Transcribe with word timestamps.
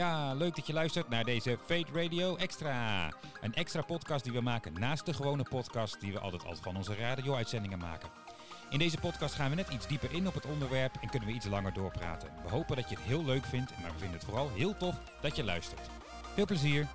Ja, 0.00 0.34
leuk 0.34 0.56
dat 0.56 0.66
je 0.66 0.72
luistert 0.72 1.08
naar 1.08 1.24
deze 1.24 1.58
Fate 1.66 1.92
Radio 1.92 2.36
Extra. 2.36 3.12
Een 3.40 3.54
extra 3.54 3.82
podcast 3.82 4.24
die 4.24 4.32
we 4.32 4.40
maken 4.40 4.72
naast 4.72 5.06
de 5.06 5.14
gewone 5.14 5.42
podcast 5.42 6.00
die 6.00 6.12
we 6.12 6.18
altijd 6.18 6.44
al 6.44 6.56
van 6.60 6.76
onze 6.76 6.94
radio-uitzendingen 6.94 7.78
maken. 7.78 8.08
In 8.70 8.78
deze 8.78 8.98
podcast 8.98 9.34
gaan 9.34 9.50
we 9.50 9.56
net 9.56 9.68
iets 9.68 9.86
dieper 9.86 10.12
in 10.12 10.26
op 10.26 10.34
het 10.34 10.46
onderwerp 10.46 10.96
en 11.00 11.08
kunnen 11.10 11.28
we 11.28 11.34
iets 11.34 11.46
langer 11.46 11.72
doorpraten. 11.72 12.28
We 12.42 12.50
hopen 12.50 12.76
dat 12.76 12.88
je 12.88 12.94
het 12.94 13.04
heel 13.04 13.24
leuk 13.24 13.44
vindt, 13.44 13.72
maar 13.80 13.92
we 13.92 13.98
vinden 13.98 14.16
het 14.16 14.24
vooral 14.24 14.50
heel 14.54 14.76
tof 14.76 14.94
dat 15.20 15.36
je 15.36 15.44
luistert. 15.44 15.90
Veel 16.34 16.46
plezier! 16.46 16.86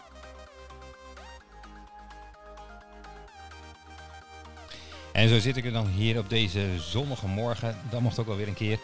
En 5.11 5.29
zo 5.29 5.39
zit 5.39 5.57
ik 5.57 5.65
er 5.65 5.71
dan 5.71 5.87
hier 5.87 6.17
op 6.19 6.29
deze 6.29 6.79
zonnige 6.79 7.27
morgen, 7.27 7.77
dat 7.89 8.01
mocht 8.01 8.19
ook 8.19 8.27
wel 8.27 8.35
weer 8.35 8.47
een 8.47 8.53
keer, 8.53 8.79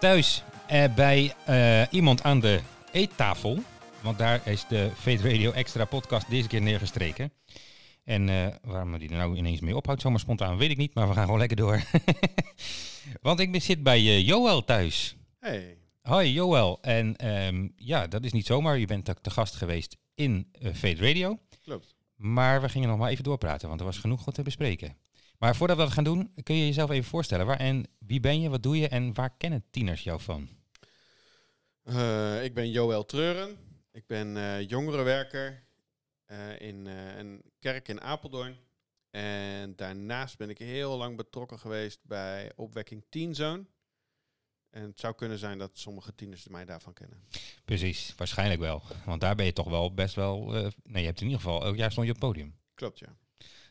thuis 0.00 0.42
eh, 0.66 0.84
bij 0.94 1.34
eh, 1.44 1.92
iemand 1.92 2.22
aan 2.22 2.40
de 2.40 2.60
eettafel. 2.94 3.58
Want 4.02 4.18
daar 4.18 4.48
is 4.48 4.66
de 4.68 4.90
Fate 4.94 5.30
Radio 5.30 5.50
Extra 5.50 5.84
podcast 5.84 6.30
deze 6.30 6.48
keer 6.48 6.62
neergestreken. 6.62 7.32
En 8.04 8.28
eh, 8.28 8.46
waarom 8.62 8.98
die 8.98 9.08
er 9.08 9.16
nou 9.16 9.36
ineens 9.36 9.60
mee 9.60 9.76
ophoudt, 9.76 10.00
zomaar 10.00 10.20
spontaan, 10.20 10.56
weet 10.56 10.70
ik 10.70 10.76
niet. 10.76 10.94
Maar 10.94 11.08
we 11.08 11.14
gaan 11.14 11.24
gewoon 11.24 11.38
lekker 11.38 11.56
door. 11.56 11.82
Want 13.22 13.40
ik 13.40 13.62
zit 13.62 13.82
bij 13.82 13.98
eh, 13.98 14.26
Joël 14.26 14.64
thuis. 14.64 15.16
Hey. 15.38 15.78
Hoi 16.02 16.32
Joël. 16.32 16.78
En 16.80 17.16
ehm, 17.16 17.68
ja, 17.76 18.06
dat 18.06 18.24
is 18.24 18.32
niet 18.32 18.46
zomaar. 18.46 18.78
Je 18.78 18.86
bent 18.86 19.10
ook 19.10 19.20
te 19.20 19.30
gast 19.30 19.54
geweest 19.54 19.96
in 20.14 20.48
eh 20.52 20.74
Fate 20.74 21.06
Radio. 21.06 21.38
Klopt. 21.64 21.94
Maar 22.16 22.60
we 22.60 22.68
gingen 22.68 22.88
nog 22.88 22.98
maar 22.98 23.10
even 23.10 23.24
doorpraten, 23.24 23.68
want 23.68 23.80
er 23.80 23.86
was 23.86 23.98
genoeg 23.98 24.32
te 24.32 24.42
bespreken. 24.42 24.96
Maar 25.38 25.56
voordat 25.56 25.76
we 25.76 25.82
dat 25.82 25.92
gaan 25.92 26.04
doen, 26.04 26.30
kun 26.42 26.56
je 26.56 26.66
jezelf 26.66 26.90
even 26.90 27.10
voorstellen. 27.10 27.46
Waar 27.46 27.58
en 27.58 27.86
wie 27.98 28.20
ben 28.20 28.40
je, 28.40 28.48
wat 28.48 28.62
doe 28.62 28.78
je 28.78 28.88
en 28.88 29.14
waar 29.14 29.36
kennen 29.36 29.64
tieners 29.70 30.02
jou 30.02 30.20
van? 30.20 30.48
Eh, 31.84 32.44
ik 32.44 32.54
ben 32.54 32.70
Joël 32.70 33.04
Treuren. 33.04 33.56
Ik 33.92 34.06
ben 34.06 34.36
eh, 34.36 34.68
jongerenwerker 34.68 35.66
eh, 36.24 36.60
in 36.60 36.86
een 36.86 37.42
kerk 37.58 37.88
in 37.88 38.00
Apeldoorn. 38.00 38.56
En 39.10 39.76
daarnaast 39.76 40.38
ben 40.38 40.50
ik 40.50 40.58
heel 40.58 40.96
lang 40.96 41.16
betrokken 41.16 41.58
geweest 41.58 42.00
bij 42.02 42.52
opwekking 42.56 43.04
Teen 43.08 43.34
Zone. 43.34 43.64
En 44.70 44.82
het 44.82 45.00
zou 45.00 45.14
kunnen 45.14 45.38
zijn 45.38 45.58
dat 45.58 45.78
sommige 45.78 46.14
tieners 46.14 46.48
mij 46.48 46.64
daarvan 46.64 46.92
kennen. 46.92 47.24
Precies, 47.64 48.14
waarschijnlijk 48.16 48.60
wel. 48.60 48.82
Want 49.04 49.20
daar 49.20 49.34
ben 49.34 49.44
je 49.44 49.52
toch 49.52 49.68
wel 49.68 49.94
best 49.94 50.14
wel... 50.14 50.46
nee, 50.82 51.00
je 51.00 51.06
hebt 51.06 51.20
in 51.20 51.26
ieder 51.26 51.40
geval... 51.40 51.64
Elk 51.64 51.76
jaar 51.76 51.90
stond 51.90 52.06
je 52.06 52.12
op 52.12 52.20
het 52.20 52.28
podium. 52.28 52.56
Klopt, 52.74 52.98
ja. 52.98 53.16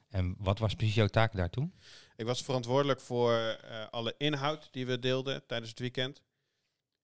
En 0.09 0.35
wat 0.37 0.59
was 0.59 0.75
precies 0.75 0.95
jouw 0.95 1.07
taak 1.07 1.35
daartoe? 1.35 1.69
Ik 2.15 2.25
was 2.25 2.43
verantwoordelijk 2.43 3.01
voor 3.01 3.59
alle 3.91 4.15
inhoud 4.17 4.67
die 4.71 4.85
we 4.85 4.99
deelden 4.99 5.45
tijdens 5.45 5.69
het 5.69 5.79
weekend. 5.79 6.21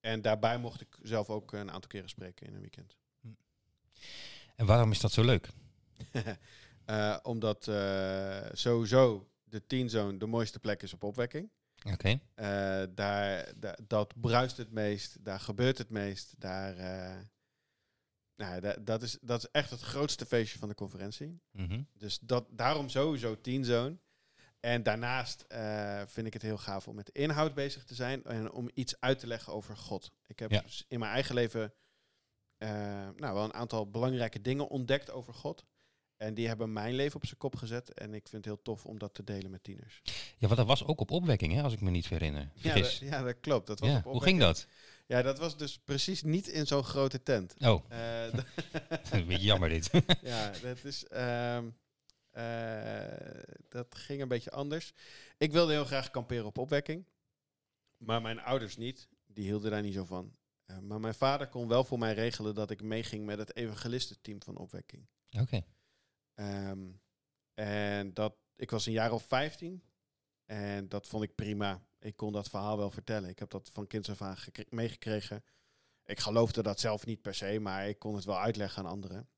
En 0.00 0.22
daarbij 0.22 0.58
mocht 0.58 0.80
ik 0.80 0.96
zelf 1.02 1.30
ook 1.30 1.52
een 1.52 1.70
aantal 1.70 1.90
keren 1.90 2.08
spreken 2.08 2.46
in 2.46 2.54
een 2.54 2.60
weekend. 2.60 2.96
En 4.56 4.66
waarom 4.66 4.90
is 4.90 5.00
dat 5.00 5.12
zo 5.12 5.22
leuk? 5.24 5.48
Eh, 6.84 7.16
omdat 7.22 7.68
eh, 7.68 8.46
sowieso 8.52 9.30
de 9.44 9.66
Teen 9.66 9.90
Zone 9.90 10.18
de 10.18 10.26
mooiste 10.26 10.58
plek 10.58 10.82
is 10.82 10.92
op 10.92 11.02
opwekking. 11.02 11.50
Oké. 11.92 12.20
Eh, 12.34 12.82
daar, 12.94 13.52
da- 13.56 13.76
dat 13.86 14.20
bruist 14.20 14.56
het 14.56 14.70
meest, 14.70 15.24
daar 15.24 15.40
gebeurt 15.40 15.78
het 15.78 15.90
meest. 15.90 16.34
Daar, 16.38 16.74
nou, 18.36 18.60
da- 18.60 18.76
dat, 18.80 19.02
is, 19.02 19.18
dat 19.20 19.38
is 19.42 19.48
echt 19.52 19.70
het 19.70 19.80
grootste 19.80 20.26
feestje 20.26 20.58
van 20.58 20.68
de 20.68 20.74
conferentie. 20.74 21.40
Mhm. 21.50 21.82
Dus 21.96 22.18
dat, 22.18 22.46
daarom 22.50 22.88
sowieso 22.88 23.40
Teen 23.40 23.64
Zone. 23.64 23.96
En 24.60 24.82
daarnaast 24.82 25.44
eh, 25.48 26.02
vind 26.06 26.26
ik 26.26 26.32
het 26.32 26.42
heel 26.42 26.58
gaaf 26.58 26.88
om 26.88 26.94
met 26.94 27.06
de 27.06 27.12
inhoud 27.20 27.54
bezig 27.54 27.84
te 27.84 27.94
zijn 27.94 28.24
en 28.24 28.52
om 28.52 28.70
iets 28.74 29.00
uit 29.00 29.18
te 29.18 29.26
leggen 29.26 29.52
over 29.52 29.76
God. 29.76 30.12
Ik 30.26 30.38
heb 30.38 30.50
Ja. 30.50 30.62
in 30.88 30.98
mijn 30.98 31.12
eigen 31.12 31.34
leven 31.34 31.74
eh, 32.56 32.68
nou, 33.16 33.34
wel 33.34 33.44
een 33.44 33.54
aantal 33.54 33.90
belangrijke 33.90 34.40
dingen 34.40 34.68
ontdekt 34.68 35.10
over 35.10 35.34
God. 35.34 35.64
En 36.16 36.34
die 36.34 36.48
hebben 36.48 36.72
mijn 36.72 36.94
leven 36.94 37.16
op 37.16 37.24
zijn 37.26 37.38
kop 37.38 37.56
gezet. 37.56 37.92
En 37.94 38.14
ik 38.14 38.28
vind 38.28 38.44
het 38.44 38.54
heel 38.54 38.62
tof 38.62 38.86
om 38.86 38.98
dat 38.98 39.14
te 39.14 39.24
delen 39.24 39.50
met 39.50 39.62
tieners. 39.64 40.00
Ja, 40.38 40.46
want 40.46 40.56
dat 40.56 40.66
was 40.66 40.84
ook 40.84 41.00
op 41.00 41.10
opwekking, 41.10 41.52
hè, 41.52 41.62
als 41.62 41.72
ik 41.72 41.80
me 41.80 41.90
niet 41.90 42.08
herinner. 42.08 42.50
Ja, 42.54 42.74
dat, 42.74 42.96
ja, 42.96 43.22
dat 43.22 43.40
klopt. 43.40 43.66
Dat 43.66 43.80
was 43.80 43.88
Ja, 43.90 43.96
op 43.96 44.02
hoe 44.04 44.22
ging 44.22 44.40
dat? 44.40 44.66
Ja, 45.06 45.22
dat 45.22 45.38
was 45.38 45.56
dus 45.56 45.78
precies 45.78 46.22
niet 46.22 46.46
in 46.48 46.66
zo'n 46.66 46.84
grote 46.84 47.22
tent. 47.22 47.54
Oh, 47.58 47.84
Eh, 47.88 48.24
een 49.12 49.26
beetje 49.26 49.38
jammer 49.44 49.68
dit. 49.68 49.90
ja, 50.22 50.50
dat 50.62 50.84
is. 50.84 51.06
ehm, 51.06 51.64
eh, 51.66 51.72
dat 53.68 53.94
ging 53.94 54.22
een 54.22 54.28
beetje 54.28 54.50
anders. 54.50 54.92
Ik 55.38 55.52
wilde 55.52 55.72
heel 55.72 55.84
graag 55.84 56.10
kamperen 56.10 56.44
op 56.46 56.58
opwekking. 56.58 57.06
Maar 57.96 58.22
mijn 58.22 58.40
ouders 58.40 58.76
niet. 58.76 59.08
Die 59.26 59.44
hielden 59.44 59.70
daar 59.70 59.82
niet 59.82 59.94
zo 59.94 60.04
van. 60.04 60.36
Eh, 60.64 60.78
maar 60.78 61.00
mijn 61.00 61.14
vader 61.14 61.48
kon 61.48 61.68
wel 61.68 61.84
voor 61.84 61.98
mij 61.98 62.14
regelen 62.14 62.54
dat 62.54 62.70
ik 62.70 62.82
meeging 62.82 63.24
met 63.26 63.38
het 63.38 63.56
evangelistenteam 63.56 64.42
van 64.42 64.56
opwekking. 64.56 65.06
Oké. 65.40 65.62
Ehm, 66.34 66.88
en 67.54 68.14
dat, 68.14 68.36
ik 68.56 68.70
was 68.70 68.86
een 68.86 68.92
jaar 68.92 69.12
of 69.12 69.22
15. 69.22 69.82
En 70.44 70.88
dat 70.88 71.06
vond 71.06 71.22
ik 71.22 71.34
prima. 71.34 71.86
Ik 71.98 72.16
kon 72.16 72.32
dat 72.32 72.48
verhaal 72.48 72.76
wel 72.76 72.90
vertellen. 72.90 73.28
Ik 73.28 73.38
heb 73.38 73.50
dat 73.50 73.70
van 73.72 73.86
kinds 73.86 74.10
af 74.10 74.22
aan 74.22 74.36
gekre- 74.36 74.66
meegekregen. 74.68 75.44
Ik 76.04 76.18
geloofde 76.18 76.62
dat 76.62 76.80
zelf 76.80 77.06
niet 77.06 77.22
per 77.22 77.34
se, 77.34 77.58
maar 77.58 77.88
ik 77.88 77.98
kon 77.98 78.14
het 78.14 78.24
wel 78.24 78.38
uitleggen 78.38 78.82
aan 78.84 78.90
anderen. 78.90 79.28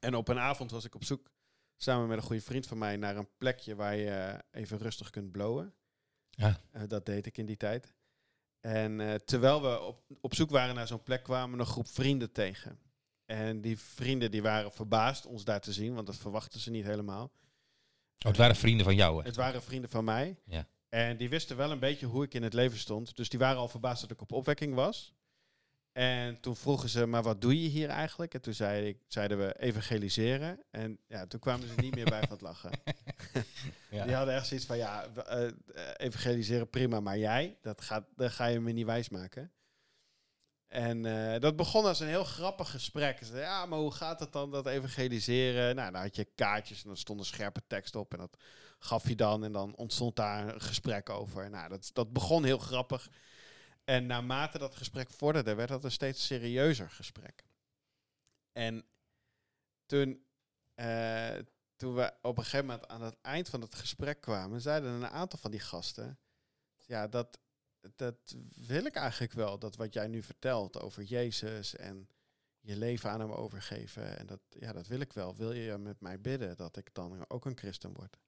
En 0.00 0.14
op 0.14 0.28
een 0.28 0.38
avond 0.38 0.70
was 0.70 0.84
ik 0.84 0.94
op 0.94 1.04
zoek, 1.04 1.30
samen 1.82 2.08
met 2.08 2.16
een 2.16 2.24
goede 2.24 2.42
vriend 2.42 2.66
van 2.66 2.78
mij, 2.78 2.96
naar 2.96 3.16
een 3.16 3.28
plekje 3.38 3.74
waar 3.74 3.96
je 3.96 4.10
eh, 4.10 4.60
even 4.62 4.78
rustig 4.78 5.10
kunt 5.10 5.32
blowen. 5.32 5.74
Ja. 6.30 6.60
Eh, 6.70 6.82
dat 6.86 7.06
deed 7.06 7.26
ik 7.26 7.38
in 7.38 7.46
die 7.46 7.56
tijd. 7.56 7.94
En 8.60 9.00
eh, 9.00 9.14
terwijl 9.14 9.62
we 9.62 9.80
op, 9.80 10.02
op 10.20 10.34
zoek 10.34 10.50
waren 10.50 10.74
naar 10.74 10.86
zo'n 10.86 11.02
plek, 11.02 11.22
kwamen 11.22 11.56
we 11.56 11.62
een 11.62 11.70
groep 11.70 11.88
vrienden 11.88 12.32
tegen. 12.32 12.78
En 13.24 13.60
die 13.60 13.78
vrienden 13.78 14.30
die 14.30 14.42
waren 14.42 14.72
verbaasd 14.72 15.26
ons 15.26 15.44
daar 15.44 15.60
te 15.60 15.72
zien, 15.72 15.94
want 15.94 16.06
dat 16.06 16.16
verwachten 16.16 16.60
ze 16.60 16.70
niet 16.70 16.84
helemaal. 16.84 17.24
Oh, 17.24 18.26
het 18.26 18.36
waren 18.36 18.56
vrienden 18.56 18.84
van 18.84 18.94
jou, 18.94 19.18
hè? 19.18 19.26
Het 19.26 19.36
waren 19.36 19.62
vrienden 19.62 19.90
van 19.90 20.04
mij. 20.04 20.38
Ja. 20.44 20.66
En 20.88 21.16
die 21.16 21.28
wisten 21.28 21.56
wel 21.56 21.70
een 21.70 21.78
beetje 21.78 22.06
hoe 22.06 22.24
ik 22.24 22.34
in 22.34 22.42
het 22.42 22.52
leven 22.52 22.78
stond. 22.78 23.16
Dus 23.16 23.28
die 23.28 23.38
waren 23.38 23.58
al 23.58 23.68
verbaasd 23.68 24.00
dat 24.00 24.10
ik 24.10 24.20
op 24.20 24.32
opwekking 24.32 24.74
was. 24.74 25.14
En 25.92 26.40
toen 26.40 26.56
vroegen 26.56 26.88
ze, 26.88 27.06
maar 27.06 27.22
wat 27.22 27.40
doe 27.40 27.62
je 27.62 27.68
hier 27.68 27.88
eigenlijk? 27.88 28.34
En 28.34 28.40
toen 28.40 28.54
zei 28.54 28.86
ik, 28.86 28.98
zeiden 29.06 29.38
we 29.38 29.60
evangeliseren. 29.60 30.62
En 30.70 30.98
ja, 31.06 31.26
toen 31.26 31.40
kwamen 31.40 31.68
ze 31.68 31.74
niet 31.76 31.94
meer 31.94 32.04
bij 32.04 32.20
van 32.20 32.30
het 32.30 32.40
lachen. 32.40 32.70
Ja. 33.90 34.04
Die 34.04 34.14
hadden 34.14 34.34
echt 34.34 34.46
zoiets 34.46 34.66
van, 34.66 34.76
ja, 34.76 35.04
eh, 35.04 35.46
eh, 35.46 35.52
evangeliseren 35.96 36.70
prima, 36.70 37.00
maar 37.00 37.18
jij, 37.18 37.58
dat, 37.62 37.80
gaat, 37.80 38.04
dat 38.16 38.30
ga 38.32 38.46
je 38.46 38.60
me 38.60 38.72
niet 38.72 38.86
wijsmaken. 38.86 39.52
En 40.66 41.06
eh, 41.06 41.40
dat 41.40 41.56
begon 41.56 41.84
als 41.84 42.00
een 42.00 42.08
heel 42.08 42.24
grappig 42.24 42.70
gesprek. 42.70 43.18
Ze 43.18 43.24
zeiden, 43.24 43.42
ja, 43.42 43.66
maar 43.66 43.78
hoe 43.78 43.90
gaat 43.90 44.20
het 44.20 44.32
dan, 44.32 44.50
dat 44.50 44.66
evangeliseren? 44.66 45.74
Nou, 45.74 45.92
dan 45.92 46.00
had 46.00 46.16
je 46.16 46.28
kaartjes 46.34 46.82
en 46.82 46.88
dan 46.88 46.96
stond 46.96 47.18
een 47.18 47.24
scherpe 47.24 47.62
tekst 47.66 47.96
op. 47.96 48.12
En 48.12 48.18
dat 48.18 48.36
gaf 48.78 49.08
je 49.08 49.16
dan 49.16 49.44
en 49.44 49.52
dan 49.52 49.74
ontstond 49.74 50.16
daar 50.16 50.54
een 50.54 50.60
gesprek 50.60 51.10
over. 51.10 51.50
Nou, 51.50 51.68
dat, 51.68 51.90
dat 51.92 52.12
begon 52.12 52.44
heel 52.44 52.58
grappig. 52.58 53.08
En 53.84 54.06
naarmate 54.06 54.58
dat 54.58 54.76
gesprek 54.76 55.10
vorderde, 55.10 55.54
werd 55.54 55.68
dat 55.68 55.84
een 55.84 55.90
steeds 55.90 56.26
serieuzer 56.26 56.90
gesprek. 56.90 57.44
En 58.52 58.84
toen, 59.86 60.24
eh, 60.74 61.38
toen 61.76 61.94
we 61.94 62.14
op 62.22 62.36
een 62.36 62.44
gegeven 62.44 62.66
moment 62.66 62.88
aan 62.88 63.02
het 63.02 63.16
eind 63.20 63.48
van 63.48 63.60
het 63.60 63.74
gesprek 63.74 64.20
kwamen, 64.20 64.60
zeiden 64.60 64.90
een 64.90 65.06
aantal 65.06 65.38
van 65.38 65.50
die 65.50 65.60
gasten, 65.60 66.18
ja, 66.86 67.08
dat, 67.08 67.40
dat 67.96 68.36
wil 68.54 68.84
ik 68.84 68.94
eigenlijk 68.94 69.32
wel. 69.32 69.58
Dat 69.58 69.76
wat 69.76 69.94
jij 69.94 70.06
nu 70.06 70.22
vertelt 70.22 70.80
over 70.80 71.02
Jezus 71.02 71.76
en 71.76 72.08
je 72.60 72.76
leven 72.76 73.10
aan 73.10 73.20
hem 73.20 73.32
overgeven, 73.32 74.18
en 74.18 74.26
dat, 74.26 74.40
ja, 74.48 74.72
dat 74.72 74.86
wil 74.86 75.00
ik 75.00 75.12
wel. 75.12 75.36
Wil 75.36 75.52
je 75.52 75.78
met 75.78 76.00
mij 76.00 76.20
bidden 76.20 76.56
dat 76.56 76.76
ik 76.76 76.94
dan 76.94 77.24
ook 77.28 77.44
een 77.44 77.58
christen 77.58 77.92
word? 77.92 78.18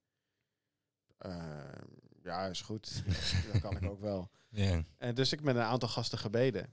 Eh, 1.17 1.73
ja, 2.23 2.47
is 2.47 2.61
goed. 2.61 3.03
dat 3.53 3.61
kan 3.61 3.77
ik 3.77 3.91
ook 3.91 4.01
wel. 4.01 4.31
En 4.99 5.15
dus 5.15 5.33
ik 5.33 5.41
met 5.43 5.57
een 5.57 5.63
aantal 5.63 5.89
gasten 5.89 6.19
gebeden. 6.19 6.73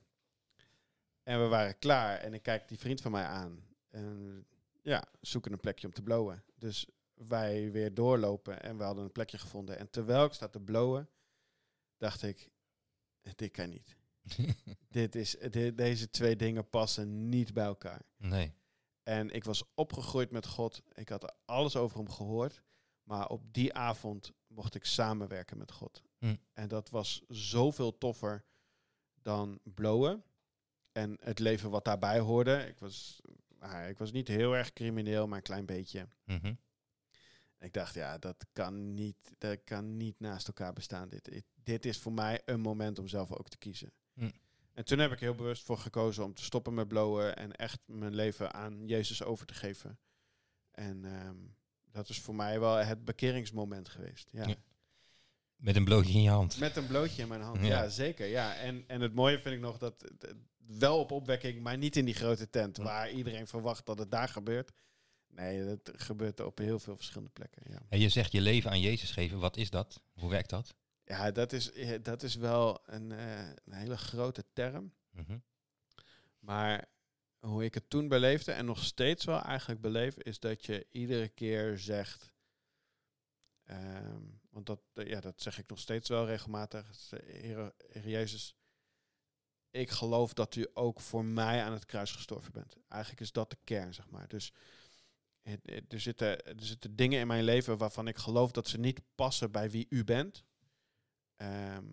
En 1.24 1.42
we 1.42 1.48
waren 1.48 1.80
klaar. 1.80 2.18
En 2.18 2.34
ik 2.34 2.42
kijk 2.42 2.68
die 2.68 2.80
vriend 2.80 3.02
van 3.02 3.12
mij 3.12 3.24
aan. 3.26 3.64
En 3.90 4.46
ja, 4.82 5.04
zoeken 5.22 5.52
een 5.52 5.60
plekje 5.60 5.88
om 5.88 5.94
te 5.94 6.02
blowen. 6.02 6.44
Dus 6.56 6.88
wij 7.14 7.72
weer 7.72 7.94
doorlopen 7.94 8.62
en 8.62 8.78
we 8.78 8.84
hadden 8.84 9.04
een 9.04 9.12
plekje 9.12 9.38
gevonden. 9.38 9.78
En 9.78 9.90
terwijl 9.90 10.26
ik 10.26 10.34
sta 10.34 10.48
te 10.48 10.60
blowen, 10.60 11.10
dacht 11.98 12.24
ik, 12.24 12.50
dit 13.36 13.52
kan 13.52 13.70
niet. 13.70 13.96
dit 14.90 15.16
is, 15.16 15.36
dit- 15.50 15.78
deze 15.78 16.10
twee 16.10 16.36
dingen 16.36 16.70
passen 16.70 17.30
niet 17.30 17.54
bij 17.54 17.66
elkaar. 17.66 18.02
nee. 18.18 18.54
En 19.04 19.30
ik 19.30 19.44
was 19.44 19.64
opgegroeid 19.74 20.32
met 20.32 20.46
God. 20.48 20.82
Ik 20.94 21.10
had 21.10 21.34
alles 21.46 21.76
over 21.76 21.98
hem 21.98 22.10
gehoord. 22.10 22.62
Maar 23.04 23.28
op 23.28 23.54
die 23.54 23.74
avond 23.74 24.32
mocht 24.50 24.76
ik 24.76 24.86
samenwerken 24.86 25.58
met 25.58 25.72
God. 25.72 26.04
Hm. 26.18 26.36
En 26.54 26.68
dat 26.68 26.90
was 26.90 27.24
zoveel 27.28 27.98
toffer 27.98 28.44
dan 29.22 29.60
blowen. 29.64 30.24
En 30.92 31.18
het 31.20 31.40
leven 31.40 31.70
wat 31.70 31.86
daarbij 31.86 32.20
hoorde. 32.20 32.68
Ik 32.68 32.80
was, 32.80 33.22
nou, 33.60 33.88
ik 33.88 33.98
was 33.98 34.12
niet 34.12 34.28
heel 34.28 34.56
erg 34.56 34.74
crimineel, 34.74 35.28
maar 35.28 35.38
een 35.38 35.44
klein 35.44 35.66
beetje. 35.66 36.08
Mhm. 36.24 36.54
Ik 37.60 37.74
dacht, 37.74 37.94
ja, 37.94 38.18
dat 38.18 38.46
kan 38.54 38.94
niet, 38.94 39.36
dat 39.38 39.64
kan 39.64 39.98
niet 39.98 40.20
naast 40.20 40.48
elkaar 40.48 40.74
bestaan. 40.74 41.10
Dit, 41.10 41.26
dit, 41.26 41.46
dit 41.64 41.86
is 41.86 41.98
voor 41.98 42.14
mij 42.14 42.42
een 42.46 42.62
moment 42.62 43.00
om 43.00 43.08
zelf 43.08 43.32
ook 43.32 43.50
te 43.50 43.58
kiezen. 43.58 43.92
Hm. 44.14 44.30
En 44.74 44.86
toen 44.86 45.00
heb 45.00 45.12
ik 45.12 45.20
heel 45.20 45.36
bewust 45.36 45.64
voor 45.64 45.78
gekozen 45.78 46.24
om 46.24 46.34
te 46.34 46.44
stoppen 46.44 46.74
met 46.74 46.88
blowen 46.88 47.36
en 47.36 47.56
echt 47.56 47.80
mijn 47.86 48.16
leven 48.16 48.54
aan 48.54 48.88
Jezus 48.88 49.24
over 49.24 49.46
te 49.46 49.54
geven. 49.54 50.00
En 50.72 51.06
ehm, 51.06 51.38
dat 52.00 52.10
is 52.10 52.20
voor 52.20 52.36
mij 52.36 52.60
wel 52.60 52.76
het 52.76 53.06
bekeringsmoment 53.06 53.90
geweest. 53.90 54.30
Ja. 54.32 54.48
Ja. 54.48 54.56
Met 55.56 55.76
een 55.76 55.84
blootje 55.84 56.14
in 56.14 56.22
je 56.22 56.30
hand. 56.30 56.60
Met 56.60 56.76
een 56.76 56.88
blootje 56.88 57.22
in 57.22 57.28
mijn 57.28 57.42
hand. 57.42 57.62
Ja. 57.62 57.66
Ja, 57.66 57.90
zeker. 57.90 58.28
Ja. 58.28 58.56
En, 58.56 58.84
en 58.88 59.02
het 59.02 59.14
mooie 59.14 59.40
vind 59.40 59.56
ik 59.56 59.62
nog 59.62 59.78
dat 59.78 60.12
wel 60.58 61.00
op 61.00 61.12
opwekking, 61.12 61.62
maar 61.62 61.78
niet 61.78 61.96
in 61.96 62.06
die 62.06 62.14
grote 62.14 62.50
tent 62.50 62.78
waar 62.78 63.12
iedereen 63.12 63.48
verwacht 63.48 63.86
dat 63.86 64.00
het 64.00 64.12
daar 64.12 64.28
gebeurt. 64.28 64.72
Nee, 65.28 65.60
het 65.60 65.92
gebeurt 65.96 66.40
op 66.40 66.58
heel 66.58 66.80
veel 66.80 66.96
verschillende 66.96 67.32
plekken. 67.32 67.62
Ja, 67.70 67.82
En 67.90 68.00
je 68.00 68.10
zegt 68.10 68.32
je 68.32 68.42
leven 68.42 68.72
aan 68.72 68.80
Jezus 68.80 69.12
geven. 69.12 69.40
Wat 69.40 69.58
is 69.58 69.70
dat? 69.70 70.02
Hoe 70.14 70.30
werkt 70.30 70.50
dat? 70.50 70.76
ja 71.10 71.32
dat, 71.32 71.54
is, 71.54 71.72
eh, 71.72 72.00
dat 72.02 72.24
is 72.24 72.36
wel 72.36 72.80
een, 72.86 73.12
eh, 73.12 73.48
een 73.66 73.74
hele 73.74 73.98
grote 73.98 74.46
term. 74.54 74.94
Mhm. 75.12 75.38
Maar 76.40 76.86
hoe 77.40 77.64
ik 77.64 77.74
het 77.74 77.90
toen 77.90 78.08
beleefde 78.08 78.52
en 78.52 78.66
nog 78.66 78.84
steeds 78.84 79.26
wel 79.26 79.42
eigenlijk 79.42 79.82
beleef, 79.82 80.18
is 80.18 80.40
dat 80.40 80.66
je 80.66 80.88
iedere 80.92 81.30
keer 81.30 81.78
zegt. 81.78 82.34
ehm, 83.64 84.22
want 84.50 84.66
dat, 84.66 84.82
eh, 84.94 85.08
ja, 85.08 85.20
dat 85.20 85.42
zeg 85.42 85.58
ik 85.58 85.68
nog 85.70 85.80
steeds 85.80 86.10
wel 86.10 86.26
regelmatig. 86.26 87.12
Eh, 87.12 87.20
Heer, 87.42 87.74
Jezus, 88.10 88.56
ik 89.72 89.90
geloof 89.90 90.34
dat 90.34 90.56
u 90.56 90.68
ook 90.74 91.00
voor 91.00 91.26
mij 91.26 91.64
aan 91.64 91.74
het 91.74 91.86
kruis 91.86 92.12
gestorven 92.12 92.52
bent. 92.52 92.76
Eigenlijk 92.88 93.22
is 93.22 93.32
dat 93.32 93.50
de 93.50 93.58
kern, 93.64 93.94
zeg 93.94 94.10
maar. 94.10 94.28
Dus 94.28 94.54
het- 95.42 95.94
er, 95.94 96.00
zitten, 96.00 96.46
er 96.46 96.64
zitten 96.66 96.96
dingen 96.96 97.20
in 97.20 97.28
mijn 97.28 97.44
leven 97.44 97.78
waarvan 97.78 98.08
ik 98.08 98.18
geloof 98.18 98.52
dat 98.52 98.68
ze 98.68 98.80
niet 98.80 99.02
passen 99.16 99.52
bij 99.52 99.70
wie 99.70 99.86
u 99.90 100.04
bent. 100.04 100.44
Ehm, 101.36 101.88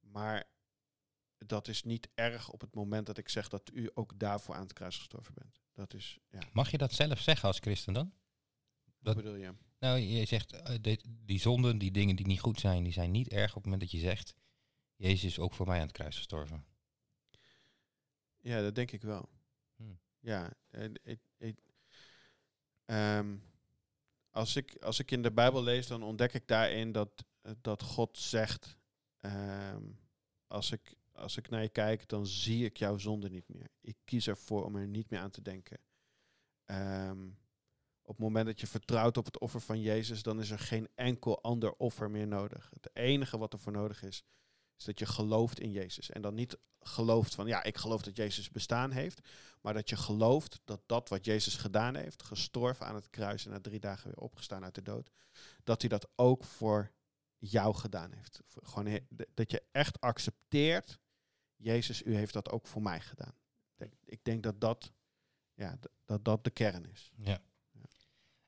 maar 0.00 0.44
dat 1.38 1.68
is 1.68 1.82
niet 1.82 2.08
erg 2.14 2.50
op 2.50 2.60
het 2.60 2.74
moment 2.74 3.06
dat 3.06 3.18
ik 3.18 3.28
zeg 3.28 3.48
dat 3.48 3.70
u 3.72 3.90
ook 3.94 4.18
daarvoor 4.18 4.54
aan 4.54 4.62
het 4.62 4.72
kruis 4.72 4.96
gestorven 4.96 5.34
bent. 5.34 5.60
Dat 5.74 5.94
is, 5.94 6.18
ja, 6.30 6.38
Mag 6.52 6.70
je 6.70 6.78
dat 6.78 6.92
zelf 6.92 7.20
zeggen 7.20 7.48
als 7.48 7.58
christen 7.58 7.92
dan? 7.92 8.12
wat 8.84 8.94
Dat- 8.98 9.16
bedoel 9.16 9.34
je? 9.34 9.54
Nou, 9.78 9.98
je 9.98 10.24
zegt, 10.24 10.52
eh, 10.52 10.96
die 11.08 11.40
zonden, 11.40 11.78
die 11.78 11.90
dingen 11.90 12.16
die 12.16 12.26
niet 12.26 12.40
goed 12.40 12.60
zijn, 12.60 12.82
die 12.84 12.92
zijn 12.92 13.10
niet 13.10 13.28
erg 13.28 13.48
op 13.48 13.54
het 13.54 13.64
moment 13.64 13.82
dat 13.82 13.90
je 13.90 13.98
zegt, 13.98 14.34
Jezus 14.96 15.24
is 15.24 15.38
ook 15.38 15.54
voor 15.54 15.66
mij 15.66 15.76
aan 15.80 15.86
het 15.86 15.92
kruis 15.96 16.16
gestorven. 16.16 16.64
Ja, 18.40 18.60
dat 18.62 18.74
denk 18.74 18.90
ik 18.90 19.02
wel. 19.02 19.28
Hmm. 19.76 19.98
Ja, 20.20 20.52
eh, 20.70 21.52
ehm, 22.84 23.36
als, 24.30 24.56
ik, 24.56 24.76
als 24.82 24.98
ik 24.98 25.10
in 25.10 25.22
de 25.22 25.32
Bijbel 25.32 25.62
lees, 25.62 25.86
dan 25.86 26.02
ontdek 26.02 26.32
ik 26.32 26.48
daarin 26.48 26.92
dat, 26.92 27.24
eh, 27.40 27.52
dat 27.60 27.82
God 27.82 28.18
zegt, 28.18 28.76
ehm, 29.20 29.82
als, 30.46 30.70
ik, 30.70 30.94
als 31.14 31.36
ik 31.36 31.48
naar 31.48 31.62
je 31.62 31.68
kijk, 31.68 32.08
dan 32.08 32.26
zie 32.26 32.64
ik 32.64 32.76
jouw 32.76 32.98
zonde 32.98 33.30
niet 33.30 33.48
meer. 33.48 33.68
Ik 33.80 33.96
kies 34.04 34.26
ervoor 34.26 34.64
om 34.64 34.76
er 34.76 34.86
niet 34.86 35.10
meer 35.10 35.20
aan 35.20 35.30
te 35.30 35.42
denken. 35.42 35.78
Ehm, 36.64 37.26
op 38.02 38.16
het 38.16 38.18
moment 38.18 38.46
dat 38.46 38.60
je 38.60 38.66
vertrouwt 38.66 39.16
op 39.16 39.24
het 39.24 39.38
offer 39.38 39.60
van 39.60 39.80
Jezus, 39.80 40.22
dan 40.22 40.40
is 40.40 40.50
er 40.50 40.58
geen 40.58 40.88
enkel 40.94 41.42
ander 41.42 41.74
offer 41.76 42.10
meer 42.10 42.26
nodig. 42.26 42.70
Het 42.70 42.90
enige 42.96 43.38
wat 43.38 43.52
er 43.52 43.58
voor 43.58 43.72
nodig 43.72 44.02
is, 44.02 44.24
is 44.76 44.84
dat 44.84 44.98
je 44.98 45.06
gelooft 45.06 45.60
in 45.60 45.70
Jezus. 45.70 46.10
En 46.10 46.22
dan 46.22 46.34
niet 46.34 46.58
gelooft 46.80 47.34
van, 47.34 47.46
ja, 47.46 47.62
ik 47.62 47.76
geloof 47.76 48.02
dat 48.02 48.16
Jezus 48.16 48.50
bestaan 48.50 48.90
heeft. 48.90 49.28
Maar 49.60 49.74
dat 49.74 49.88
je 49.88 49.96
gelooft 49.96 50.60
dat 50.64 50.82
dat 50.86 51.08
wat 51.08 51.24
Jezus 51.24 51.56
gedaan 51.56 51.94
heeft, 51.94 52.22
gestorven 52.22 52.86
aan 52.86 52.94
het 52.94 53.10
kruis 53.10 53.44
en 53.44 53.50
na 53.50 53.60
drie 53.60 53.80
dagen 53.80 54.06
weer 54.06 54.20
opgestaan 54.20 54.64
uit 54.64 54.74
de 54.74 54.82
dood, 54.82 55.10
dat 55.62 55.80
hij 55.80 55.88
dat 55.90 56.08
ook 56.14 56.44
voor 56.44 56.92
jou 57.38 57.74
gedaan 57.74 58.12
heeft. 58.12 58.40
Gewoon 58.48 59.00
dat 59.34 59.50
je 59.50 59.62
echt 59.72 60.00
accepteert, 60.00 61.00
Jezus, 61.56 62.02
u 62.02 62.16
heeft 62.16 62.32
dat 62.32 62.50
ook 62.50 62.66
voor 62.66 62.82
mij 62.82 63.00
gedaan. 63.00 63.34
Ik 64.04 64.24
denk- 64.24 64.42
dat 64.42 64.60
dat, 64.60 64.92
ja, 65.54 65.78
dat, 66.04 66.24
dat 66.24 66.44
de 66.44 66.50
kern 66.50 66.90
is. 66.90 67.12
Ja. 67.16 67.42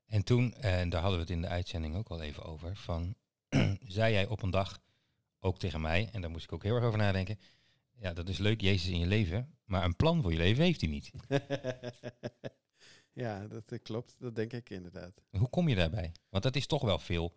En 0.07 0.25
toen, 0.25 0.55
en 0.55 0.89
daar 0.89 1.01
hadden 1.01 1.19
we 1.19 1.25
het 1.25 1.35
in 1.35 1.43
de 1.43 1.49
uitzending 1.49 1.97
ook 1.97 2.09
al 2.09 2.23
even 2.23 2.43
over, 2.43 2.77
van, 2.77 3.15
zei 3.99 4.13
jij 4.13 4.27
op 4.27 4.43
een 4.43 4.51
dag 4.51 4.81
ook 5.41 5.59
tegen 5.59 5.81
mij, 5.81 6.09
en 6.13 6.21
daar 6.21 6.31
moest 6.31 6.45
ik 6.45 6.53
ook 6.53 6.63
heel 6.63 6.75
erg 6.75 6.85
over 6.85 6.99
nadenken, 6.99 7.39
ja, 7.99 8.13
dat 8.13 8.29
is 8.29 8.39
leuk, 8.39 8.61
Jezus 8.61 8.91
in 8.91 8.99
je 8.99 9.07
leven, 9.07 9.57
maar 9.65 9.85
een 9.85 9.97
plan 9.97 10.23
voor 10.23 10.33
je 10.33 10.37
leven 10.39 10.65
heeft 10.65 10.81
hij 10.81 10.91
niet. 10.91 11.11
ja, 13.23 13.47
dat 13.47 13.73
eh, 13.73 13.79
klopt. 13.83 14.15
Dat 14.19 14.35
denk 14.35 14.53
ik 14.53 14.71
inderdaad. 14.71 15.23
Hoe 15.31 15.49
kom 15.49 15.69
je 15.69 15.75
daarbij? 15.75 16.13
Want 16.29 16.43
dat 16.43 16.57
is 16.57 16.67
toch 16.67 16.83
wel 16.83 16.99
veel, 16.99 17.37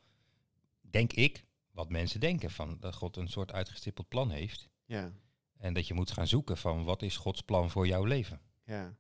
denk 0.82 1.14
ik, 1.14 1.46
wat 1.72 1.90
mensen 1.90 2.20
denken, 2.20 2.52
van 2.52 2.78
dat 2.80 2.96
God 2.96 3.18
een 3.18 3.30
soort 3.30 3.52
uitgestippeld 3.52 4.08
plan 4.08 4.32
heeft. 4.32 4.70
Ja. 4.86 5.14
En 5.60 5.74
dat 5.74 5.88
je 5.88 5.94
moet 5.94 6.12
gaan 6.12 6.28
zoeken 6.28 6.58
van 6.58 6.84
wat 6.84 7.02
is 7.02 7.18
Gods 7.18 7.42
plan 7.42 7.70
voor 7.70 7.88
jouw 7.88 8.04
leven. 8.04 8.42
Ja. 8.64 8.98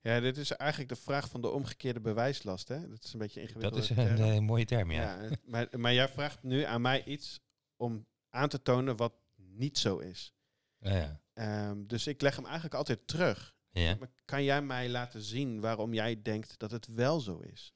ja, 0.00 0.20
dit 0.20 0.36
is 0.36 0.52
eigenlijk 0.52 0.90
de 0.90 0.96
vraag 0.96 1.28
van 1.28 1.40
de 1.40 1.50
omgekeerde 1.50 2.00
bewijslast. 2.00 2.68
Hè? 2.68 2.88
Dat 2.88 3.04
is 3.04 3.12
een 3.12 3.18
beetje 3.18 3.40
ingewikkeld. 3.40 3.74
Dat 3.74 3.82
is 3.82 3.96
een 3.96 4.18
eh, 4.18 4.38
mooie 4.38 4.64
term, 4.64 4.90
ja. 4.90 5.22
ja. 5.22 5.30
maar, 5.44 5.68
maar 5.70 5.94
jij 5.94 6.08
vraagt 6.08 6.42
nu 6.42 6.62
aan 6.62 6.80
mij 6.80 7.04
iets 7.04 7.40
om 7.76 8.06
aan 8.30 8.48
te 8.48 8.62
tonen 8.62 8.96
wat 8.96 9.14
niet 9.36 9.78
zo 9.78 9.98
is. 9.98 10.34
Ja, 10.78 10.96
ja. 10.96 11.20
Ehm, 11.32 11.86
dus 11.86 12.06
ik 12.06 12.20
leg 12.20 12.36
hem 12.36 12.44
eigenlijk 12.44 12.74
altijd 12.74 13.06
terug. 13.06 13.54
ja. 13.70 13.96
Maar 13.98 14.10
kan 14.24 14.44
jij 14.44 14.62
mij 14.62 14.88
laten 14.88 15.22
zien 15.22 15.60
waarom 15.60 15.94
jij 15.94 16.22
denkt 16.22 16.58
dat 16.58 16.70
het 16.70 16.86
wel 16.86 17.20
zo 17.20 17.38
is? 17.38 17.74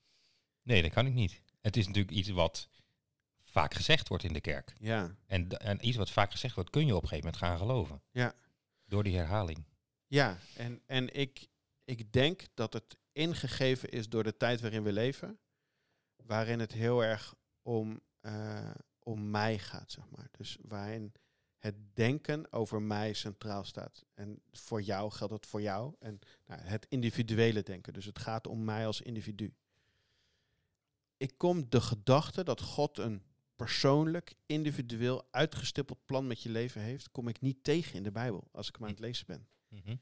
Nee, 0.62 0.82
dat 0.82 0.92
kan 0.92 1.06
ik 1.06 1.12
niet. 1.12 1.42
Het 1.60 1.76
is 1.76 1.86
natuurlijk 1.86 2.16
iets 2.16 2.28
wat 2.28 2.68
vaak 3.52 3.74
gezegd 3.74 4.08
wordt 4.08 4.24
in 4.24 4.32
de 4.32 4.40
kerk. 4.40 4.74
Ja, 4.78 5.16
En, 5.26 5.48
en 5.48 5.86
iets 5.86 5.96
wat 5.96 6.10
vaak 6.10 6.30
gezegd 6.30 6.54
wordt, 6.54 6.70
kun 6.70 6.86
je 6.86 6.96
op 6.96 7.02
een 7.02 7.08
gegeven 7.08 7.30
moment 7.30 7.44
gaan 7.44 7.58
geloven. 7.58 8.02
Ja. 8.10 8.34
Door 8.84 9.02
die 9.02 9.16
herhaling. 9.16 9.64
ja. 10.06 10.38
en, 10.56 10.82
en 10.86 11.14
ik, 11.14 11.46
ik 11.84 12.12
denk 12.12 12.46
dat 12.54 12.72
het 12.72 12.96
ingegeven 13.12 13.90
is 13.90 14.08
door 14.08 14.22
de 14.24 14.36
tijd 14.36 14.60
waarin 14.60 14.82
we 14.82 14.92
leven, 14.92 15.38
waarin 16.16 16.60
het 16.60 16.72
heel 16.72 17.04
erg 17.04 17.34
om, 17.62 18.00
eh, 18.20 18.70
om 18.98 19.30
mij 19.30 19.58
gaat, 19.58 19.90
zeg 19.90 20.04
maar. 20.10 20.28
Dus 20.30 20.58
waarin 20.60 21.12
het 21.58 21.94
denken 21.94 22.52
over 22.52 22.82
mij 22.82 23.12
centraal 23.12 23.64
staat. 23.64 24.04
En 24.14 24.42
voor 24.52 24.82
jou 24.82 25.10
geldt 25.10 25.32
dat 25.32 25.46
voor 25.46 25.62
jou. 25.62 25.94
En 25.98 26.18
nou, 26.46 26.60
het 26.60 26.86
individuele 26.88 27.62
denken. 27.62 27.92
Dus 27.92 28.04
het 28.04 28.18
gaat 28.18 28.46
om 28.46 28.64
mij 28.64 28.86
als 28.86 29.00
individu. 29.00 29.54
Ik 31.16 31.32
kom 31.36 31.70
de 31.70 31.80
gedachte 31.80 32.44
dat 32.44 32.60
God 32.60 32.98
een 32.98 33.22
persoonlijk, 33.62 34.34
individueel, 34.46 35.28
uitgestippeld 35.30 36.04
plan 36.04 36.26
met 36.26 36.42
je 36.42 36.48
leven 36.48 36.80
heeft, 36.80 37.10
kom 37.10 37.28
ik 37.28 37.40
niet 37.40 37.64
tegen 37.64 37.94
in 37.94 38.02
de 38.02 38.10
Bijbel 38.10 38.48
als 38.52 38.68
ik 38.68 38.74
hem 38.74 38.84
aan 38.84 38.90
het 38.90 39.00
lezen 39.00 39.26
ben. 39.26 39.48
Mhm. 39.68 39.96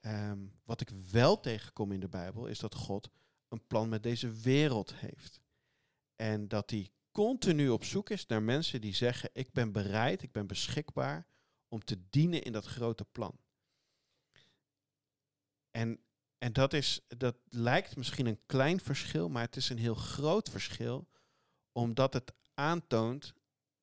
Ehm, 0.00 0.46
wat 0.64 0.80
ik 0.80 0.90
wel 1.10 1.40
tegenkom 1.40 1.92
in 1.92 2.00
de 2.00 2.08
Bijbel 2.08 2.46
is 2.46 2.58
dat 2.58 2.74
God 2.74 3.10
een 3.48 3.66
plan 3.66 3.88
met 3.88 4.02
deze 4.02 4.30
wereld 4.30 4.94
heeft. 4.94 5.40
En 6.16 6.48
dat 6.48 6.70
hij 6.70 6.90
continu 7.10 7.68
op 7.68 7.84
zoek 7.84 8.10
is 8.10 8.26
naar 8.26 8.42
mensen 8.42 8.80
die 8.80 8.94
zeggen: 8.94 9.30
Ik 9.32 9.52
ben 9.52 9.72
bereid, 9.72 10.22
ik 10.22 10.32
ben 10.32 10.46
beschikbaar 10.46 11.26
om 11.68 11.84
te 11.84 12.08
dienen 12.10 12.42
in 12.42 12.52
dat 12.52 12.66
grote 12.66 13.04
plan. 13.04 13.38
En, 15.70 16.00
en 16.38 16.52
dat, 16.52 16.72
is, 16.72 17.00
dat 17.08 17.36
lijkt 17.48 17.96
misschien 17.96 18.26
een 18.26 18.46
klein 18.46 18.80
verschil, 18.80 19.28
maar 19.28 19.42
het 19.42 19.56
is 19.56 19.68
een 19.68 19.78
heel 19.78 19.94
groot 19.94 20.48
verschil, 20.48 21.08
omdat 21.72 22.12
het 22.12 22.32
aantoont 22.58 23.34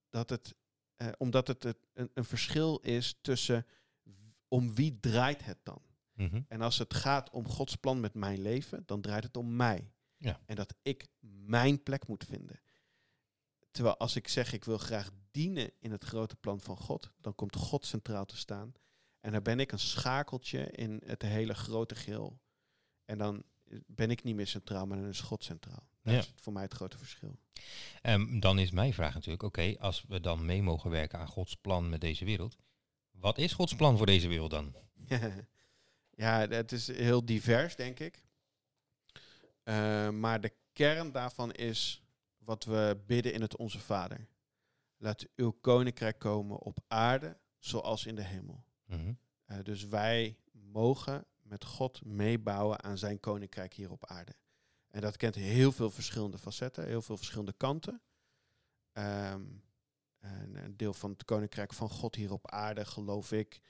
dat 0.09 0.29
het, 0.29 0.55
eh, 0.95 1.07
omdat 1.17 1.47
het 1.47 1.63
het- 1.63 1.87
een, 1.93 2.11
een 2.13 2.25
verschil 2.25 2.77
is 2.79 3.17
tussen 3.21 3.65
om 4.47 4.75
wie 4.75 4.99
draait 4.99 5.45
het 5.45 5.57
dan. 5.63 5.81
Mhm. 6.13 6.41
En 6.47 6.61
als 6.61 6.77
het 6.77 6.93
gaat 6.93 7.29
om 7.29 7.47
Gods 7.47 7.75
plan 7.75 7.99
met 7.99 8.13
mijn 8.13 8.41
leven, 8.41 8.83
dan 8.85 9.01
draait 9.01 9.23
het 9.23 9.37
om 9.37 9.55
mij. 9.55 9.91
Ja. 10.17 10.39
En 10.45 10.55
dat 10.55 10.73
ik 10.81 11.07
mijn 11.45 11.83
plek 11.83 12.07
moet 12.07 12.23
vinden. 12.25 12.59
Terwijl 13.71 13.97
als 13.97 14.15
ik 14.15 14.27
zeg 14.27 14.53
ik 14.53 14.63
wil 14.63 14.77
graag 14.77 15.09
dienen 15.31 15.71
in 15.79 15.91
het 15.91 16.03
grote 16.03 16.35
plan 16.35 16.59
van 16.59 16.77
God, 16.77 17.11
dan 17.21 17.35
komt 17.35 17.55
God 17.55 17.85
centraal 17.85 18.25
te 18.25 18.37
staan. 18.37 18.73
En 19.19 19.31
dan 19.31 19.43
ben 19.43 19.59
ik 19.59 19.71
een 19.71 19.79
schakeltje 19.79 20.71
in 20.71 21.01
het 21.05 21.21
hele 21.21 21.53
grote 21.53 21.95
geheel. 21.95 22.39
En 23.05 23.17
dan 23.17 23.43
ben 23.85 24.09
ik 24.09 24.23
niet 24.23 24.35
meer 24.35 24.47
centraal, 24.47 24.85
maar 24.85 24.97
dan 24.97 25.07
is 25.07 25.21
God 25.21 25.43
centraal. 25.43 25.89
Dat 26.05 26.13
Ja. 26.13 26.19
is 26.19 26.31
voor 26.35 26.53
mij 26.53 26.63
het 26.63 26.73
grote 26.73 26.97
verschil. 26.97 27.35
Ehm, 28.01 28.39
dan 28.39 28.59
is 28.59 28.71
mijn 28.71 28.93
vraag 28.93 29.13
natuurlijk, 29.13 29.43
oké, 29.43 29.75
als 29.79 30.03
we 30.07 30.19
dan 30.19 30.45
mee 30.45 30.61
mogen 30.61 30.89
werken 30.89 31.19
aan 31.19 31.27
Gods 31.27 31.55
plan 31.55 31.89
met 31.89 32.01
deze 32.01 32.25
wereld, 32.25 32.57
wat 33.11 33.37
is 33.37 33.53
Gods 33.53 33.75
plan 33.75 33.97
voor 33.97 34.05
deze 34.05 34.27
wereld 34.27 34.51
dan? 34.51 34.75
ja, 36.23 36.47
het 36.47 36.71
is 36.71 36.87
heel 36.87 37.25
divers, 37.25 37.75
denk 37.75 37.99
ik. 37.99 38.23
Eh, 39.63 40.09
maar 40.09 40.41
de 40.41 40.53
kern 40.73 41.11
daarvan 41.11 41.51
is 41.51 42.03
wat 42.37 42.63
we 42.63 43.03
bidden 43.05 43.33
in 43.33 43.41
het 43.41 43.57
Onze 43.57 43.79
Vader. 43.79 44.27
Laat 44.97 45.25
uw 45.35 45.51
koninkrijk 45.51 46.19
komen 46.19 46.59
op 46.59 46.77
aarde 46.87 47.37
zoals 47.59 48.05
in 48.05 48.15
de 48.15 48.23
hemel. 48.23 48.63
Mhm. 48.85 49.13
Eh, 49.45 49.57
dus 49.63 49.87
wij 49.87 50.37
mogen 50.51 51.25
met 51.41 51.65
God 51.65 52.05
meebouwen 52.05 52.83
aan 52.83 52.97
zijn 52.97 53.19
koninkrijk 53.19 53.73
hier 53.73 53.91
op 53.91 54.05
aarde. 54.05 54.35
En 54.95 55.01
dat 55.01 55.17
kent 55.17 55.35
heel 55.35 55.71
veel 55.71 55.91
verschillende 55.91 56.37
facetten, 56.37 56.85
heel 56.85 57.01
veel 57.01 57.17
verschillende 57.17 57.53
kanten. 57.53 58.01
Ehm, 58.91 59.45
en 60.19 60.55
een 60.63 60.77
deel 60.77 60.93
van 60.93 61.11
het 61.11 61.25
koninkrijk 61.25 61.73
van 61.73 61.89
God 61.89 62.15
hier 62.15 62.31
op 62.31 62.51
aarde, 62.51 62.85
geloof 62.85 63.31
ik, 63.31 63.61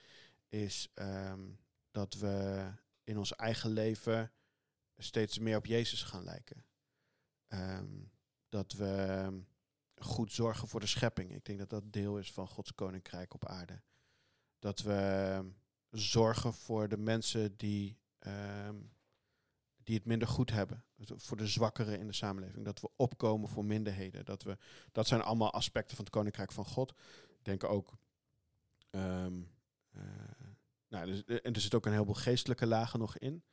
is 0.50 0.90
ehm, 0.94 1.50
dat 1.92 2.14
we 2.14 2.68
in 3.04 3.18
ons 3.18 3.36
eigen 3.36 3.70
leven 3.70 4.32
steeds 4.98 5.40
meer 5.40 5.58
op 5.58 5.66
Jezus 5.66 6.04
gaan 6.04 6.24
lijken. 6.24 6.66
Ehm, 7.48 8.04
dat 8.50 8.72
we 8.72 9.28
goed 9.96 10.32
zorgen 10.32 10.68
voor 10.68 10.80
de 10.80 10.88
schepping. 10.88 11.32
Ik 11.34 11.46
denk 11.46 11.60
dat 11.60 11.70
dat 11.70 11.94
deel 11.94 12.18
is 12.18 12.32
van 12.32 12.48
Gods 12.48 12.76
koninkrijk 12.76 13.34
op 13.34 13.46
aarde. 13.46 13.82
Dat 14.60 14.80
we 14.80 15.42
zorgen 15.90 16.54
voor 16.54 16.88
de 16.88 16.98
mensen 16.98 17.58
die, 17.58 18.00
die 19.86 19.96
het 19.96 20.06
minder 20.06 20.28
goed 20.28 20.52
hebben. 20.52 20.84
Voor 21.16 21.38
de 21.38 21.48
zwakkeren 21.48 22.00
in 22.00 22.08
de 22.08 22.14
samenleving. 22.14 22.66
Dat 22.66 22.82
we 22.82 22.90
opkomen 22.96 23.50
voor 23.50 23.66
minderheden. 23.66 24.26
Dat, 24.26 24.44
we, 24.44 24.58
dat 24.92 25.08
zijn 25.08 25.22
allemaal 25.22 25.54
aspecten 25.54 25.96
van 25.96 26.06
het 26.06 26.14
koninkrijk 26.14 26.52
van 26.52 26.66
God. 26.66 26.92
Ik 27.38 27.44
denk 27.46 27.64
ook. 27.64 27.98
ehm, 28.90 29.42
eh, 29.92 30.02
nou, 30.88 31.06
dus, 31.06 31.24
en 31.42 31.54
er 31.54 31.62
zit 31.62 31.74
ook 31.76 31.86
een 31.86 31.92
heleboel 31.92 32.14
geestelijke 32.14 32.66
lagen 32.66 33.00
nog 33.00 33.18
in. 33.18 33.44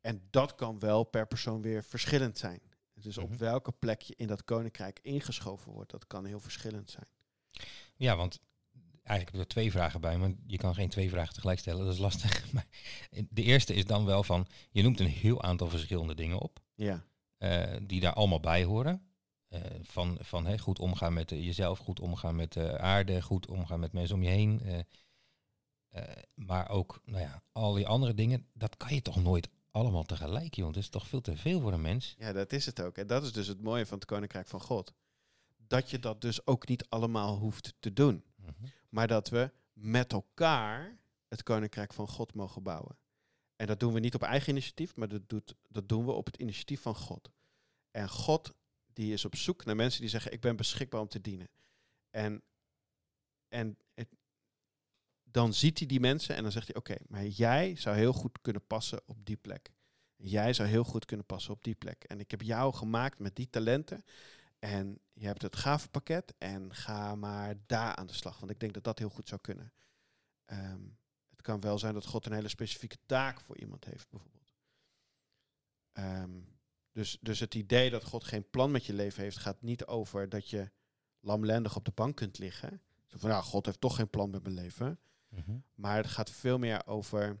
En 0.00 0.26
dat 0.30 0.54
kan 0.54 0.78
wel 0.78 1.04
per 1.04 1.26
persoon 1.26 1.62
weer 1.62 1.84
verschillend 1.84 2.38
zijn. 2.38 2.60
Dus 2.94 3.16
Mhm. 3.16 3.26
op 3.26 3.34
welke 3.34 3.72
plek 3.72 4.00
je 4.00 4.14
in 4.16 4.26
dat 4.26 4.44
koninkrijk 4.44 4.98
ingeschoven 5.02 5.72
wordt, 5.72 5.90
dat 5.90 6.06
kan 6.06 6.24
heel 6.24 6.40
verschillend 6.40 6.90
zijn. 6.90 7.06
Ja, 7.96 8.16
want 8.16 8.40
eigenlijk 9.02 9.24
heb 9.24 9.34
ik 9.34 9.40
er 9.40 9.46
twee 9.46 9.70
vragen 9.70 10.00
bij, 10.00 10.18
maar 10.18 10.30
je 10.46 10.56
kan 10.56 10.74
geen 10.74 10.88
twee 10.88 11.10
vragen 11.10 11.34
tegelijk 11.34 11.58
stellen, 11.58 11.84
dat 11.84 11.94
is 11.94 12.00
lastig. 12.00 12.44
Maar 12.52 12.66
de 13.30 13.42
eerste 13.42 13.74
is 13.74 13.84
dan 13.84 14.04
wel 14.04 14.22
van, 14.22 14.46
je 14.70 14.82
noemt 14.82 15.00
een 15.00 15.06
heel 15.06 15.42
aantal 15.42 15.68
verschillende 15.68 16.14
dingen 16.14 16.38
op, 16.38 16.60
Ja, 16.74 17.04
eh, 17.38 17.76
die 17.82 18.00
daar 18.00 18.12
allemaal 18.12 18.40
bij 18.40 18.64
horen. 18.64 19.06
Eh, 19.48 19.60
van 19.82 20.18
van 20.20 20.58
goed 20.58 20.78
omgaan 20.78 21.12
met 21.12 21.32
eh, 21.32 21.44
jezelf, 21.44 21.78
goed 21.78 22.00
omgaan 22.00 22.36
met 22.36 22.52
de 22.52 22.78
aarde, 22.78 23.22
goed 23.22 23.46
omgaan 23.46 23.80
met 23.80 23.92
mensen 23.92 24.16
om 24.16 24.22
je 24.22 24.28
heen. 24.28 24.86
maar 26.34 26.68
ook, 26.68 27.00
nou 27.04 27.20
ja, 27.20 27.42
al 27.52 27.72
die 27.72 27.86
andere 27.86 28.14
dingen, 28.14 28.46
dat 28.52 28.76
kan 28.76 28.94
je 28.94 29.02
toch 29.02 29.22
nooit 29.22 29.48
allemaal 29.70 30.02
tegelijk, 30.02 30.54
joh. 30.54 30.66
Dat 30.66 30.82
is 30.82 30.88
toch 30.88 31.06
veel 31.06 31.20
te 31.20 31.36
veel 31.36 31.60
voor 31.60 31.72
een 31.72 31.80
mens. 31.80 32.14
ja, 32.18 32.32
dat 32.32 32.52
is 32.52 32.66
het 32.66 32.80
ook. 32.80 32.96
En 32.96 33.06
dat 33.06 33.22
is 33.22 33.32
dus 33.32 33.46
het 33.46 33.62
mooie 33.62 33.86
van 33.86 33.98
het 33.98 34.06
koninkrijk 34.06 34.48
van 34.48 34.60
God. 34.60 34.92
Dat 35.56 35.90
je 35.90 35.98
dat 35.98 36.20
dus 36.20 36.46
ook 36.46 36.68
niet 36.68 36.86
allemaal 36.88 37.38
hoeft 37.38 37.74
te 37.80 37.92
doen. 37.92 38.24
Mhm. 38.36 38.66
Maar 38.92 39.06
dat 39.06 39.28
we 39.28 39.50
met 39.72 40.12
elkaar 40.12 40.98
het 41.28 41.42
koninkrijk 41.42 41.92
van 41.92 42.08
God 42.08 42.34
mogen 42.34 42.62
bouwen. 42.62 42.96
En 43.56 43.66
dat 43.66 43.80
doen 43.80 43.92
we 43.92 44.00
niet 44.00 44.14
op 44.14 44.22
eigen 44.22 44.50
initiatief, 44.50 44.96
maar 44.96 45.08
dat, 45.08 45.28
doet, 45.28 45.54
dat 45.68 45.88
doen 45.88 46.04
we 46.04 46.12
op 46.12 46.26
het 46.26 46.36
initiatief 46.36 46.80
van 46.80 46.94
God. 46.94 47.30
En 47.90 48.08
God 48.08 48.52
die 48.92 49.12
is 49.12 49.24
op 49.24 49.36
zoek 49.36 49.64
naar 49.64 49.76
mensen 49.76 50.00
die 50.00 50.10
zeggen, 50.10 50.32
ik 50.32 50.40
ben 50.40 50.56
beschikbaar 50.56 51.00
om 51.00 51.08
te 51.08 51.20
dienen. 51.20 51.48
En, 52.10 52.42
en 53.48 53.78
het, 53.94 54.08
dan 55.22 55.54
ziet 55.54 55.78
hij 55.78 55.86
die 55.88 56.00
mensen 56.00 56.36
en 56.36 56.42
dan 56.42 56.52
zegt 56.52 56.66
hij, 56.66 56.76
oké, 56.76 56.96
maar 57.08 57.26
jij 57.26 57.76
zou 57.76 57.96
heel 57.96 58.12
goed 58.12 58.40
kunnen 58.40 58.66
passen 58.66 59.02
op 59.06 59.24
die 59.24 59.36
plek. 59.36 59.72
Jij 60.16 60.52
zou 60.52 60.68
heel 60.68 60.84
goed 60.84 61.04
kunnen 61.04 61.26
passen 61.26 61.52
op 61.52 61.64
die 61.64 61.74
plek. 61.74 62.04
En 62.04 62.20
ik 62.20 62.30
heb 62.30 62.42
jou 62.42 62.74
gemaakt 62.74 63.18
met 63.18 63.36
die 63.36 63.50
talenten. 63.50 64.04
En 64.64 65.00
je 65.12 65.26
hebt 65.26 65.42
het 65.42 65.56
gavenpakket 65.56 66.34
en 66.38 66.74
ga 66.74 67.14
maar 67.14 67.54
daar 67.66 67.96
aan 67.96 68.06
de 68.06 68.12
slag. 68.12 68.38
Want 68.38 68.50
ik 68.50 68.60
denk 68.60 68.74
dat 68.74 68.84
dat 68.84 68.98
heel 68.98 69.08
goed 69.08 69.28
zou 69.28 69.40
kunnen. 69.40 69.72
Ehm, 70.44 70.82
het 71.28 71.42
kan 71.42 71.60
wel 71.60 71.78
zijn 71.78 71.94
dat 71.94 72.06
God 72.06 72.26
een 72.26 72.32
hele 72.32 72.48
specifieke 72.48 72.98
taak 73.06 73.40
voor 73.40 73.58
iemand 73.58 73.84
heeft, 73.84 74.10
bijvoorbeeld. 74.10 74.54
Ehm, 75.92 76.40
dus, 76.92 77.18
dus 77.20 77.40
het 77.40 77.54
idee 77.54 77.90
dat 77.90 78.04
God 78.04 78.24
geen 78.24 78.50
plan 78.50 78.70
met 78.70 78.84
je 78.86 78.92
leven 78.92 79.22
heeft, 79.22 79.38
gaat 79.38 79.62
niet 79.62 79.86
over 79.86 80.28
dat 80.28 80.48
je 80.48 80.70
lamlendig 81.20 81.76
op 81.76 81.84
de 81.84 81.92
bank 81.94 82.16
kunt 82.16 82.38
liggen. 82.38 82.82
Zo 83.06 83.18
van, 83.18 83.30
ja, 83.30 83.40
God 83.40 83.66
heeft 83.66 83.80
toch 83.80 83.96
geen 83.96 84.10
plan 84.10 84.30
met 84.30 84.42
mijn 84.42 84.54
leven. 84.54 85.00
Mhm. 85.28 85.58
Maar 85.74 85.96
het 85.96 86.06
gaat 86.06 86.30
veel 86.30 86.58
meer 86.58 86.86
over 86.86 87.38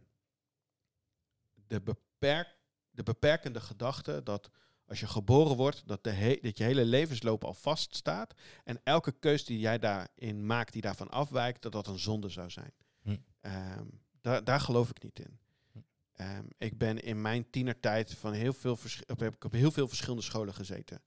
de, 1.54 1.80
beperk, 1.80 2.56
de 2.90 3.02
beperkende 3.02 3.60
gedachte 3.60 4.22
dat 4.22 4.50
als 4.92 5.00
je 5.00 5.06
geboren 5.06 5.56
wordt, 5.56 5.82
dat, 5.86 6.04
de 6.04 6.10
he- 6.10 6.38
dat 6.42 6.58
je 6.58 6.64
hele 6.64 6.84
levensloop 6.84 7.44
al 7.44 7.54
vaststaat. 7.54 8.34
En 8.64 8.80
elke 8.84 9.12
keus 9.12 9.44
die 9.44 9.58
jij 9.58 9.78
daarin 9.78 10.46
maakt, 10.46 10.72
die 10.72 10.82
daarvan 10.82 11.10
afwijkt, 11.10 11.62
dat 11.62 11.72
dat 11.72 11.86
een 11.86 11.98
zonde 11.98 12.28
zou 12.28 12.50
zijn. 12.50 12.72
Hm. 13.02 13.16
Ehm, 13.40 13.84
daar, 14.20 14.44
daar 14.44 14.60
geloof 14.60 14.90
ik 14.90 15.02
niet 15.02 15.18
in. 15.18 15.38
Hm. 15.72 15.78
Ehm, 16.12 16.44
ik 16.58 16.78
ben 16.78 17.02
in 17.02 17.20
mijn 17.20 17.50
tienertijd 17.50 18.14
van 18.14 18.32
heel 18.32 18.52
veel, 18.52 18.78
op, 19.06 19.18
heb 19.20 19.34
ik 19.34 19.44
op 19.44 19.52
heel 19.52 19.70
veel 19.70 19.88
verschillende 19.88 20.22
scholen 20.22 20.54
gezeten. 20.54 21.00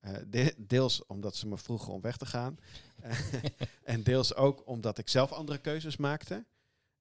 Eh, 0.00 0.14
de- 0.26 0.54
deels 0.58 1.06
omdat 1.06 1.36
ze 1.36 1.48
me 1.48 1.58
vroegen 1.58 1.92
om 1.92 2.00
weg 2.00 2.16
te 2.16 2.26
gaan. 2.26 2.56
en 3.84 4.02
deels 4.02 4.34
ook 4.34 4.66
omdat 4.66 4.98
ik 4.98 5.08
zelf 5.08 5.32
andere 5.32 5.58
keuzes 5.58 5.96
maakte. 5.96 6.44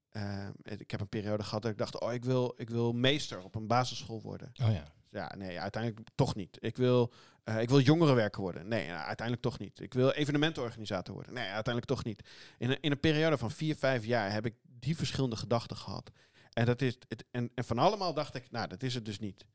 Ehm, 0.09 0.51
ik 0.63 0.91
heb 0.91 1.00
een 1.00 1.09
periode 1.09 1.43
gehad 1.43 1.61
dat 1.61 1.71
ik 1.71 1.77
dacht, 1.77 2.00
oh, 2.00 2.13
ik 2.13 2.23
wil, 2.25 2.53
ik 2.57 2.69
wil 2.69 2.93
meester 2.93 3.43
op 3.43 3.55
een 3.55 3.67
basisschool 3.67 4.21
worden. 4.21 4.51
Oh 4.61 4.71
ja. 4.71 4.93
Ja, 5.12 5.32
nee, 5.38 5.60
uiteindelijk 5.60 6.08
toch 6.15 6.36
niet. 6.36 6.58
Ik 6.60 6.77
wil, 6.77 7.13
eh, 7.44 7.62
ik 7.62 7.70
wil 7.70 7.80
jongerenwerker 7.80 8.41
worden. 8.41 8.68
Nee, 8.68 8.88
nou, 8.88 9.06
uiteindelijk 9.06 9.41
toch 9.48 9.60
niet. 9.60 9.80
Ik 9.80 9.94
wil 9.94 10.12
evenementenorganisator 10.12 11.13
worden. 11.13 11.34
Nee, 11.34 11.50
uiteindelijk 11.50 11.86
toch 11.86 12.03
niet. 12.03 12.30
In 12.58 12.70
een, 12.70 12.77
in 12.82 12.91
een 12.91 13.00
periode 13.00 13.38
van 13.38 13.51
vier, 13.51 13.75
vijf 13.75 14.06
jaar 14.06 14.32
heb 14.32 14.46
ik 14.46 14.56
die 14.63 14.96
verschillende 14.96 15.36
gedachten 15.36 15.77
gehad. 15.77 16.12
En, 16.53 16.65
dat 16.65 16.82
is 16.82 16.98
het, 17.08 17.25
en, 17.32 17.51
en 17.56 17.63
van 17.63 17.77
allemaal 17.77 18.13
dacht 18.13 18.36
ik, 18.36 18.51
nou, 18.51 18.68
dat 18.68 18.84
is 18.84 18.94
het 18.94 19.06
dus 19.06 19.20
niet. 19.20 19.46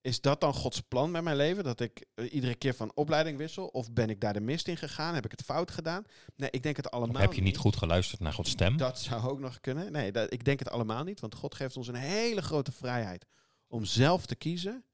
Is 0.00 0.20
dat 0.20 0.40
dan 0.40 0.54
Gods 0.54 0.80
plan 0.80 1.10
met 1.10 1.22
mijn 1.22 1.36
leven? 1.36 1.64
Dat 1.64 1.80
ik 1.80 2.04
eh, 2.14 2.32
iedere 2.32 2.54
keer 2.54 2.74
van 2.74 2.92
opleiding 2.94 3.38
wissel? 3.38 3.66
Of 3.66 3.92
ben 3.92 4.10
ik 4.10 4.20
daar 4.20 4.32
de 4.32 4.40
mist 4.40 4.68
in 4.68 4.76
gegaan? 4.76 5.14
Heb 5.14 5.24
ik 5.24 5.30
het 5.30 5.42
fout 5.42 5.70
gedaan? 5.70 6.04
Nee, 6.36 6.50
ik 6.50 6.62
denk 6.62 6.76
het 6.76 6.90
allemaal 6.90 7.14
Of 7.14 7.20
heb 7.20 7.32
je 7.32 7.42
niet 7.42 7.56
goed 7.56 7.76
geluisterd 7.76 8.20
naar 8.20 8.32
Gods 8.32 8.50
stem? 8.50 8.76
dat 8.76 8.98
zou 8.98 9.28
ook 9.28 9.38
nog 9.38 9.60
kunnen. 9.60 9.92
Nee, 9.92 10.12
dat, 10.12 10.32
ik 10.32 10.44
denk 10.44 10.58
het 10.58 10.70
allemaal 10.70 11.04
niet. 11.04 11.20
Want 11.20 11.34
God 11.34 11.54
geeft 11.54 11.76
ons 11.76 11.88
een 11.88 11.94
hele 11.94 12.42
grote 12.42 12.72
vrijheid 12.72 13.26
om 13.74 13.84
zelf 13.84 14.26
te 14.26 14.34
kiezen. 14.34 14.84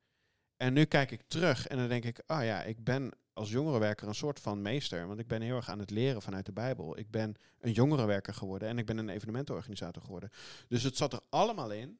En 0.56 0.72
nu 0.72 0.84
kijk 0.84 1.10
ik 1.10 1.22
terug 1.26 1.66
en 1.66 1.76
dan 1.76 1.88
denk 1.88 2.04
ik, 2.04 2.22
ah 2.26 2.44
ja, 2.44 2.62
ik 2.62 2.84
ben 2.84 3.10
als 3.32 3.50
jongerenwerker 3.50 4.08
een 4.08 4.14
soort 4.14 4.40
van 4.40 4.62
meester. 4.62 5.06
Want 5.06 5.20
ik 5.20 5.26
ben 5.26 5.42
heel 5.42 5.56
erg 5.56 5.68
aan 5.68 5.78
het 5.78 5.90
leren 5.90 6.22
vanuit 6.22 6.46
de 6.46 6.52
Bijbel. 6.52 6.98
Ik 6.98 7.10
ben 7.10 7.34
een 7.60 7.72
jongerenwerker 7.72 8.34
geworden 8.34 8.68
en 8.68 8.78
ik 8.78 8.86
ben 8.86 8.98
een 8.98 9.08
evenementenorganisator 9.08 10.02
geworden. 10.02 10.30
Dus 10.68 10.82
het 10.82 10.96
zat 10.96 11.12
er 11.12 11.20
allemaal 11.28 11.70
in. 11.70 11.98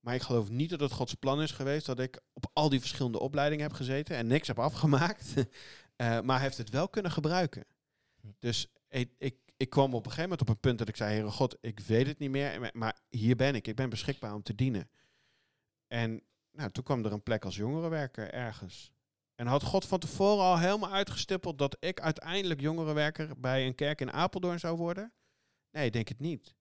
Maar 0.00 0.14
ik 0.14 0.22
geloof 0.22 0.48
niet 0.48 0.70
dat 0.70 0.80
het 0.80 0.92
Gods 0.92 1.14
plan 1.14 1.42
is 1.42 1.50
geweest 1.50 1.86
dat 1.86 1.98
ik 1.98 2.20
op 2.32 2.50
al 2.52 2.68
die 2.68 2.80
verschillende 2.80 3.18
opleidingen 3.18 3.64
heb 3.64 3.74
gezeten 3.76 4.16
en 4.16 4.26
niks 4.26 4.46
heb 4.46 4.58
afgemaakt. 4.58 5.34
Eh, 6.00 6.20
maar 6.20 6.40
heeft 6.40 6.56
het 6.56 6.70
wel 6.70 6.88
kunnen 6.88 7.10
gebruiken. 7.10 7.64
Dus 8.38 8.72
ik, 8.88 9.12
ik, 9.18 9.36
ik 9.56 9.70
kwam 9.70 9.94
op 9.94 10.04
een 10.04 10.10
gegeven 10.10 10.22
moment 10.22 10.40
op 10.40 10.48
een 10.48 10.60
punt 10.60 10.78
dat 10.78 10.88
ik 10.88 10.96
zei, 10.96 11.12
Heere 11.12 11.30
God, 11.30 11.56
ik 11.60 11.80
weet 11.80 12.06
het 12.06 12.18
niet 12.18 12.30
meer, 12.30 12.70
maar 12.72 12.98
hier 13.08 13.36
ben 13.36 13.54
ik. 13.54 13.66
Ik 13.66 13.76
ben 13.76 13.90
beschikbaar 13.90 14.34
om 14.34 14.42
te 14.42 14.54
dienen. 14.54 14.90
En 15.92 16.22
nou, 16.50 16.70
toen 16.70 16.84
kwam 16.84 17.04
er 17.04 17.12
een 17.12 17.22
plek 17.22 17.44
als 17.44 17.56
jongerenwerker 17.56 18.30
ergens. 18.32 18.92
En 19.34 19.46
had 19.46 19.62
God 19.62 19.84
van 19.86 19.98
tevoren 19.98 20.44
al 20.44 20.58
helemaal 20.58 20.90
uitgestippeld 20.92 21.58
dat 21.58 21.76
ik 21.80 22.00
uiteindelijk 22.00 22.60
jongerenwerker 22.60 23.40
bij 23.40 23.66
een 23.66 23.74
kerk 23.74 24.00
in 24.00 24.12
Apeldoorn 24.12 24.58
zou 24.58 24.76
worden? 24.76 25.12
Nee, 25.70 25.86
ik 25.86 25.92
denk 25.92 26.08
het 26.08 26.20
niet. 26.20 26.54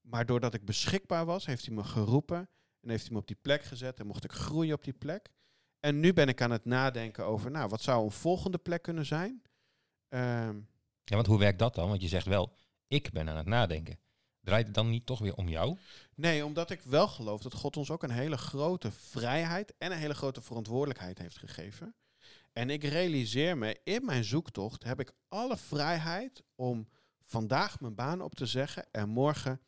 Maar 0.00 0.26
doordat 0.26 0.54
ik 0.54 0.64
beschikbaar 0.64 1.24
was, 1.24 1.46
heeft 1.46 1.66
hij 1.66 1.74
me 1.74 1.84
geroepen 1.84 2.48
en 2.80 2.90
heeft 2.90 3.02
hij 3.02 3.12
me 3.12 3.18
op 3.18 3.26
die 3.26 3.38
plek 3.42 3.62
gezet 3.62 4.00
en 4.00 4.06
mocht 4.06 4.24
ik 4.24 4.32
groeien 4.32 4.74
op 4.74 4.84
die 4.84 4.92
plek. 4.92 5.28
En 5.80 6.00
nu 6.00 6.12
ben 6.12 6.28
ik 6.28 6.40
aan 6.40 6.50
het 6.50 6.64
nadenken 6.64 7.24
over, 7.24 7.50
nou, 7.50 7.68
wat 7.68 7.80
zou 7.82 8.04
een 8.04 8.10
volgende 8.10 8.58
plek 8.58 8.82
kunnen 8.82 9.06
zijn? 9.06 9.42
Ehm, 10.08 10.56
Ja, 11.04 11.14
want 11.14 11.26
hoe 11.26 11.38
werkt 11.38 11.58
dat 11.58 11.74
dan? 11.74 11.88
Want 11.88 12.02
je 12.02 12.08
zegt 12.08 12.26
wel, 12.26 12.56
ik 12.86 13.10
ben 13.10 13.28
aan 13.28 13.36
het 13.36 13.46
nadenken. 13.46 13.98
Draait 14.42 14.66
het 14.66 14.74
dan 14.74 14.90
niet 14.90 15.06
toch 15.06 15.18
weer 15.18 15.34
om 15.34 15.48
jou? 15.48 15.78
Nee, 16.14 16.44
omdat 16.44 16.70
ik 16.70 16.82
wel 16.82 17.08
geloof 17.08 17.42
dat 17.42 17.54
God 17.54 17.76
ons 17.76 17.90
ook 17.90 18.02
een 18.02 18.10
hele 18.10 18.38
grote 18.38 18.92
vrijheid 18.92 19.74
en 19.78 19.92
een 19.92 19.98
hele 19.98 20.14
grote 20.14 20.42
verantwoordelijkheid 20.42 21.18
heeft 21.18 21.38
gegeven. 21.38 21.94
En 22.52 22.70
ik 22.70 22.84
realiseer 22.84 23.58
me, 23.58 23.80
in 23.84 24.04
mijn 24.04 24.24
zoektocht 24.24 24.84
heb 24.84 25.00
ik 25.00 25.12
alle 25.28 25.56
vrijheid 25.56 26.42
om 26.54 26.88
vandaag 27.24 27.80
mijn 27.80 27.94
baan 27.94 28.20
op 28.20 28.34
te 28.34 28.46
zeggen 28.46 28.86
en 28.90 29.08
morgen 29.08 29.60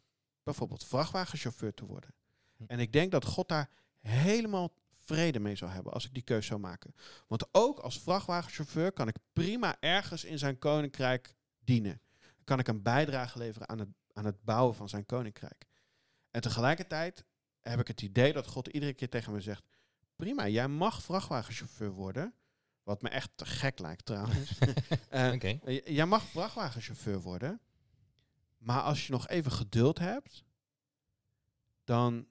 bijvoorbeeld 0.42 0.84
vrachtwagenchauffeur 0.84 1.74
te 1.74 1.86
worden. 1.86 2.14
Hm. 2.56 2.64
En 2.66 2.78
ik 2.78 2.92
denk 2.92 3.10
dat 3.10 3.24
God 3.24 3.48
daar 3.48 3.70
helemaal 4.00 4.72
vrede 4.98 5.40
mee 5.40 5.56
zou 5.56 5.70
hebben 5.70 5.92
als 5.92 6.04
ik 6.04 6.14
die 6.14 6.22
keuze 6.22 6.46
zou 6.46 6.60
maken. 6.60 6.94
Want 7.26 7.46
ook 7.52 7.78
als 7.78 8.00
vrachtwagenchauffeur 8.00 8.92
kan 8.92 9.08
ik 9.08 9.16
prima 9.32 9.76
ergens 9.80 10.24
in 10.24 10.38
zijn 10.38 10.58
koninkrijk 10.58 11.34
dienen. 11.64 12.00
Kan 12.44 12.58
ik 12.58 12.68
een 12.68 12.82
bijdrage 12.82 13.38
leveren 13.38 13.68
aan 13.68 13.78
het, 13.78 13.88
aan 14.14 14.24
het 14.24 14.44
bouwen 14.44 14.74
van 14.74 14.88
zijn 14.88 15.06
koninkrijk. 15.06 15.66
En 16.30 16.40
tegelijkertijd 16.40 17.24
heb 17.60 17.80
ik 17.80 17.88
het 17.88 18.02
idee 18.02 18.32
dat 18.32 18.46
God 18.46 18.66
iedere 18.68 18.92
keer 18.94 19.08
tegen 19.08 19.32
me 19.32 19.40
zegt: 19.40 19.64
Prima, 20.16 20.48
jij 20.48 20.68
mag 20.68 21.02
vrachtwagenchauffeur 21.02 21.90
worden. 21.90 22.34
Wat 22.82 23.02
me 23.02 23.08
echt 23.08 23.30
te 23.34 23.46
gek 23.46 23.78
lijkt 23.78 24.04
trouwens. 24.06 24.58
Oké. 25.34 25.58
J- 25.64 25.82
Jij 25.84 26.06
mag 26.06 26.22
vrachtwagenchauffeur 26.24 27.20
worden. 27.20 27.60
Maar 28.58 28.80
als 28.80 29.06
je 29.06 29.12
nog 29.12 29.28
even 29.28 29.52
geduld 29.52 29.98
hebt, 29.98 30.44
dan 31.84 32.28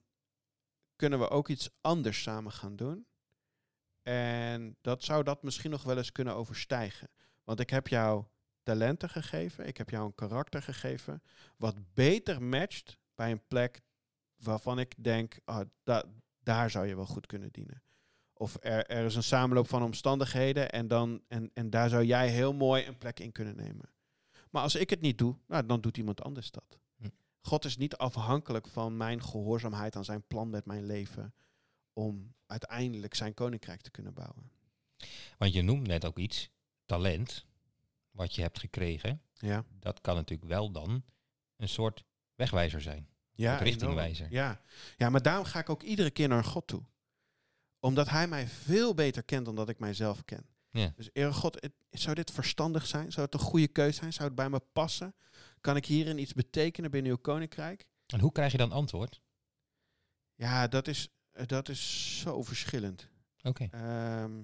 kunnen 0.96 1.20
we 1.20 1.30
ook 1.30 1.50
iets 1.50 1.70
anders 1.82 2.22
samen 2.22 2.52
gaan 2.52 2.76
doen. 2.76 3.06
En 4.02 4.78
dat 4.82 5.04
zou 5.04 5.24
dat 5.24 5.44
misschien 5.44 5.72
nog 5.72 5.84
wel 5.84 5.98
eens 5.98 6.12
kunnen 6.12 6.36
overstijgen. 6.36 7.10
Want 7.44 7.60
ik 7.60 7.70
heb 7.70 7.88
jou 7.88 8.26
talenten 8.64 9.10
gegeven. 9.10 9.68
Ik 9.68 9.78
heb 9.78 9.90
jou 9.90 10.06
een 10.06 10.16
karakter 10.16 10.62
gegeven. 10.62 11.24
Wat 11.58 11.76
beter 11.94 12.42
matcht 12.42 12.98
bij 13.16 13.32
een 13.32 13.48
plek 13.48 13.82
waarvan 14.36 14.80
ik 14.80 15.04
denk, 15.04 15.40
ah, 15.46 15.68
da- 15.84 16.06
daar 16.40 16.70
zou 16.70 16.88
je 16.88 16.96
wel 16.96 17.06
goed 17.06 17.26
kunnen 17.26 17.52
dienen. 17.52 17.82
Of 18.34 18.58
er, 18.60 18.86
er 18.86 19.06
is 19.06 19.16
een 19.16 19.24
samenloop 19.24 19.68
van 19.68 19.84
omstandigheden 19.84 20.72
en, 20.72 20.88
dan, 20.88 21.22
en, 21.28 21.52
en 21.54 21.70
daar 21.70 21.90
zou 21.90 22.04
jij 22.04 22.30
heel 22.30 22.54
mooi 22.54 22.86
een 22.86 22.98
plek 22.98 23.20
in 23.20 23.32
kunnen 23.32 23.56
nemen. 23.56 23.90
Maar 24.50 24.62
als 24.62 24.76
ik 24.76 24.90
het 24.90 25.02
niet 25.02 25.18
doe, 25.18 25.38
nou, 25.48 25.66
dan 25.66 25.82
doet 25.82 25.98
iemand 25.98 26.22
anders 26.22 26.52
dat. 26.52 26.80
Hm. 26.98 27.08
God 27.42 27.66
is 27.66 27.78
niet 27.78 27.96
afhankelijk 27.96 28.68
van 28.68 28.98
mijn 28.98 29.24
gehoorzaamheid 29.24 29.96
aan 29.96 30.06
zijn 30.06 30.28
plan 30.28 30.50
met 30.50 30.66
mijn 30.66 30.86
leven 30.86 31.34
om 31.94 32.34
uiteindelijk 32.46 33.16
zijn 33.16 33.34
koninkrijk 33.34 33.82
te 33.82 33.92
kunnen 33.92 34.14
bouwen. 34.14 34.52
Want 35.38 35.54
je 35.54 35.62
noemt 35.62 35.88
net 35.88 36.06
ook 36.06 36.18
iets, 36.18 36.50
talent, 36.86 37.46
wat 38.14 38.36
je 38.36 38.42
hebt 38.42 38.60
gekregen. 38.60 39.22
Ja, 39.34 39.66
Dat 39.80 40.02
kan 40.02 40.16
natuurlijk 40.16 40.50
wel 40.50 40.72
dan 40.72 41.04
een 41.58 41.70
soort 41.70 42.04
wegwijzer 42.36 42.82
zijn. 42.82 43.08
ja 43.32 43.58
richtingwijzer. 43.58 44.32
Ja. 44.32 44.62
ja, 44.98 45.10
maar 45.10 45.22
daarom 45.22 45.46
ga 45.46 45.60
ik 45.60 45.70
ook 45.70 45.84
iedere 45.84 46.12
keer 46.12 46.28
naar 46.28 46.44
God 46.44 46.68
toe. 46.68 46.84
Omdat 47.80 48.10
hij 48.10 48.28
mij 48.28 48.48
veel 48.48 48.94
beter 48.94 49.24
kent 49.24 49.46
dan 49.46 49.56
dat 49.56 49.70
ik 49.70 49.80
mijzelf 49.80 50.26
ken. 50.26 50.46
Ja. 50.70 50.94
Dus 50.96 51.10
Heere 51.14 51.34
God, 51.34 51.62
het- 51.62 51.74
zou 51.90 52.16
dit 52.16 52.32
verstandig 52.32 52.86
zijn? 52.88 53.12
Zou 53.12 53.26
het 53.26 53.34
een 53.34 53.40
goede 53.40 53.68
keuze 53.68 53.98
zijn? 54.00 54.14
Zou 54.14 54.26
het 54.28 54.36
bij 54.36 54.50
me 54.50 54.60
passen? 54.60 55.16
Kan 55.62 55.76
ik 55.76 55.86
hierin 55.86 56.18
iets 56.18 56.34
betekenen 56.34 56.92
binnen 56.92 57.12
uw 57.12 57.18
koninkrijk? 57.18 57.86
En 58.08 58.20
hoe 58.20 58.32
krijg 58.32 58.52
je 58.52 58.58
dan 58.58 58.72
antwoord? 58.72 59.22
Ja, 60.36 60.68
dat 60.68 60.88
is, 60.88 61.10
eh, 61.32 61.46
dat 61.46 61.70
is 61.70 62.20
zo 62.20 62.44
verschillend. 62.44 63.10
Oké. 63.42 63.68
Ehm, 63.72 64.44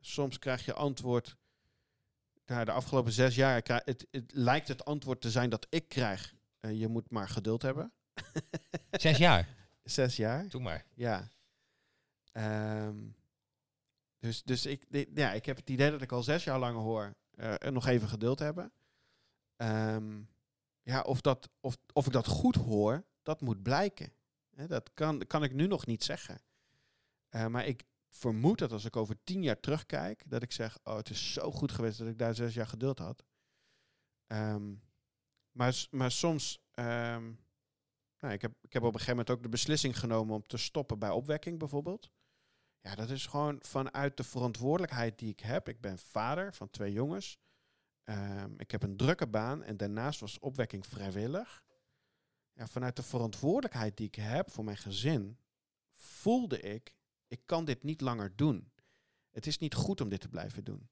soms 0.00 0.38
krijg 0.38 0.64
je 0.64 0.72
antwoord. 0.74 1.36
Nou, 2.46 2.64
de 2.64 2.72
afgelopen 2.72 3.12
zes 3.12 3.34
jaar 3.34 3.62
krijg, 3.62 3.82
het, 3.84 4.06
het 4.10 4.32
lijkt 4.34 4.68
het 4.68 4.84
antwoord 4.84 5.20
te 5.20 5.30
zijn 5.30 5.50
dat 5.50 5.66
ik 5.70 5.88
krijg. 5.88 6.34
eh, 6.60 6.80
je 6.80 6.88
moet 6.88 7.10
maar 7.10 7.28
geduld 7.28 7.62
hebben. 7.62 7.92
Zes 8.90 9.18
jaar. 9.18 9.48
Zes 9.82 10.16
jaar. 10.16 10.48
Doe 10.48 10.60
maar. 10.60 10.84
Ja. 10.94 11.30
Ehm, 12.32 12.96
dus 14.18 14.42
dus 14.42 14.66
ik, 14.66 14.86
ja, 15.14 15.32
ik 15.32 15.46
heb 15.46 15.56
het 15.56 15.70
idee 15.70 15.90
dat 15.90 16.02
ik 16.02 16.12
al 16.12 16.22
zes 16.22 16.44
jaar 16.44 16.58
lang 16.58 16.76
hoor. 16.76 17.14
en 17.36 17.72
nog 17.72 17.86
even 17.86 18.08
geduld 18.08 18.38
hebben. 18.38 18.72
Ehm, 19.56 20.20
ja, 20.82 21.00
of, 21.00 21.20
dat, 21.20 21.48
of, 21.60 21.76
of 21.92 22.06
ik 22.06 22.12
dat 22.12 22.26
goed 22.26 22.54
hoor, 22.54 23.04
dat 23.22 23.40
moet 23.40 23.62
blijken. 23.62 24.12
Hè, 24.54 24.66
dat 24.66 24.90
kan, 24.94 25.26
kan 25.26 25.42
ik 25.42 25.52
nu 25.52 25.66
nog 25.66 25.86
niet 25.86 26.04
zeggen. 26.04 26.40
Eh, 27.28 27.46
maar 27.46 27.66
ik 27.66 27.82
vermoed 28.16 28.58
dat 28.58 28.72
als 28.72 28.84
ik 28.84 28.96
over 28.96 29.16
tien 29.24 29.42
jaar 29.42 29.60
terugkijk, 29.60 30.22
dat 30.26 30.42
ik 30.42 30.52
zeg, 30.52 30.78
oh, 30.84 30.96
het 30.96 31.10
is 31.10 31.32
zo 31.32 31.50
goed 31.50 31.72
geweest 31.72 31.98
dat 31.98 32.08
ik 32.08 32.18
daar 32.18 32.34
zes 32.34 32.54
jaar 32.54 32.66
geduld 32.66 32.98
had. 32.98 33.24
Ehm, 34.26 34.74
maar, 35.50 35.86
maar 35.90 36.10
soms, 36.10 36.58
ehm, 36.70 37.32
nou, 38.18 38.34
ik, 38.34 38.42
heb, 38.42 38.52
ik 38.60 38.72
heb 38.72 38.82
op 38.82 38.92
een 38.92 39.00
gegeven 39.00 39.16
moment 39.16 39.30
ook 39.30 39.42
de 39.42 39.48
beslissing 39.48 39.98
genomen 39.98 40.34
om 40.34 40.46
te 40.46 40.56
stoppen 40.56 40.98
bij 40.98 41.10
opwekking 41.10 41.58
bijvoorbeeld. 41.58 42.10
Ja, 42.80 42.94
dat 42.94 43.10
is 43.10 43.26
gewoon 43.26 43.58
vanuit 43.62 44.16
de 44.16 44.24
verantwoordelijkheid 44.24 45.18
die 45.18 45.30
ik 45.30 45.40
heb. 45.40 45.68
Ik 45.68 45.80
ben 45.80 45.98
vader 45.98 46.54
van 46.54 46.70
twee 46.70 46.92
jongens. 46.92 47.38
Ehm, 48.02 48.54
ik 48.56 48.70
heb 48.70 48.82
een 48.82 48.96
drukke 48.96 49.26
baan 49.26 49.62
en 49.62 49.76
daarnaast 49.76 50.20
was 50.20 50.38
opwekking 50.38 50.86
vrijwillig. 50.86 51.64
Ja, 52.52 52.66
vanuit 52.66 52.96
de 52.96 53.02
verantwoordelijkheid 53.02 53.96
die 53.96 54.06
ik 54.06 54.14
heb 54.14 54.50
voor 54.50 54.64
mijn 54.64 54.76
gezin, 54.76 55.38
voelde 55.94 56.60
ik, 56.60 56.94
ik 57.26 57.40
kan 57.44 57.64
dit 57.64 57.82
niet 57.82 58.00
langer 58.00 58.36
doen. 58.36 58.72
Het 59.30 59.46
is 59.46 59.58
niet 59.58 59.74
goed 59.74 60.00
om 60.00 60.08
dit 60.08 60.20
te 60.20 60.28
blijven 60.28 60.64
doen. 60.64 60.88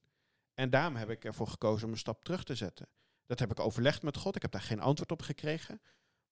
En 0.53 0.69
daarom 0.69 0.95
heb 0.95 1.09
ik 1.09 1.25
ervoor 1.25 1.47
gekozen 1.47 1.85
om 1.85 1.91
een 1.91 1.99
stap 1.99 2.23
terug 2.23 2.43
te 2.43 2.55
zetten. 2.55 2.87
Dat 3.25 3.39
heb 3.39 3.51
ik 3.51 3.59
overlegd 3.59 4.01
met 4.01 4.17
God. 4.17 4.35
Ik 4.35 4.41
heb 4.41 4.51
daar 4.51 4.61
geen 4.61 4.79
antwoord 4.79 5.11
op 5.11 5.21
gekregen. 5.21 5.81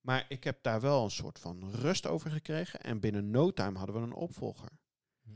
Maar 0.01 0.25
ik 0.28 0.43
heb 0.43 0.63
daar 0.63 0.82
wel 0.82 1.04
een 1.04 1.12
soort 1.12 1.39
van 1.39 1.71
rust 1.71 2.06
over 2.06 2.32
gekregen. 2.32 2.80
En 2.80 2.99
binnen 2.99 3.30
no 3.30 3.51
time 3.51 3.78
hadden 3.78 3.95
we 3.95 4.01
een 4.01 4.13
opvolger. 4.13 4.69
Hm. 5.21 5.30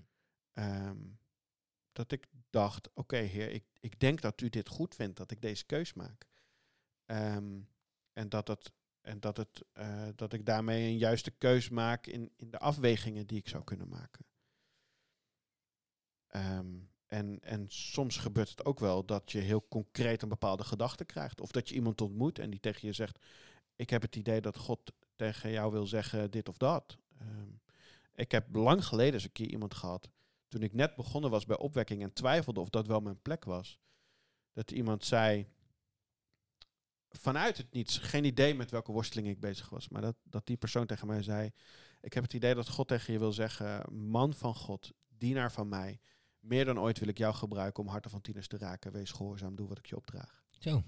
Ehm, 0.54 0.98
dat 1.92 2.12
ik 2.12 2.28
dacht, 2.50 2.90
oké 2.94 3.18
heer, 3.18 3.52
ik, 3.52 3.66
ik 3.80 4.00
denk 4.00 4.22
dat 4.22 4.42
u 4.42 4.50
dit 4.50 4.70
goed 4.70 4.96
vindt, 4.96 5.18
dat 5.18 5.32
ik 5.32 5.42
deze 5.42 5.66
keus 5.66 5.94
maak. 5.94 6.28
Ehm, 7.06 7.60
en 8.14 8.30
dat, 8.30 8.48
het, 8.48 8.72
en 9.02 9.20
dat, 9.20 9.38
het, 9.38 9.66
eh, 9.74 10.08
dat 10.16 10.34
ik 10.34 10.46
daarmee 10.46 10.88
een 10.88 10.98
juiste 10.98 11.32
keus 11.32 11.70
maak 11.70 12.08
in, 12.08 12.32
in 12.36 12.52
de 12.52 12.60
afwegingen 12.60 13.28
die 13.28 13.38
ik 13.38 13.48
zou 13.48 13.64
kunnen 13.64 13.90
maken. 13.90 14.26
Ehm, 16.28 16.76
en, 17.06 17.40
en 17.42 17.66
soms 17.70 18.18
gebeurt 18.18 18.50
het 18.50 18.66
ook 18.66 18.80
wel 18.80 19.06
dat 19.06 19.32
je 19.32 19.40
heel 19.40 19.66
concreet 19.70 20.22
een 20.22 20.30
bepaalde 20.30 20.64
gedachte 20.64 21.06
krijgt. 21.06 21.42
Of 21.42 21.52
dat 21.52 21.70
je 21.70 21.76
iemand 21.76 22.02
ontmoet 22.02 22.40
en 22.40 22.50
die 22.50 22.60
tegen 22.60 22.88
je 22.88 22.94
zegt, 22.94 23.20
ik 23.76 23.90
heb 23.90 24.02
het 24.02 24.16
idee 24.16 24.42
dat 24.42 24.58
God 24.58 24.80
tegen 25.16 25.52
jou 25.52 25.72
wil 25.72 25.88
zeggen 25.88 26.32
dit 26.32 26.50
of 26.50 26.58
dat. 26.58 26.98
Ehm, 27.20 27.50
ik 28.16 28.32
heb 28.32 28.56
lang 28.56 28.86
geleden 28.86 29.14
eens 29.14 29.24
een 29.24 29.32
keer 29.32 29.50
iemand 29.50 29.74
gehad, 29.74 30.10
toen 30.48 30.62
ik 30.62 30.74
net 30.74 30.96
begonnen 30.96 31.30
was 31.30 31.46
bij 31.46 31.58
opwekking 31.58 32.02
en 32.02 32.14
twijfelde 32.14 32.60
of 32.60 32.70
dat 32.70 32.88
wel 32.88 33.00
mijn 33.00 33.22
plek 33.22 33.46
was. 33.46 33.80
Dat 34.54 34.72
iemand 34.72 35.06
zei, 35.06 35.48
vanuit 37.10 37.58
het 37.58 37.74
niets, 37.74 37.98
geen 37.98 38.24
idee 38.24 38.56
met 38.56 38.72
welke 38.72 38.92
worsteling 38.92 39.28
ik 39.28 39.40
bezig 39.40 39.70
was, 39.70 39.90
maar 39.90 40.02
dat, 40.02 40.16
dat 40.24 40.46
die 40.48 40.58
persoon 40.58 40.86
tegen 40.86 41.08
mij 41.08 41.24
zei, 41.24 41.52
ik 42.02 42.14
heb 42.14 42.24
het 42.24 42.34
idee 42.34 42.56
dat 42.56 42.70
God 42.70 42.88
tegen 42.88 43.14
je 43.14 43.20
wil 43.20 43.34
zeggen, 43.34 43.94
man 44.10 44.34
van 44.34 44.56
God, 44.56 44.92
dienaar 45.08 45.52
van 45.52 45.70
mij, 45.70 46.00
meer 46.40 46.66
dan 46.66 46.80
ooit 46.80 47.00
wil 47.00 47.08
ik 47.08 47.18
jou 47.18 47.34
gebruiken 47.34 47.84
om 47.84 47.90
harten 47.90 48.12
van 48.12 48.22
tieners 48.22 48.48
te 48.48 48.58
raken. 48.58 48.92
Wees 48.92 49.12
gehoorzaam, 49.12 49.56
doe 49.56 49.68
wat 49.68 49.78
ik 49.78 49.86
je 49.86 49.96
opdraag. 49.96 50.44
Zo. 50.60 50.84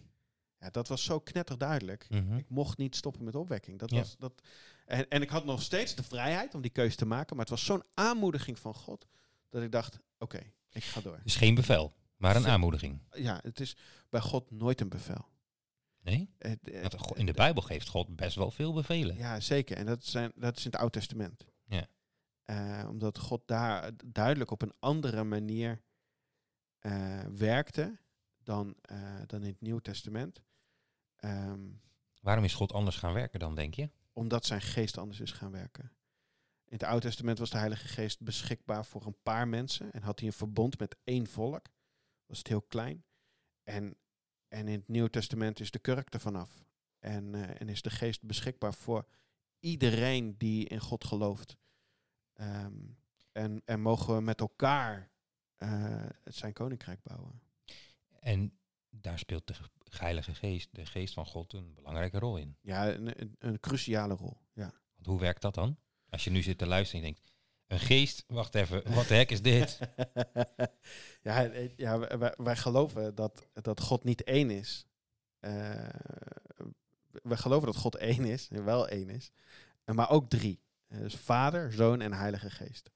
Ja, 0.60 0.70
dat 0.70 0.88
was 0.88 1.04
zo 1.04 1.20
knetterduidelijk. 1.20 2.10
Mhm. 2.10 2.38
Ik 2.38 2.50
mocht 2.50 2.78
niet 2.78 2.96
stoppen 2.96 3.24
met 3.24 3.36
opwekking. 3.36 3.80
Dat 3.80 3.90
Ja. 3.92 3.98
was, 3.98 4.16
dat, 4.18 4.42
en, 4.86 5.08
en 5.10 5.22
ik 5.22 5.30
had 5.30 5.46
nog 5.46 5.62
steeds 5.62 5.96
de 5.96 6.04
vrijheid 6.04 6.56
om 6.56 6.62
die 6.62 6.72
keuze 6.72 6.96
te 6.96 7.06
maken. 7.06 7.36
Maar 7.36 7.46
het 7.46 7.54
was 7.54 7.66
zo'n 7.66 7.84
aanmoediging 7.94 8.60
van 8.60 8.74
God. 8.74 9.08
Dat 9.50 9.64
ik 9.64 9.72
dacht, 9.72 10.00
oké, 10.18 10.52
ik 10.70 10.84
ga 10.84 11.02
door. 11.02 11.20
Dus 11.24 11.36
geen 11.36 11.56
bevel, 11.56 11.94
maar 12.18 12.36
een 12.36 12.48
aanmoediging. 12.48 13.00
Ja, 13.12 13.40
het 13.44 13.60
is 13.60 13.78
bij 14.10 14.22
God 14.22 14.52
nooit 14.52 14.82
een 14.82 14.90
bevel. 14.90 15.28
Nee? 16.02 16.34
Het- 16.38 16.60
het- 16.64 16.82
Want 16.82 17.02
go- 17.08 17.14
in 17.16 17.26
de 17.26 17.34
Bijbel 17.34 17.62
geeft 17.64 17.88
God 17.88 18.16
best 18.16 18.36
wel 18.36 18.52
veel 18.52 18.74
bevelen. 18.74 19.16
Ja, 19.18 19.40
zeker. 19.40 19.78
En 19.78 19.86
dat, 19.86 20.06
zijn, 20.06 20.32
dat 20.36 20.58
is 20.58 20.66
in 20.66 20.72
het 20.72 20.80
Oude 20.80 21.00
Testament. 21.00 21.46
Ja. 21.66 21.88
Eh, 22.50 22.86
omdat 22.90 23.18
God 23.18 23.42
daar 23.46 23.92
duidelijk 24.06 24.52
op 24.52 24.62
een 24.62 24.74
andere 24.80 25.24
manier 25.24 25.82
eh, 26.80 27.24
werkte 27.26 28.00
dan, 28.44 28.76
eh, 28.82 29.22
dan 29.26 29.42
in 29.42 29.48
het 29.48 29.62
Nieuw 29.62 29.80
Testament. 29.80 30.44
Ehm, 31.16 31.70
Waarom 32.22 32.44
is 32.44 32.54
God 32.54 32.74
anders 32.74 32.96
gaan 32.96 33.14
werken 33.14 33.40
dan, 33.40 33.56
denk 33.56 33.74
je? 33.74 33.90
omdat 34.14 34.46
zijn 34.46 34.62
geest 34.62 34.98
anders 34.98 35.20
is 35.20 35.32
gaan 35.32 35.52
werken. 35.52 35.84
In 36.66 36.74
het 36.74 36.84
Oude 36.84 37.08
Testament 37.08 37.40
was 37.40 37.50
de 37.50 37.58
Heilige 37.58 37.88
Geest 37.88 38.22
beschikbaar 38.22 38.86
voor 38.86 39.06
een 39.06 39.22
paar 39.24 39.48
mensen 39.48 39.92
en 39.92 40.02
had 40.02 40.20
hij 40.20 40.28
een 40.28 40.34
verbond 40.34 40.80
met 40.80 40.96
één 41.04 41.28
volk. 41.28 41.66
Was 42.26 42.38
het 42.38 42.48
heel 42.48 42.62
klein. 42.62 43.04
En, 43.64 43.98
en 44.48 44.68
in 44.68 44.80
het 44.80 44.88
Nieuwe 44.88 45.10
Testament 45.10 45.60
is 45.60 45.72
de 45.72 45.80
kurk 45.80 46.14
er 46.14 46.20
vanaf. 46.20 46.64
En, 47.00 47.58
en 47.58 47.70
is 47.70 47.82
de 47.82 47.90
geest 47.90 48.24
beschikbaar 48.24 48.74
voor 48.74 49.08
iedereen 49.60 50.38
die 50.38 50.68
in 50.68 50.80
God 50.80 51.04
gelooft. 51.04 51.58
Ehm, 52.40 52.74
en, 53.32 53.62
en 53.66 53.82
mogen 53.82 54.16
we 54.16 54.22
met 54.22 54.40
elkaar 54.40 55.12
eh, 55.56 55.70
het 56.24 56.36
zijn 56.36 56.54
koninkrijk 56.54 57.04
bouwen. 57.04 57.42
En 58.20 58.58
daar 58.90 59.20
speelt 59.20 59.48
de 59.48 59.54
ge- 59.54 59.70
Heilige 59.98 60.34
Geest, 60.36 60.70
de 60.76 60.86
Geest 60.86 61.14
van 61.14 61.26
God, 61.26 61.54
een 61.54 61.74
belangrijke 61.74 62.20
rol 62.20 62.38
in. 62.38 62.58
Ja, 62.62 62.90
een, 62.94 63.22
een, 63.22 63.36
een 63.40 63.60
cruciale 63.60 64.14
rol. 64.14 64.38
Ja. 64.54 64.74
Want 64.96 65.06
hoe 65.08 65.20
werkt 65.20 65.42
dat 65.42 65.54
dan? 65.54 65.78
Als 66.10 66.24
je 66.24 66.30
nu 66.30 66.42
zit 66.42 66.58
te 66.58 66.66
luisteren 66.68 67.04
en 67.04 67.08
je 67.08 67.14
denkt, 67.14 67.34
een 67.68 67.80
geest, 67.80 68.24
wacht 68.28 68.56
even, 68.56 68.94
wat 68.94 69.08
de 69.08 69.14
hek 69.16 69.32
is 69.32 69.42
dit? 69.42 69.80
ja, 71.22 71.46
eh, 71.46 71.70
ja 71.78 72.00
wij- 72.00 72.18
wij, 72.18 72.34
wij 72.38 72.56
geloven 72.56 73.16
dat, 73.16 73.48
dat 73.54 73.80
God 73.82 74.04
niet 74.04 74.24
één 74.24 74.50
is. 74.50 74.86
Eh, 75.40 75.90
we 77.24 77.38
geloven 77.38 77.66
dat 77.68 77.76
God 77.78 77.96
één 77.96 78.26
is, 78.26 78.48
wel 78.48 78.88
één 78.88 79.10
is, 79.10 79.32
maar 79.86 80.10
ook 80.10 80.30
drie. 80.30 80.62
Eh, 80.90 81.00
dus 81.00 81.16
Vader, 81.16 81.74
Zoon 81.74 82.02
en 82.02 82.14
Heilige 82.14 82.50
Geest. 82.50 82.92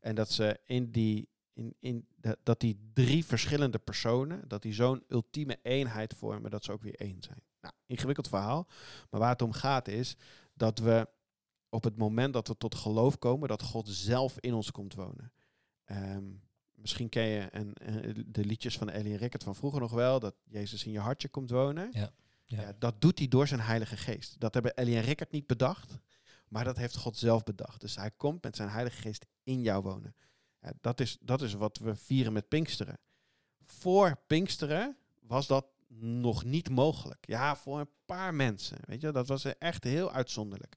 En 0.00 0.14
dat 0.14 0.30
ze 0.30 0.60
in 0.64 0.90
die, 0.90 1.28
in, 1.52 1.74
in, 1.80 2.06
dat, 2.16 2.38
dat 2.42 2.60
die 2.60 2.90
drie 2.92 3.24
verschillende 3.24 3.78
personen, 3.78 4.48
dat 4.48 4.62
die 4.62 4.72
zo'n 4.72 5.04
ultieme 5.08 5.58
eenheid 5.62 6.14
vormen, 6.14 6.50
dat 6.50 6.64
ze 6.64 6.72
ook 6.72 6.82
weer 6.82 6.94
één 6.94 7.22
zijn. 7.22 7.42
Nou, 7.60 7.74
ingewikkeld 7.86 8.28
verhaal, 8.28 8.66
maar 9.10 9.20
waar 9.20 9.30
het 9.30 9.42
om 9.42 9.52
gaat 9.52 9.88
is 9.88 10.16
dat 10.54 10.78
we 10.78 11.08
op 11.68 11.84
het 11.84 11.96
moment 11.96 12.32
dat 12.32 12.48
we 12.48 12.56
tot 12.56 12.74
geloof 12.74 13.18
komen, 13.18 13.48
dat 13.48 13.62
God 13.62 13.88
zelf 13.88 14.38
in 14.40 14.54
ons 14.54 14.70
komt 14.70 14.94
wonen. 14.94 15.32
Ehm, 15.84 16.24
misschien 16.74 17.08
ken 17.08 17.26
je 17.26 17.40
eh, 17.40 18.24
de 18.26 18.44
liedjes 18.44 18.78
van 18.78 18.90
Ellie 18.90 19.12
en 19.12 19.18
Rickert 19.18 19.42
van 19.42 19.54
vroeger 19.54 19.80
nog 19.80 19.92
wel, 19.92 20.20
dat 20.20 20.34
Jezus 20.44 20.84
in 20.84 20.92
je 20.92 20.98
hartje 20.98 21.28
komt 21.28 21.50
wonen. 21.50 21.88
Ja, 21.92 22.12
ja. 22.44 22.60
Ja, 22.60 22.72
dat 22.78 23.00
doet 23.00 23.18
hij 23.18 23.28
door 23.28 23.46
zijn 23.46 23.60
Heilige 23.60 23.96
Geest. 23.96 24.40
Dat 24.40 24.54
hebben 24.54 24.74
Ellie 24.74 24.96
en 24.96 25.02
Rickert 25.02 25.30
niet 25.30 25.46
bedacht, 25.46 25.98
maar 26.48 26.64
dat 26.64 26.76
heeft 26.76 26.96
God 26.96 27.16
zelf 27.16 27.42
bedacht. 27.42 27.80
Dus 27.80 27.96
hij 27.96 28.10
komt 28.10 28.42
met 28.42 28.56
zijn 28.56 28.68
Heilige 28.68 29.00
Geest 29.00 29.26
in 29.42 29.62
jou 29.62 29.82
wonen. 29.82 30.14
Ja, 30.60 30.72
dat, 30.80 31.00
is, 31.00 31.18
dat 31.20 31.42
is 31.42 31.52
wat 31.52 31.78
we 31.78 31.96
vieren 31.96 32.32
met 32.32 32.48
Pinksteren. 32.48 32.98
Voor 33.64 34.18
Pinksteren 34.26 34.96
was 35.20 35.46
dat 35.46 35.66
nog 35.98 36.44
niet 36.44 36.70
mogelijk. 36.70 37.26
Ja, 37.26 37.56
voor 37.56 37.80
een 37.80 37.90
paar 38.04 38.34
mensen. 38.34 38.78
Weet 38.80 39.00
je, 39.00 39.10
dat 39.10 39.26
was 39.26 39.44
echt 39.44 39.84
heel 39.84 40.12
uitzonderlijk. 40.12 40.76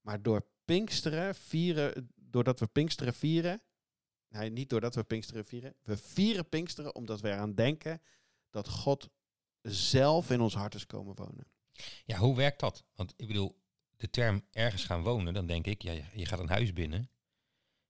Maar 0.00 0.22
door 0.22 0.46
Pinksteren 0.64 1.34
vieren, 1.34 2.10
doordat 2.14 2.60
we 2.60 2.66
Pinksteren 2.66 3.14
vieren, 3.14 3.62
nee, 4.28 4.50
niet 4.50 4.70
doordat 4.70 4.94
we 4.94 5.04
Pinksteren 5.04 5.44
vieren, 5.44 5.74
we 5.82 5.96
vieren 5.96 6.48
Pinksteren 6.48 6.94
omdat 6.94 7.20
we 7.20 7.28
eraan 7.28 7.54
denken 7.54 8.00
dat 8.50 8.68
God 8.68 9.08
zelf 9.62 10.30
in 10.30 10.40
ons 10.40 10.54
hart 10.54 10.74
is 10.74 10.86
komen 10.86 11.14
wonen. 11.14 11.46
Ja, 12.04 12.18
hoe 12.18 12.36
werkt 12.36 12.60
dat? 12.60 12.84
Want 12.94 13.14
ik 13.16 13.26
bedoel, 13.26 13.61
de 14.02 14.10
term 14.10 14.44
ergens 14.52 14.84
gaan 14.84 15.02
wonen, 15.02 15.34
dan 15.34 15.46
denk 15.46 15.66
ik, 15.66 15.82
ja, 15.82 15.92
je- 16.14 16.26
gaat 16.26 16.38
een 16.38 16.48
huis 16.48 16.72
binnen. 16.72 17.10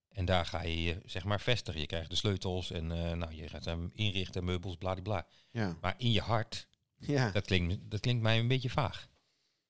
En 0.09 0.25
daar 0.25 0.47
ga 0.47 0.63
je 0.63 0.83
je, 0.83 1.01
zeg 1.05 1.25
maar, 1.25 1.41
vestigen. 1.41 1.81
Je 1.81 1.87
krijgt 1.87 2.11
de 2.11 2.17
sleutels 2.17 2.71
en 2.71 2.93
eh, 2.93 3.13
nou, 3.13 3.35
je 3.35 3.49
gaat 3.49 3.65
hem 3.65 3.91
inrichten, 3.95 4.45
meubels, 4.45 4.77
bladibla. 4.77 5.27
Ja, 5.51 5.77
Maar 5.81 5.95
in 5.97 6.13
je 6.13 6.21
hart, 6.21 6.67
ja. 6.97 7.31
dat 7.31 7.45
klinkt, 7.47 7.91
dat 7.91 8.01
klinkt 8.01 8.23
mij 8.23 8.39
een 8.39 8.49
beetje 8.49 8.71
vaag. 8.71 9.09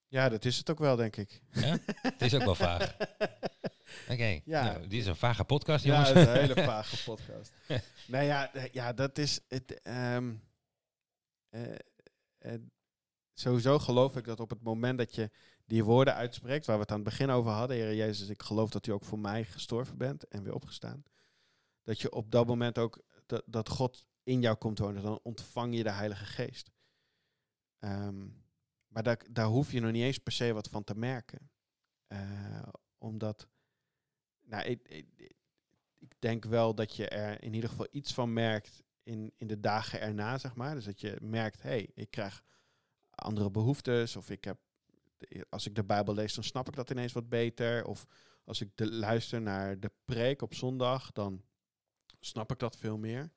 ja 0.09 0.29
dat 0.29 0.45
is 0.45 0.57
het 0.57 0.71
ook 0.71 0.79
wel, 0.79 0.97
denk 0.97 1.17
ik. 1.17 1.43
Ja? 1.53 1.79
het 2.03 2.23
is 2.23 2.35
ook 2.35 2.43
wel 2.45 2.55
vaag. 2.55 2.97
Oké, 4.13 4.41
Ja. 4.45 4.65
nou, 4.65 4.81
dit 4.83 4.93
is 5.01 5.07
een 5.07 5.17
vage 5.17 5.45
podcast, 5.45 5.85
Ja, 5.85 5.91
jongens. 5.91 6.09
het 6.09 6.19
is 6.19 6.27
een 6.27 6.41
hele 6.41 6.65
vage 6.73 7.03
podcast. 7.05 7.53
nou 8.07 8.25
ja, 8.25 8.51
ja, 8.73 8.93
dat 8.93 9.19
is 9.19 9.41
het. 9.49 9.83
ehm, 9.83 10.35
eh, 11.49 11.75
eh, 12.39 12.55
sowieso 13.35 13.79
geloof 13.79 14.17
ik 14.17 14.25
dat 14.25 14.41
op 14.41 14.51
het 14.51 14.63
moment 14.63 14.99
dat 14.99 15.15
je 15.15 15.31
die 15.73 15.85
woorden 15.85 16.15
uitspreekt, 16.15 16.67
waar 16.67 16.77
we 16.77 16.83
het 16.83 16.91
aan 16.91 17.01
het 17.01 17.09
begin 17.09 17.31
over 17.31 17.51
hadden, 17.51 17.77
Heer 17.77 17.95
Jezus, 17.95 18.29
ik 18.29 18.43
geloof 18.43 18.71
dat 18.71 18.87
u 18.87 18.93
ook 18.93 19.05
voor 19.05 19.19
mij 19.19 19.45
gestorven 19.45 19.99
bent 19.99 20.29
en 20.29 20.43
weer 20.43 20.55
opgestaan, 20.55 21.05
dat 21.83 22.01
je 22.01 22.13
op 22.13 22.31
dat 22.31 22.47
moment 22.47 22.79
ook 22.79 23.03
dat, 23.47 23.69
God 23.69 24.05
in 24.23 24.41
jou 24.41 24.57
komt 24.57 24.79
wonen, 24.79 25.03
dan 25.03 25.21
ontvang 25.23 25.77
je 25.77 25.83
de 25.83 25.91
Heilige 25.91 26.25
Geest. 26.25 26.71
Ehm, 27.79 28.29
maar 28.87 29.03
daar, 29.03 29.27
daar 29.31 29.47
hoef 29.47 29.73
je 29.73 29.81
nog 29.81 29.93
niet 29.93 30.03
eens 30.03 30.19
per 30.19 30.33
se 30.33 30.53
wat 30.53 30.69
van 30.69 30.85
te 30.85 30.95
merken, 30.95 31.51
Eh, 32.07 32.69
omdat, 32.99 33.49
nou, 34.41 34.65
ik, 34.65 34.89
ik, 34.89 35.35
ik 35.99 36.15
denk 36.19 36.45
wel 36.45 36.75
dat 36.75 36.97
je 36.97 37.09
er 37.09 37.43
in 37.43 37.55
ieder 37.55 37.71
geval 37.71 37.89
iets 37.91 38.15
van 38.15 38.33
merkt 38.33 38.83
in, 39.03 39.33
in 39.37 39.47
de 39.47 39.61
dagen 39.61 40.01
erna, 40.01 40.39
zeg 40.39 40.55
maar. 40.55 40.75
Dus 40.75 40.85
dat 40.85 41.01
je 41.01 41.19
merkt, 41.21 41.63
hé, 41.63 41.69
hey, 41.69 41.91
ik 41.95 42.11
krijg 42.11 42.45
andere 43.11 43.51
behoeftes. 43.51 44.17
Of 44.17 44.31
ik 44.31 44.45
heb, 44.45 44.59
als 45.49 45.67
ik 45.67 45.75
de 45.75 45.85
Bijbel 45.85 46.15
lees, 46.15 46.35
dan 46.35 46.45
snap 46.45 46.69
ik 46.69 46.75
dat 46.75 46.91
ineens 46.91 47.13
wat 47.13 47.29
beter. 47.29 47.85
Of 47.85 48.07
als 48.45 48.61
ik 48.61 48.71
de, 48.75 48.93
luister 48.93 49.43
naar 49.43 49.81
de 49.81 49.91
preek 50.05 50.43
op 50.43 50.55
zondag, 50.55 51.13
dan 51.13 51.43
snap 52.21 52.53
ik 52.53 52.59
dat 52.59 52.77
veel 52.77 52.99
meer. 52.99 53.31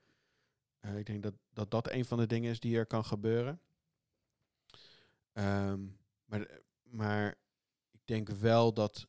Eh, 0.80 0.98
ik 0.98 1.06
denk 1.06 1.24
dat, 1.24 1.34
dat 1.54 1.72
dat 1.72 1.92
een 1.92 2.06
van 2.06 2.18
de 2.18 2.26
dingen 2.28 2.52
is 2.52 2.60
die 2.60 2.78
er 2.78 2.86
kan 2.86 3.06
gebeuren. 3.06 3.62
Ehm, 5.34 5.86
maar, 6.26 6.62
maar 6.84 7.36
ik 7.92 8.02
denk 8.06 8.30
wel 8.30 8.74
dat 8.74 9.08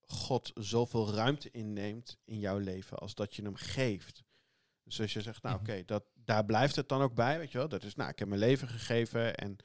God 0.00 0.50
zoveel 0.54 1.10
ruimte 1.10 1.50
inneemt 1.50 2.18
in 2.24 2.38
jouw 2.38 2.58
leven 2.58 2.98
als 2.98 3.14
dat 3.14 3.34
je 3.34 3.42
hem 3.42 3.54
geeft. 3.56 4.24
Dus 4.82 5.00
als 5.00 5.12
je 5.12 5.22
zegt, 5.22 5.42
nou 5.42 5.60
Mhm. 5.60 5.70
oké, 5.70 5.84
dat 5.84 6.04
daar 6.14 6.44
blijft 6.44 6.76
het 6.76 6.88
dan 6.88 7.00
ook 7.02 7.14
bij, 7.14 7.38
weet 7.38 7.52
je 7.52 7.58
wel. 7.58 7.68
Dat 7.68 7.82
is, 7.82 7.94
nou, 7.94 8.10
ik 8.10 8.18
heb 8.18 8.28
mijn 8.28 8.40
leven 8.40 8.68
gegeven 8.68 9.34
en 9.34 9.56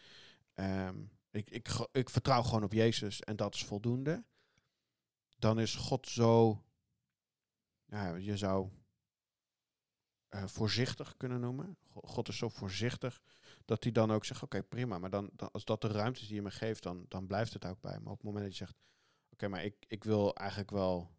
ehm, 0.54 1.04
ik, 1.34 1.50
ik, 1.50 1.88
ik 1.92 2.10
vertrouw 2.10 2.44
gewoon 2.44 2.64
op 2.64 2.74
Jezus 2.74 3.22
en 3.22 3.36
dat 3.36 3.56
is 3.56 3.64
voldoende. 3.66 4.24
Dan 5.38 5.60
is 5.60 5.76
God 5.76 6.08
zo, 6.08 6.64
ja, 7.86 8.16
je 8.16 8.38
zou 8.38 8.70
eh, 10.30 10.48
voorzichtig 10.48 11.18
kunnen 11.18 11.40
noemen. 11.40 11.78
Go- 11.92 12.02
God 12.04 12.28
is 12.28 12.38
zo 12.38 12.50
voorzichtig 12.50 13.22
dat 13.66 13.84
hij 13.84 13.92
dan 13.92 14.12
ook 14.12 14.26
zegt, 14.26 14.44
oké, 14.44 14.64
prima, 14.64 14.98
maar 14.98 15.10
dan, 15.10 15.30
dan, 15.34 15.52
als 15.52 15.66
dat 15.66 15.82
de 15.82 15.88
ruimte 15.88 16.22
is 16.22 16.28
die 16.28 16.36
je 16.36 16.42
me 16.42 16.52
geeft, 16.52 16.84
dan, 16.84 17.06
dan 17.08 17.28
blijft 17.28 17.54
het 17.54 17.66
ook 17.66 17.82
bij. 17.82 18.00
Maar 18.00 18.12
op 18.12 18.18
het 18.18 18.26
moment 18.26 18.44
dat 18.44 18.58
je 18.58 18.66
zegt, 18.66 18.78
oké, 19.30 19.48
maar 19.48 19.64
ik, 19.64 19.86
ik 19.88 20.04
wil 20.04 20.36
eigenlijk 20.36 20.72
wel 20.72 21.16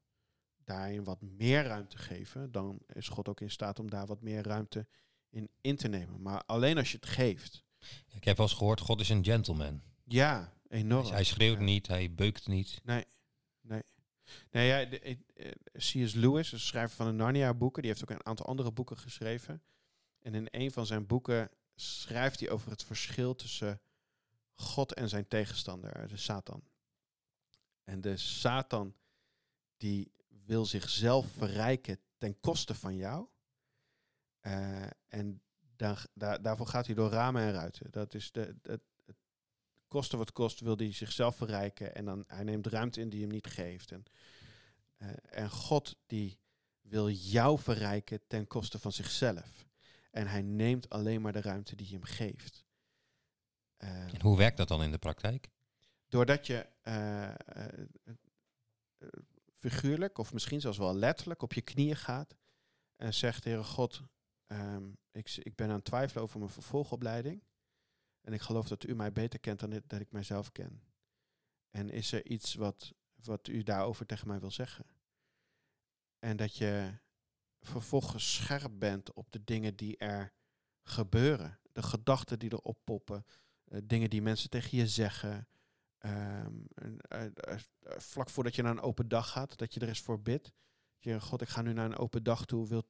daarin 0.56 1.04
wat 1.04 1.20
meer 1.20 1.62
ruimte 1.62 1.98
geven, 1.98 2.52
dan 2.52 2.78
is 2.86 3.08
God 3.08 3.28
ook 3.28 3.40
in 3.40 3.50
staat 3.50 3.78
om 3.78 3.90
daar 3.90 4.06
wat 4.06 4.20
meer 4.20 4.42
ruimte 4.42 4.86
in 5.28 5.50
in 5.60 5.76
te 5.76 5.88
nemen. 5.88 6.22
Maar 6.22 6.44
alleen 6.44 6.78
als 6.78 6.90
je 6.90 6.96
het 6.96 7.06
geeft. 7.06 7.64
Ik 8.08 8.24
heb 8.24 8.36
wel 8.36 8.46
eens 8.46 8.56
gehoord, 8.56 8.80
God 8.80 9.00
is 9.00 9.08
een 9.08 9.24
gentleman. 9.24 9.82
Ja, 10.04 10.52
enorm. 10.68 11.02
Dus 11.02 11.10
hij 11.10 11.24
schreeuwt 11.24 11.58
Ja. 11.58 11.64
niet, 11.64 11.86
hij 11.86 12.14
beukt 12.14 12.46
niet. 12.46 12.80
Nee, 12.82 13.04
nee. 13.60 13.82
Nee, 14.50 14.66
ja, 14.66 14.84
de, 14.84 15.00
eh, 15.00 15.16
eh, 15.34 15.52
C.S. 15.72 16.14
Lewis, 16.14 16.50
de 16.50 16.58
schrijver 16.58 16.96
van 16.96 17.06
de 17.06 17.12
Narnia-boeken, 17.12 17.82
die 17.82 17.90
heeft 17.90 18.02
ook 18.02 18.18
een 18.18 18.26
aantal 18.26 18.46
andere 18.46 18.72
boeken 18.72 18.98
geschreven. 18.98 19.62
En 20.18 20.34
in 20.34 20.48
een 20.50 20.70
van 20.70 20.86
zijn 20.86 21.06
boeken 21.06 21.50
schrijft 21.74 22.40
hij 22.40 22.50
over 22.50 22.70
het 22.70 22.84
verschil 22.84 23.34
tussen 23.34 23.80
God 24.54 24.94
en 24.94 25.08
zijn 25.08 25.28
tegenstander, 25.28 26.08
de 26.08 26.16
Satan. 26.16 26.64
En 27.84 28.00
de 28.00 28.16
Satan, 28.16 28.94
die 29.76 30.12
wil 30.28 30.64
zichzelf 30.64 31.26
verrijken 31.26 31.98
ten 32.18 32.40
koste 32.40 32.74
van 32.74 32.96
jou. 32.96 33.28
Eh, 34.40 34.86
en 35.06 35.42
daar, 35.76 36.06
daar, 36.14 36.42
daarvoor 36.42 36.66
gaat 36.66 36.86
hij 36.86 36.94
door 36.94 37.10
ramen 37.10 37.42
en 37.42 37.52
ruiten. 37.52 37.90
Dat 37.90 38.14
is 38.14 38.32
de, 38.32 38.56
het 38.62 38.82
koste 39.94 40.16
wat 40.16 40.32
kost, 40.32 40.60
wil 40.60 40.76
hij 40.76 40.92
zichzelf 40.92 41.36
verrijken. 41.36 41.94
En 41.94 42.04
dan 42.04 42.24
hij 42.26 42.44
neemt 42.44 42.66
ruimte 42.66 43.00
in 43.00 43.08
die 43.08 43.20
hem 43.20 43.30
niet 43.30 43.46
geeft. 43.46 43.90
En, 43.90 44.04
eh, 44.96 45.08
en 45.30 45.50
God 45.50 45.96
die 46.06 46.38
wil 46.80 47.10
jou 47.10 47.58
verrijken 47.58 48.20
ten 48.26 48.46
koste 48.46 48.78
van 48.78 48.92
zichzelf. 48.92 49.66
En 50.10 50.26
hij 50.26 50.42
neemt 50.42 50.90
alleen 50.90 51.20
maar 51.20 51.32
de 51.32 51.40
ruimte 51.40 51.76
die 51.76 51.86
je 51.86 51.92
hem 51.92 52.04
geeft. 52.04 52.64
Eh, 53.76 54.12
En 54.14 54.20
hoe 54.20 54.36
werkt 54.36 54.56
dat 54.56 54.68
dan 54.68 54.82
in 54.82 54.90
de 54.90 54.98
praktijk? 54.98 55.52
doordat 56.08 56.46
je 56.46 56.66
eh, 56.82 57.34
figuurlijk 59.58 60.18
of 60.18 60.32
misschien 60.32 60.60
zelfs 60.60 60.78
wel 60.78 60.94
letterlijk 60.94 61.42
op 61.42 61.52
je 61.52 61.62
knieën 61.62 61.96
gaat 61.96 62.36
en 62.96 63.14
zegt, 63.14 63.44
Heere 63.44 63.64
God, 63.64 64.02
ehm, 64.46 64.84
ik, 65.12 65.36
ik 65.42 65.54
ben 65.54 65.68
aan 65.68 65.74
het 65.74 65.84
twijfelen 65.84 66.22
over 66.22 66.38
mijn 66.38 66.50
vervolgopleiding 66.50 67.42
en 68.24 68.32
ik 68.32 68.40
geloof 68.40 68.68
dat 68.68 68.86
u 68.86 68.94
mij 68.94 69.12
beter 69.12 69.40
kent 69.40 69.60
dan 69.60 69.82
dat 69.86 70.00
ik 70.00 70.12
mijzelf 70.12 70.52
ken. 70.52 70.82
En 71.70 71.90
is 71.90 72.12
er 72.12 72.26
iets 72.26 72.54
wat, 72.54 72.92
wat 73.14 73.48
u 73.48 73.62
daarover 73.62 74.06
tegen 74.06 74.28
mij 74.28 74.40
wil 74.40 74.50
zeggen? 74.50 74.86
En 76.18 76.36
dat 76.36 76.56
je 76.56 76.98
vervolgens 77.60 78.34
scherp 78.34 78.72
bent 78.78 79.12
op 79.12 79.32
de 79.32 79.44
dingen 79.44 79.76
die 79.76 79.96
er 79.96 80.32
gebeuren, 80.82 81.60
de 81.72 81.82
gedachten 81.82 82.38
die 82.38 82.50
er 82.50 82.58
oppoppen, 82.58 83.24
eh, 83.64 83.80
dingen 83.84 84.10
die 84.10 84.22
mensen 84.22 84.50
tegen 84.50 84.78
je 84.78 84.88
zeggen, 84.88 85.48
Ehm, 86.04 86.52
eh, 86.74 87.24
eh, 87.24 87.30
eh, 87.34 87.98
vlak 87.98 88.30
voordat 88.30 88.54
je 88.54 88.62
naar 88.62 88.70
een 88.70 88.80
open 88.80 89.08
dag 89.08 89.30
gaat, 89.30 89.58
dat 89.58 89.74
je 89.74 89.80
er 89.80 89.88
eens 89.88 90.00
voor 90.00 90.20
bidt. 90.22 90.52
Je, 91.04 91.20
God, 91.20 91.40
ik 91.40 91.48
ga 91.48 91.62
nu 91.62 91.72
naar 91.72 91.84
een 91.84 91.98
open 91.98 92.22
dag 92.22 92.44
toe. 92.44 92.68
Wilt, 92.68 92.86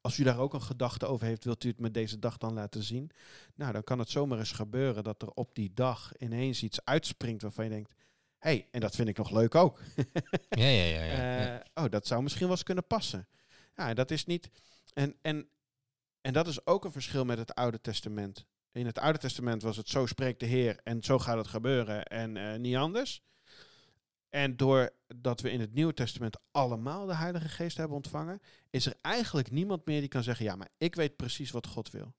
als 0.00 0.18
u 0.18 0.24
daar 0.24 0.38
ook 0.38 0.54
een 0.54 0.62
gedachte 0.62 1.06
over 1.06 1.26
heeft, 1.26 1.44
wilt 1.44 1.64
u 1.64 1.68
het 1.68 1.80
met 1.80 1.94
deze 1.94 2.18
dag 2.18 2.36
dan 2.38 2.52
laten 2.52 2.82
zien? 2.82 3.10
Nou, 3.54 3.72
dan 3.72 3.84
kan 3.84 3.98
het 3.98 4.10
zomaar 4.10 4.38
eens 4.38 4.52
gebeuren 4.52 5.04
dat 5.04 5.22
er 5.22 5.30
op 5.30 5.54
die 5.54 5.74
dag 5.74 6.16
ineens 6.18 6.62
iets 6.62 6.84
uitspringt 6.84 7.42
waarvan 7.42 7.64
je 7.64 7.70
denkt, 7.70 7.94
hé, 8.38 8.50
hey, 8.50 8.68
en 8.70 8.80
dat 8.80 8.94
vind 8.94 9.08
ik 9.08 9.16
nog 9.16 9.30
leuk 9.30 9.54
ook. 9.54 9.80
Ja, 10.48 10.66
ja, 10.66 10.84
ja. 10.84 11.02
ja. 11.02 11.12
ja. 11.12 11.58
Eh, 11.58 11.84
oh, 11.84 11.90
dat 11.90 12.06
zou 12.06 12.22
misschien 12.22 12.46
wel 12.46 12.54
eens 12.54 12.64
kunnen 12.64 12.86
passen. 12.86 13.28
Ja, 13.76 13.94
dat 13.94 14.10
is 14.10 14.26
niet. 14.26 14.50
En, 14.94 15.16
en, 15.22 15.48
en 16.20 16.32
dat 16.32 16.46
is 16.46 16.66
ook 16.66 16.84
een 16.84 16.92
verschil 16.92 17.24
met 17.24 17.38
het 17.38 17.54
Oude 17.54 17.80
Testament. 17.80 18.46
In 18.72 18.86
het 18.86 18.98
Oude 18.98 19.18
Testament 19.18 19.62
was 19.62 19.76
het 19.76 19.88
zo 19.88 20.06
spreekt 20.06 20.40
de 20.40 20.46
Heer 20.46 20.80
en 20.82 21.02
zo 21.02 21.18
gaat 21.18 21.36
het 21.36 21.46
gebeuren 21.46 22.04
en 22.04 22.36
eh, 22.36 22.58
niet 22.58 22.76
anders. 22.76 23.22
En 24.30 24.56
doordat 24.56 25.40
we 25.40 25.50
in 25.50 25.60
het 25.60 25.74
Nieuwe 25.74 25.94
Testament 25.94 26.38
allemaal 26.50 27.06
de 27.06 27.14
Heilige 27.14 27.48
Geest 27.48 27.76
hebben 27.76 27.96
ontvangen, 27.96 28.40
is 28.70 28.86
er 28.86 28.96
eigenlijk 29.00 29.50
niemand 29.50 29.86
meer 29.86 30.00
die 30.00 30.08
kan 30.08 30.22
zeggen: 30.22 30.44
Ja, 30.44 30.56
maar 30.56 30.68
ik 30.78 30.94
weet 30.94 31.16
precies 31.16 31.50
wat 31.50 31.66
God 31.66 31.90
wil. 31.90 32.14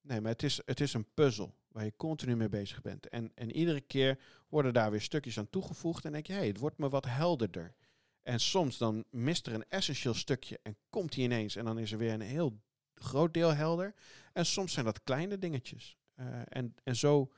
Nee, 0.00 0.20
maar 0.20 0.30
het 0.32 0.42
is, 0.42 0.60
het 0.64 0.80
is 0.80 0.92
een 0.92 1.14
puzzel 1.14 1.54
waar 1.68 1.84
je 1.84 1.96
continu 1.96 2.36
mee 2.36 2.48
bezig 2.48 2.82
bent. 2.82 3.08
En, 3.08 3.32
en 3.34 3.52
iedere 3.52 3.80
keer 3.80 4.18
worden 4.48 4.72
daar 4.72 4.90
weer 4.90 5.00
stukjes 5.00 5.38
aan 5.38 5.50
toegevoegd 5.50 6.04
en 6.04 6.12
denk 6.12 6.26
je: 6.26 6.32
hé, 6.32 6.38
hey, 6.38 6.48
het 6.48 6.58
wordt 6.58 6.78
me 6.78 6.88
wat 6.88 7.04
helderder. 7.04 7.74
En 8.22 8.40
soms 8.40 8.78
dan 8.78 9.04
mist 9.10 9.46
er 9.46 9.54
een 9.54 9.68
essentieel 9.68 10.14
stukje 10.14 10.60
en 10.62 10.76
komt 10.90 11.14
hij 11.14 11.24
ineens 11.24 11.56
en 11.56 11.64
dan 11.64 11.78
is 11.78 11.92
er 11.92 11.98
weer 11.98 12.12
een 12.12 12.20
heel 12.20 12.60
groot 12.94 13.34
deel 13.34 13.54
helder. 13.54 13.94
En 14.32 14.46
soms 14.46 14.72
zijn 14.72 14.84
dat 14.84 15.02
kleine 15.02 15.38
dingetjes. 15.38 15.96
Eh, 16.14 16.26
en 16.48 16.74
en 16.82 16.96
zo, 16.96 17.32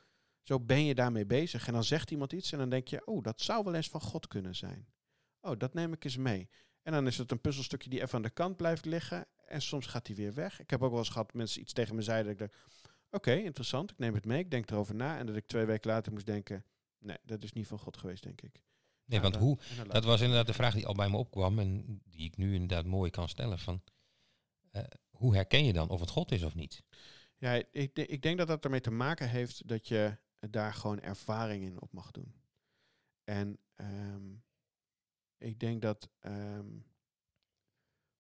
zo 0.47 0.61
ben 0.61 0.85
je 0.85 0.95
daarmee 0.95 1.27
bezig. 1.27 1.67
En 1.67 1.73
dan 1.73 1.85
zegt 1.85 2.11
iemand 2.11 2.33
iets 2.33 2.53
en 2.53 2.59
dan 2.59 2.69
denk 2.69 2.89
je, 2.89 3.07
oh, 3.07 3.23
dat 3.23 3.41
zou 3.41 3.65
wel 3.65 3.75
eens 3.75 3.89
van 3.89 4.01
God 4.01 4.27
kunnen 4.27 4.55
zijn. 4.55 4.87
Oh, 5.41 5.59
dat 5.59 5.75
neem 5.75 5.93
ik 5.93 6.05
eens 6.05 6.17
mee. 6.17 6.49
En 6.83 6.93
dan 6.93 7.07
is 7.07 7.19
het 7.19 7.31
een 7.31 7.41
puzzelstukje 7.41 7.91
die 7.91 8.03
even 8.03 8.15
aan 8.15 8.23
de 8.23 8.31
kant 8.31 8.57
blijft 8.57 8.85
liggen. 8.85 9.27
En 9.47 9.63
soms 9.63 9.87
gaat 9.87 10.07
die 10.07 10.17
weer 10.17 10.35
weg. 10.35 10.61
Ik 10.61 10.71
heb 10.71 10.83
ook 10.83 10.91
wel 10.91 10.99
eens 10.99 11.09
gehad 11.09 11.27
dat 11.27 11.37
mensen 11.37 11.61
iets 11.61 11.73
tegen 11.73 11.95
me 11.95 12.03
zeiden. 12.03 12.37
Dat 12.37 12.49
ik 12.49 12.53
dacht, 12.53 12.65
oké, 13.11 13.33
interessant, 13.35 13.91
ik 13.91 13.99
neem 13.99 14.15
het 14.15 14.25
mee. 14.25 14.39
Ik 14.39 14.51
denk 14.51 14.71
erover 14.71 14.95
na. 14.95 15.19
En 15.19 15.27
dat 15.27 15.37
ik 15.37 15.47
twee 15.47 15.65
weken 15.65 15.91
later 15.91 16.13
moest 16.13 16.27
denken, 16.27 16.65
nee, 16.99 17.19
dat 17.23 17.43
is 17.43 17.53
niet 17.53 17.67
van 17.67 17.79
God 17.79 17.97
geweest, 17.97 18.23
denk 18.23 18.41
ik. 18.41 18.63
Nee, 19.05 19.21
Nou, 19.21 19.33
want 19.33 19.43
hoe, 19.43 19.59
dat 19.89 20.05
was 20.05 20.21
inderdaad 20.21 20.47
de 20.47 20.53
vraag 20.53 20.75
die 20.75 20.87
al 20.87 20.95
bij 20.95 21.09
me 21.09 21.17
opkwam 21.17 21.59
en 21.59 22.01
die 22.05 22.25
ik 22.25 22.37
nu 22.37 22.53
inderdaad 22.53 22.85
mooi 22.85 23.11
kan 23.11 23.29
stellen. 23.29 23.59
Van, 23.59 23.83
eh, 24.71 24.83
hoe 25.11 25.35
herken 25.35 25.65
je 25.65 25.73
dan 25.73 25.89
of 25.89 26.01
het 26.01 26.11
God 26.11 26.33
is 26.33 26.43
of 26.43 26.55
niet? 26.55 26.83
Ja, 27.37 27.63
ik, 27.73 27.99
ik 27.99 28.23
denk 28.23 28.39
dat 28.39 28.47
dat 28.47 28.65
ermee 28.65 28.81
te 28.81 28.91
maken 28.91 29.29
heeft 29.29 29.69
dat 29.69 29.89
je 29.89 30.19
daar 30.39 30.75
gewoon 30.75 31.01
ervaring 31.01 31.65
in 31.65 31.81
op 31.81 31.93
mag 31.93 32.11
doen. 32.11 32.35
En 33.25 33.59
ehm, 33.75 34.35
ik 35.39 35.61
denk 35.61 35.83
dat 35.83 36.11
ehm, 36.19 36.79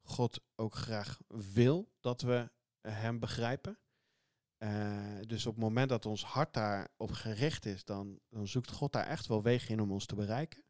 God 0.02 0.40
ook 0.54 0.74
graag 0.74 1.20
wil 1.26 1.92
dat 2.00 2.20
we 2.20 2.50
Hem 2.80 3.18
begrijpen. 3.18 3.78
Eh, 4.56 5.18
dus 5.20 5.46
op 5.46 5.54
het 5.54 5.62
moment 5.62 5.88
dat 5.88 6.06
ons 6.06 6.24
hart 6.24 6.54
daarop 6.54 7.10
gericht 7.10 7.66
is, 7.66 7.84
dan, 7.84 8.20
dan 8.28 8.48
zoekt 8.48 8.70
God 8.70 8.92
daar 8.92 9.06
echt 9.06 9.26
wel 9.26 9.42
wegen 9.42 9.70
in 9.70 9.80
om 9.80 9.92
ons 9.92 10.06
te 10.06 10.14
bereiken. 10.14 10.64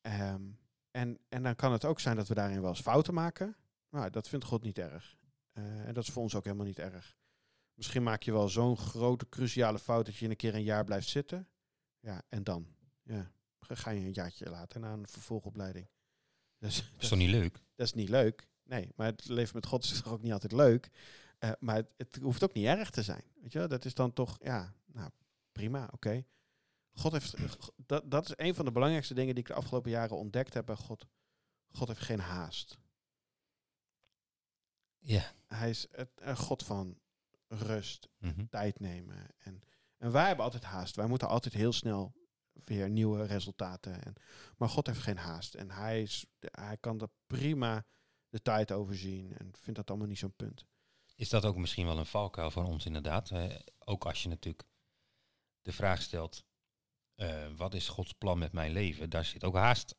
Ehm, 0.00 0.50
en, 0.90 1.18
en 1.28 1.42
dan 1.42 1.56
kan 1.56 1.72
het 1.72 1.84
ook 1.84 2.00
zijn 2.00 2.16
dat 2.16 2.28
we 2.28 2.34
daarin 2.34 2.60
wel 2.60 2.70
eens 2.70 2.80
fouten 2.80 3.14
maken. 3.14 3.56
Nou, 3.88 4.10
dat 4.10 4.28
vindt 4.28 4.44
God 4.44 4.62
niet 4.62 4.78
erg. 4.78 5.16
Eh, 5.52 5.86
en 5.86 5.94
dat 5.94 6.04
is 6.04 6.10
voor 6.10 6.22
ons 6.22 6.34
ook 6.34 6.44
helemaal 6.44 6.66
niet 6.66 6.78
erg. 6.78 7.16
Misschien 7.74 8.02
maak 8.02 8.22
je 8.22 8.32
wel 8.32 8.48
zo'n 8.48 8.76
grote, 8.76 9.28
cruciale 9.28 9.78
fout 9.78 10.06
dat 10.06 10.16
je 10.16 10.24
in 10.24 10.30
een 10.30 10.36
keer 10.36 10.54
een 10.54 10.62
jaar 10.62 10.84
blijft 10.84 11.08
zitten. 11.08 11.48
Ja, 12.00 12.22
en 12.28 12.44
dan? 12.44 12.66
Ja, 13.02 13.32
ga- 13.60 13.90
je 13.90 14.00
een 14.00 14.12
jaartje 14.12 14.50
later 14.50 14.80
naar 14.80 14.92
een 14.92 15.08
vervolgopleiding. 15.08 15.88
Dus, 16.58 16.76
Dat 16.92 17.02
is 17.02 17.08
toch 17.08 17.18
niet 17.18 17.30
leuk? 17.30 17.52
dat 17.74 17.86
is 17.86 17.92
niet 17.92 18.08
leuk. 18.08 18.48
Nee, 18.62 18.92
maar 18.96 19.06
het 19.06 19.28
leven 19.28 19.54
met 19.54 19.66
God 19.66 19.84
is 19.84 20.00
toch 20.02 20.12
ook 20.12 20.22
niet 20.22 20.32
altijd 20.32 20.52
leuk. 20.52 20.90
Eh, 21.38 21.52
maar 21.58 21.76
het, 21.76 21.88
het 21.96 22.16
hoeft 22.16 22.42
ook 22.44 22.52
niet 22.52 22.66
erg 22.66 22.90
te 22.90 23.02
zijn. 23.02 23.24
Weet 23.34 23.52
je, 23.52 23.58
wel? 23.58 23.68
dat 23.68 23.84
is 23.84 23.94
dan 23.94 24.12
toch, 24.12 24.38
ja, 24.40 24.74
nou 24.86 25.10
prima, 25.52 25.88
oké. 25.92 26.24
God 26.92 27.12
heeft, 27.12 27.34
dat, 27.86 28.10
dat 28.10 28.24
is 28.24 28.32
een 28.36 28.54
van 28.54 28.64
de 28.64 28.72
belangrijkste 28.72 29.14
dingen 29.14 29.34
die 29.34 29.42
ik 29.42 29.48
de 29.48 29.56
afgelopen 29.56 29.90
jaren 29.90 30.16
ontdekt 30.16 30.54
heb 30.54 30.66
bij 30.66 30.76
God. 30.76 31.06
God 31.70 31.88
heeft 31.88 32.00
geen 32.00 32.20
haast. 32.20 32.78
Ja. 34.98 35.32
Hij 35.46 35.70
is 35.70 35.86
het, 35.90 36.10
een 36.14 36.36
God 36.36 36.62
van 36.62 36.98
rust, 37.52 38.08
Mhm. 38.18 38.46
tijd 38.50 38.80
nemen. 38.80 39.26
En, 39.38 39.60
en 39.96 40.12
wij 40.12 40.26
hebben 40.26 40.44
altijd 40.44 40.64
haast. 40.64 40.96
Wij 40.96 41.06
moeten 41.06 41.28
altijd 41.28 41.54
heel 41.54 41.72
snel 41.72 42.12
weer 42.52 42.90
nieuwe 42.90 43.26
resultaten. 43.26 44.02
En, 44.04 44.14
maar 44.56 44.68
God 44.68 44.86
heeft 44.86 45.00
geen 45.00 45.16
haast. 45.18 45.54
En 45.54 45.70
hij, 45.70 46.02
is, 46.02 46.26
hij 46.40 46.76
kan 46.76 47.00
er 47.00 47.08
prima 47.26 47.86
de 48.28 48.42
tijd 48.42 48.72
overzien. 48.72 49.36
En 49.36 49.50
vindt 49.58 49.78
dat 49.78 49.88
allemaal 49.90 50.08
niet 50.08 50.18
zo'n 50.18 50.36
punt. 50.36 50.64
Is 51.14 51.28
dat 51.28 51.44
ook 51.44 51.56
misschien 51.56 51.86
wel 51.86 51.98
een 51.98 52.06
valkuil 52.06 52.50
van 52.50 52.66
ons 52.66 52.86
inderdaad? 52.86 53.30
Eh, 53.30 53.54
ook 53.78 54.04
als 54.04 54.22
je 54.22 54.28
natuurlijk 54.28 54.68
de 55.62 55.72
vraag 55.72 56.02
stelt, 56.02 56.44
eh, 57.14 57.46
wat 57.56 57.74
is 57.74 57.88
Gods 57.88 58.12
plan 58.12 58.38
met 58.38 58.52
mijn 58.52 58.72
leven? 58.72 59.10
Daar 59.10 59.24
zit 59.24 59.44
ook 59.44 59.54
haast, 59.56 59.96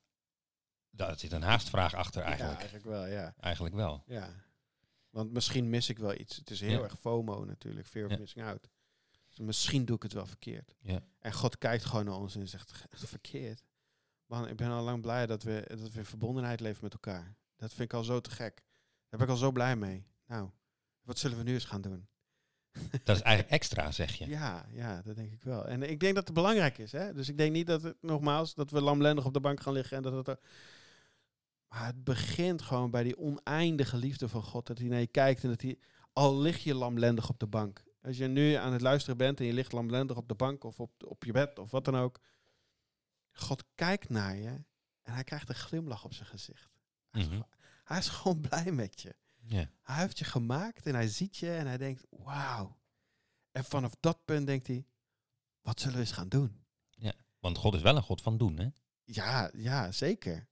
daar 0.90 1.20
zit 1.20 1.32
een 1.32 1.42
haastvraag 1.42 1.94
achter 1.94 2.22
Ja, 2.22 2.28
eigenlijk. 2.28 2.58
eigenlijk 2.60 2.86
wel, 2.86 3.06
ja. 3.06 3.34
Eigenlijk 3.38 3.76
wel. 3.76 4.04
ja. 4.06 4.30
Want 5.14 5.32
misschien 5.34 5.70
mis 5.70 5.90
ik 5.90 5.98
wel 6.00 6.14
iets. 6.20 6.36
Het 6.36 6.50
is 6.50 6.60
heel 6.60 6.72
Ja. 6.80 6.84
erg 6.84 7.00
FOMO 7.00 7.44
natuurlijk, 7.46 7.88
fear 7.88 8.06
of 8.06 8.12
Ja. 8.12 8.18
missing 8.18 8.46
out. 8.46 8.70
Dus 9.30 9.40
misschien 9.40 9.86
doe 9.86 9.96
ik 9.96 10.04
het 10.04 10.14
wel 10.14 10.26
verkeerd. 10.26 10.76
Ja. 10.82 11.00
En 11.20 11.34
God 11.34 11.58
kijkt 11.58 11.86
gewoon 11.86 12.06
naar 12.06 12.16
ons 12.16 12.36
en 12.36 12.48
zegt, 12.48 12.86
verkeerd. 12.90 13.64
Man, 14.26 14.48
ik 14.48 14.56
ben 14.56 14.70
al 14.70 14.84
lang 14.84 15.02
blij 15.02 15.26
dat 15.26 15.44
we, 15.44 15.64
dat 15.68 15.92
we 15.92 16.00
in 16.00 16.06
verbondenheid 16.06 16.60
leven 16.60 16.84
met 16.84 16.94
elkaar. 16.94 17.36
Dat 17.56 17.70
vind 17.74 17.92
ik 17.92 17.94
al 17.94 18.04
zo 18.04 18.20
te 18.20 18.30
gek. 18.32 18.64
Daar 19.10 19.20
ben 19.20 19.22
ik 19.22 19.30
al 19.30 19.36
zo 19.40 19.52
blij 19.52 19.76
mee. 19.76 20.06
Nou, 20.28 20.50
wat 21.02 21.20
zullen 21.20 21.38
we 21.38 21.44
nu 21.44 21.54
eens 21.54 21.66
gaan 21.66 21.82
doen? 21.82 22.08
Dat 23.04 23.16
is 23.16 23.22
eigenlijk 23.22 23.50
extra, 23.56 23.92
zeg 23.92 24.14
je. 24.16 24.28
Ja, 24.28 24.66
ja, 24.72 25.02
dat 25.02 25.16
denk 25.16 25.32
ik 25.32 25.44
wel. 25.44 25.66
En 25.68 25.84
ik 25.84 26.00
denk 26.00 26.16
dat 26.16 26.26
het 26.26 26.34
belangrijk 26.34 26.78
is. 26.78 26.92
Hè? 26.92 27.14
Dus 27.14 27.30
ik 27.30 27.38
denk 27.38 27.54
niet 27.54 27.68
dat 27.68 27.82
het, 27.84 27.96
nogmaals, 28.02 28.54
dat 28.54 28.72
we 28.72 28.82
lamlendig 28.82 29.26
op 29.26 29.34
de 29.34 29.40
bank 29.40 29.60
gaan 29.62 29.74
liggen 29.74 29.98
en 29.98 30.04
dat 30.04 30.26
het... 30.28 30.40
Maar 31.74 31.86
het 31.86 32.04
begint 32.04 32.62
gewoon 32.62 32.92
bij 32.92 33.04
die 33.04 33.18
oneindige 33.18 33.98
liefde 33.98 34.30
van 34.30 34.44
God. 34.44 34.68
Dat 34.68 34.78
hij 34.78 34.88
naar 34.88 35.00
je 35.00 35.08
kijkt 35.08 35.44
en 35.44 35.50
dat 35.50 35.62
hij... 35.62 35.80
Al 36.14 36.38
lig 36.40 36.64
je 36.64 36.74
lamlendig 36.76 37.30
op 37.30 37.40
de 37.40 37.48
bank. 37.48 37.84
Als 38.02 38.18
je 38.18 38.28
nu 38.28 38.54
aan 38.54 38.72
het 38.74 38.82
luisteren 38.82 39.18
bent 39.18 39.40
en 39.40 39.46
je 39.46 39.54
ligt 39.54 39.72
lamlendig 39.72 40.18
op 40.18 40.28
de 40.28 40.36
bank 40.36 40.64
of 40.64 40.80
op, 40.80 40.92
op 41.08 41.24
je 41.24 41.32
bed 41.32 41.60
of 41.60 41.72
wat 41.72 41.86
dan 41.86 41.96
ook. 41.96 42.20
God 43.32 43.64
kijkt 43.76 44.10
naar 44.10 44.36
je 44.36 44.64
en 45.02 45.14
hij 45.14 45.24
krijgt 45.24 45.50
een 45.50 45.56
glimlach 45.56 46.04
op 46.04 46.14
zijn 46.14 46.28
gezicht. 46.28 46.72
Hij 47.10 47.22
is, 47.22 47.28
Mhm. 47.28 47.36
gewoon- 47.36 47.52
hij 47.84 47.98
is 47.98 48.08
gewoon 48.10 48.42
blij 48.50 48.72
met 48.72 49.02
je. 49.02 49.16
Ja. 49.42 49.70
Hij 49.82 50.02
heeft 50.02 50.20
je 50.20 50.26
gemaakt 50.26 50.86
en 50.86 50.94
hij 50.94 51.08
ziet 51.08 51.38
je 51.38 51.52
en 51.56 51.68
hij 51.68 51.78
denkt, 51.78 52.06
wauw. 52.10 52.78
En 53.52 53.64
vanaf 53.64 53.96
dat 54.00 54.26
punt 54.26 54.46
denkt 54.48 54.68
hij, 54.68 54.86
wat 55.62 55.80
zullen 55.80 55.96
we 55.96 56.02
eens 56.02 56.12
gaan 56.12 56.30
doen? 56.30 56.62
Want 57.40 57.58
God 57.58 57.74
is 57.74 57.82
wel 57.82 57.96
een 57.96 58.04
God 58.04 58.22
van 58.22 58.38
doen, 58.38 58.58
hè? 58.58 58.68
Ja, 59.04 59.52
ja, 59.54 59.92
zeker. 59.92 60.48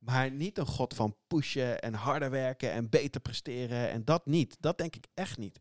Maar 0.00 0.30
niet 0.30 0.58
een 0.58 0.66
god 0.66 0.94
van 0.94 1.16
pushen 1.26 1.80
en 1.80 1.94
harder 1.94 2.30
werken 2.30 2.72
en 2.72 2.88
beter 2.88 3.20
presteren 3.20 3.90
en 3.90 4.04
dat 4.04 4.26
niet. 4.26 4.56
Dat 4.60 4.78
denk 4.78 4.96
ik 4.96 5.06
echt 5.14 5.38
niet. 5.38 5.60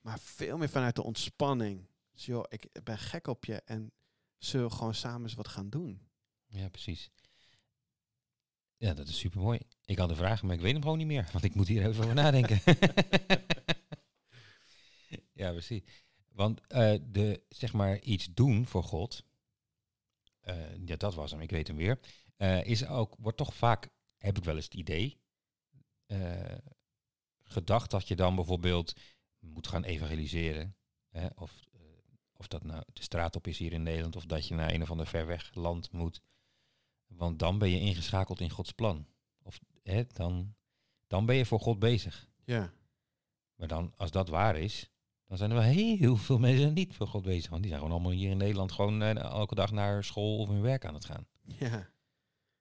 Maar 0.00 0.18
veel 0.18 0.56
meer 0.56 0.68
vanuit 0.68 0.96
de 0.96 1.02
ontspanning. 1.02 1.88
Dus 2.12 2.26
joh, 2.26 2.44
ik 2.48 2.68
ben 2.84 2.98
gek 2.98 3.26
op 3.26 3.44
je 3.44 3.62
en 3.64 3.92
zullen 4.38 4.72
gewoon 4.72 4.94
samen 4.94 5.22
eens 5.22 5.34
wat 5.34 5.48
gaan 5.48 5.70
doen? 5.70 6.08
Ja, 6.46 6.68
precies. 6.68 7.10
Ja, 8.76 8.94
dat 8.94 9.08
is 9.08 9.18
super 9.18 9.40
mooi. 9.40 9.58
Ik 9.84 9.98
had 9.98 10.10
een 10.10 10.16
vraag, 10.16 10.42
maar 10.42 10.54
ik 10.54 10.60
weet 10.60 10.72
hem 10.72 10.82
gewoon 10.82 10.98
niet 10.98 11.06
meer, 11.06 11.28
want 11.32 11.44
ik 11.44 11.54
moet 11.54 11.68
hier 11.68 11.86
even 11.86 12.02
over 12.02 12.14
nadenken. 12.14 12.60
ja, 15.32 15.50
precies. 15.50 15.82
Want 16.28 16.66
eh, 16.66 16.94
de, 17.02 17.42
zeg 17.48 17.72
maar, 17.72 18.00
iets 18.00 18.34
doen 18.34 18.66
voor 18.66 18.84
God, 18.84 19.24
eh, 20.40 20.76
ja, 20.84 20.96
dat 20.96 21.14
was 21.14 21.30
hem, 21.30 21.40
ik 21.40 21.50
weet 21.50 21.66
hem 21.66 21.76
weer, 21.76 21.98
eh, 22.38 22.64
is 22.64 22.86
ook, 22.86 23.14
wordt 23.18 23.36
toch 23.38 23.54
vaak, 23.54 23.88
heb 24.16 24.36
ik 24.36 24.44
wel 24.44 24.54
eens 24.54 24.64
het 24.64 24.74
idee, 24.74 25.20
eh, 26.06 26.58
gedacht 27.42 27.90
dat 27.90 28.08
je 28.08 28.16
dan 28.16 28.34
bijvoorbeeld 28.34 28.94
moet 29.38 29.66
gaan 29.66 29.84
evangeliseren. 29.84 30.76
Hè, 31.08 31.26
of, 31.34 31.64
eh, 31.72 31.80
of 32.32 32.48
dat 32.48 32.64
nou 32.64 32.82
de 32.92 33.02
straat 33.02 33.36
op 33.36 33.46
is 33.46 33.58
hier 33.58 33.72
in 33.72 33.82
Nederland, 33.82 34.16
of 34.16 34.26
dat 34.26 34.48
je 34.48 34.54
naar 34.54 34.72
een 34.72 34.82
of 34.82 34.90
ander 34.90 35.06
ver 35.06 35.26
weg 35.26 35.54
land 35.54 35.92
moet. 35.92 36.20
Want 37.06 37.38
dan 37.38 37.58
ben 37.58 37.70
je 37.70 37.80
ingeschakeld 37.80 38.40
in 38.40 38.50
Gods 38.50 38.72
plan. 38.72 39.06
Of 39.42 39.60
hè, 39.82 40.04
dan, 40.06 40.54
dan 41.06 41.26
ben 41.26 41.36
je 41.36 41.46
voor 41.46 41.60
God 41.60 41.78
bezig. 41.78 42.28
Ja, 42.44 42.72
Maar 43.54 43.68
dan, 43.68 43.92
als 43.96 44.10
dat 44.10 44.28
waar 44.28 44.56
is, 44.56 44.90
dan 45.26 45.36
zijn 45.36 45.50
er 45.50 45.56
wel 45.56 45.66
heel 45.66 46.16
veel 46.16 46.38
mensen 46.38 46.72
niet 46.72 46.94
voor 46.94 47.06
God 47.06 47.22
bezig. 47.22 47.50
Want 47.50 47.62
die 47.62 47.70
zijn 47.70 47.82
gewoon 47.82 47.98
allemaal 47.98 48.18
hier 48.18 48.30
in 48.30 48.36
Nederland 48.36 48.72
gewoon 48.72 49.02
elke 49.02 49.54
dag 49.54 49.70
naar 49.70 50.04
school 50.04 50.38
of 50.38 50.48
hun 50.48 50.60
werk 50.60 50.84
aan 50.84 50.94
het 50.94 51.04
gaan. 51.04 51.26
ja. 51.42 51.96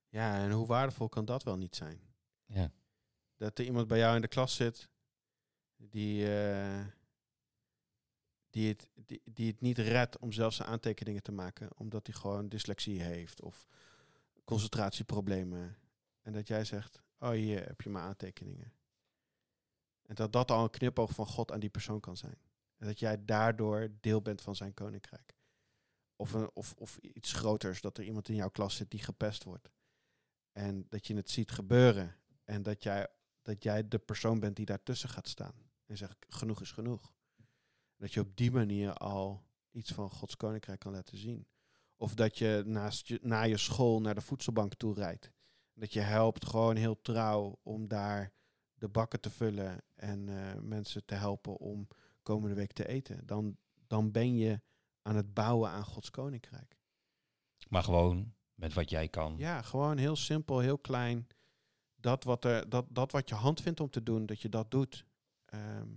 Ja, 0.08 0.38
en 0.38 0.52
hoe 0.52 0.68
waardevol 0.68 1.10
kan 1.10 1.26
dat 1.26 1.44
wel 1.44 1.58
niet 1.58 1.76
zijn? 1.76 2.02
Ja. 2.46 2.72
Dat 3.36 3.60
er 3.60 3.66
iemand 3.66 3.88
bij 3.88 3.98
jou 3.98 4.16
in 4.16 4.22
de 4.22 4.28
klas 4.28 4.56
zit 4.56 4.90
die, 5.78 6.40
eh, 6.40 6.86
die, 8.50 8.68
het, 8.68 8.90
die, 8.94 9.22
die 9.26 9.52
het 9.52 9.62
niet 9.62 9.78
redt 9.78 10.18
om 10.18 10.32
zelf 10.32 10.54
zijn 10.54 10.70
aantekeningen 10.70 11.24
te 11.24 11.32
maken, 11.32 11.70
omdat 11.78 12.08
hij 12.08 12.16
gewoon 12.16 12.50
dyslexie 12.50 13.02
heeft 13.02 13.42
of 13.42 13.68
concentratieproblemen. 14.44 15.78
En 16.22 16.34
dat 16.34 16.48
jij 16.48 16.66
zegt, 16.66 17.02
oh 17.20 17.30
hier 17.30 17.66
heb 17.66 17.82
je 17.82 17.90
mijn 17.90 18.06
aantekeningen. 18.06 18.74
En 20.02 20.16
dat 20.16 20.34
dat 20.34 20.52
al 20.52 20.64
een 20.64 20.70
knipoog 20.70 21.12
van 21.12 21.26
God 21.26 21.52
aan 21.52 21.60
die 21.60 21.70
persoon 21.70 22.00
kan 22.00 22.18
zijn. 22.18 22.38
En 22.78 22.88
dat 22.88 23.00
jij 23.00 23.26
daardoor 23.26 23.90
deel 24.00 24.22
bent 24.22 24.42
van 24.42 24.56
zijn 24.56 24.74
koninkrijk. 24.74 25.36
Of, 26.16 26.34
een, 26.34 26.50
of, 26.54 26.74
of 26.78 26.98
iets 26.98 27.34
groters, 27.34 27.82
dat 27.82 27.98
er 27.98 28.04
iemand 28.04 28.30
in 28.30 28.36
jouw 28.36 28.50
klas 28.50 28.76
zit 28.76 28.92
die 28.92 29.04
gepest 29.04 29.44
wordt. 29.44 29.70
En 30.58 30.86
dat 30.90 31.08
je 31.08 31.16
het 31.16 31.30
ziet 31.30 31.52
gebeuren. 31.52 32.16
En 32.44 32.64
dat 32.64 32.84
jij, 32.84 33.08
dat 33.42 33.64
jij 33.64 33.88
de 33.88 34.00
persoon 34.00 34.40
bent 34.40 34.56
die 34.56 34.66
daartussen 34.66 35.10
gaat 35.10 35.28
staan. 35.28 35.54
En 35.86 35.98
zegt, 35.98 36.26
genoeg 36.30 36.62
is 36.62 36.72
genoeg. 36.72 37.14
Dat 37.98 38.14
je 38.14 38.20
op 38.20 38.38
die 38.38 38.52
manier 38.52 38.94
al 38.94 39.44
iets 39.72 39.92
van 39.92 40.10
Gods 40.10 40.38
koninkrijk 40.38 40.80
kan 40.80 40.92
laten 40.92 41.18
zien. 41.18 41.48
Of 41.96 42.14
dat 42.14 42.38
je, 42.38 42.64
naast 42.66 43.08
je 43.08 43.20
na 43.22 43.42
je 43.42 43.58
school 43.58 44.02
naar 44.02 44.16
de 44.16 44.22
voedselbank 44.22 44.74
toe 44.74 44.94
rijdt. 44.94 45.32
Dat 45.74 45.94
je 45.94 46.00
helpt 46.00 46.46
gewoon 46.46 46.76
heel 46.76 47.02
trouw 47.02 47.60
om 47.64 47.88
daar 47.88 48.34
de 48.74 48.88
bakken 48.88 49.20
te 49.20 49.30
vullen 49.30 49.84
en 49.96 50.30
eh, 50.30 50.62
mensen 50.62 51.06
te 51.06 51.16
helpen 51.16 51.58
om 51.58 51.88
komende 52.22 52.56
week 52.56 52.72
te 52.74 52.88
eten. 52.88 53.26
Dan, 53.26 53.58
dan 53.88 54.12
ben 54.12 54.36
je 54.38 54.62
aan 55.02 55.16
het 55.16 55.34
bouwen 55.34 55.70
aan 55.70 55.86
Gods 55.86 56.10
koninkrijk. 56.10 56.78
Maar 57.68 57.84
gewoon 57.84 58.36
met 58.58 58.74
wat 58.74 58.90
jij 58.90 59.08
kan. 59.08 59.36
Ja, 59.38 59.62
gewoon 59.62 59.98
heel 59.98 60.16
simpel, 60.16 60.60
heel 60.60 60.78
klein. 60.78 61.28
Dat 61.96 62.24
wat, 62.24 62.46
er, 62.46 62.70
dat, 62.70 62.86
dat 62.90 63.12
wat 63.12 63.30
je 63.30 63.36
hand 63.36 63.62
vindt 63.62 63.80
om 63.80 63.90
te 63.90 64.04
doen, 64.04 64.26
dat 64.26 64.42
je 64.42 64.50
dat 64.50 64.72
doet. 64.72 65.06
Ehm, 65.46 65.88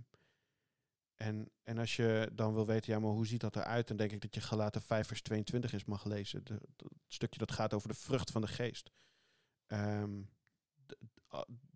en, 1.15 1.49
en 1.63 1.77
als 1.77 1.95
je 1.95 2.29
dan 2.33 2.53
wil 2.53 2.65
weten, 2.65 2.93
ja, 2.93 2.99
maar 2.99 3.11
hoe 3.11 3.27
ziet 3.27 3.41
dat 3.41 3.55
eruit? 3.55 3.87
Dan 3.87 3.97
denk 3.97 4.11
ik 4.11 4.21
dat 4.21 4.35
je 4.35 4.41
gelaten 4.41 4.81
5 4.81 5.07
vers 5.07 5.21
22 5.21 5.73
is 5.73 5.85
mag 5.85 6.05
lezen. 6.05 6.43
De, 6.43 6.53
het 6.53 6.91
stukje 7.07 7.39
dat 7.39 7.51
gaat 7.51 7.73
over 7.73 7.87
de 7.87 7.93
vrucht 7.93 8.31
van 8.31 8.41
de 8.41 8.47
geest. 8.47 8.91
Ehm, 9.67 10.21
de, 10.85 10.97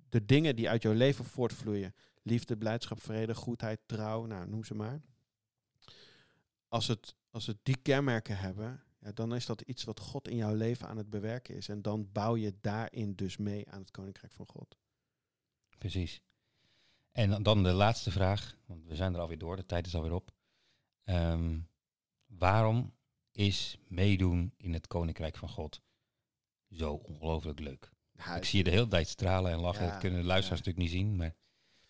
de 0.09 0.25
dingen 0.25 0.55
die 0.55 0.69
uit 0.69 0.81
jouw 0.81 0.93
leven 0.93 1.25
voortvloeien. 1.25 1.95
Liefde, 2.21 2.57
blijdschap, 2.57 3.01
vrede, 3.01 3.35
goedheid, 3.35 3.79
trouw, 3.85 4.25
nou, 4.25 4.49
noem 4.49 4.63
ze 4.63 4.75
maar. 4.75 5.01
Als 6.67 6.87
het, 6.87 7.15
als 7.29 7.45
het 7.45 7.57
die 7.63 7.77
kenmerken 7.77 8.37
hebben, 8.37 8.84
ja, 9.05 9.11
dan 9.11 9.35
is 9.35 9.45
dat 9.45 9.61
iets 9.61 9.83
wat 9.83 9.99
God 9.99 10.27
in 10.27 10.35
jouw 10.35 10.53
leven 10.53 10.87
aan 10.87 10.97
het 10.97 11.09
bewerken 11.09 11.55
is. 11.55 11.69
En 11.69 11.81
dan 11.81 12.11
bouw 12.11 12.35
je 12.35 12.57
daarin 12.61 13.15
dus 13.15 13.37
mee 13.37 13.69
aan 13.69 13.79
het 13.79 13.91
koninkrijk 13.91 14.33
van 14.33 14.45
God. 14.45 14.77
Precies. 15.77 16.21
En 17.11 17.43
dan- 17.43 17.63
de 17.63 17.73
laatste 17.73 18.11
vraag, 18.11 18.57
want 18.65 18.85
we 18.85 18.95
zijn 18.95 19.13
er 19.13 19.19
alweer 19.19 19.37
door, 19.37 19.55
de 19.55 19.65
tijd 19.65 19.87
is 19.87 19.95
alweer 19.95 20.13
op. 20.13 20.31
Ehm, 21.03 21.59
waarom 22.25 22.93
is 23.31 23.77
meedoen 23.87 24.53
in 24.57 24.73
het 24.73 24.87
Koninkrijk 24.87 25.37
van 25.37 25.49
God 25.49 25.81
zo 26.69 26.93
ongelooflijk 26.93 27.59
leuk? 27.59 27.91
Ik 28.35 28.45
zie 28.45 28.57
je 28.57 28.63
de 28.63 28.69
hele 28.69 28.87
tijd 28.87 29.07
stralen 29.07 29.51
en 29.51 29.59
lachen. 29.59 29.85
Ja, 29.85 29.91
dat 29.91 29.99
kunnen 29.99 30.19
de 30.19 30.25
luisteraars 30.25 30.61
ja. 30.61 30.65
natuurlijk 30.65 30.93
niet 30.93 31.03
zien, 31.03 31.15
maar 31.15 31.35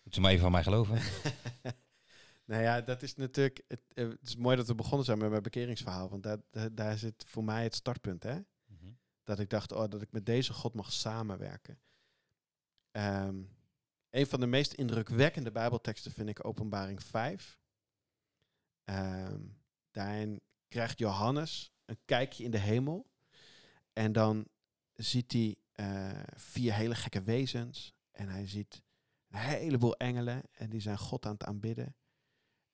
moet 0.02 0.14
ze 0.14 0.20
maar 0.20 0.30
even 0.30 0.42
van 0.42 0.52
mij 0.52 0.62
geloven. 0.62 0.98
nou 2.46 2.62
ja, 2.62 2.80
dat 2.80 3.02
is 3.02 3.14
natuurlijk. 3.14 3.62
Het, 3.68 3.80
eh, 3.94 4.08
het 4.08 4.22
is 4.22 4.36
mooi 4.36 4.56
dat 4.56 4.66
we 4.66 4.74
begonnen 4.74 5.04
zijn 5.04 5.18
met 5.18 5.30
mijn 5.30 5.42
bekeringsverhaal. 5.42 6.08
Want 6.08 6.22
daar, 6.22 6.74
daar, 6.74 6.98
zit 6.98 7.24
voor 7.26 7.44
mij 7.44 7.62
het 7.62 7.74
startpunt. 7.74 8.22
Hè? 8.22 8.38
Mhm. 8.66 8.92
Dat 9.24 9.38
ik 9.38 9.50
dacht, 9.50 9.72
oh, 9.72 9.88
dat 9.88 10.02
ik 10.02 10.12
met 10.12 10.26
deze 10.26 10.52
God 10.52 10.74
mag 10.74 10.92
samenwerken. 10.92 11.80
Ehm, 12.90 13.42
een 14.10 14.26
van 14.26 14.40
de 14.40 14.46
meest 14.46 14.72
indrukwekkende 14.72 15.52
Bijbelteksten 15.52 16.12
vind 16.12 16.28
ik 16.28 16.46
Openbaring 16.46 17.02
5. 17.02 17.58
Ehm, 18.84 19.40
daarin 19.90 20.40
krijgt 20.68 20.98
Johannes 20.98 21.72
een 21.84 21.98
kijkje 22.04 22.44
in 22.44 22.50
de 22.50 22.58
hemel. 22.58 23.10
En 23.92 24.12
dan 24.12 24.48
ziet 24.92 25.32
hij 25.32 25.56
eh, 25.72 26.22
vier 26.36 26.74
hele 26.74 26.94
gekke 26.94 27.20
wezens. 27.20 27.94
En 28.10 28.28
hij 28.28 28.48
ziet 28.48 28.82
een 29.28 29.38
heleboel 29.38 29.96
engelen. 29.96 30.42
En 30.52 30.70
die 30.70 30.80
zijn 30.80 30.98
God 30.98 31.26
aan 31.26 31.32
het 31.32 31.44
aanbidden. 31.44 31.96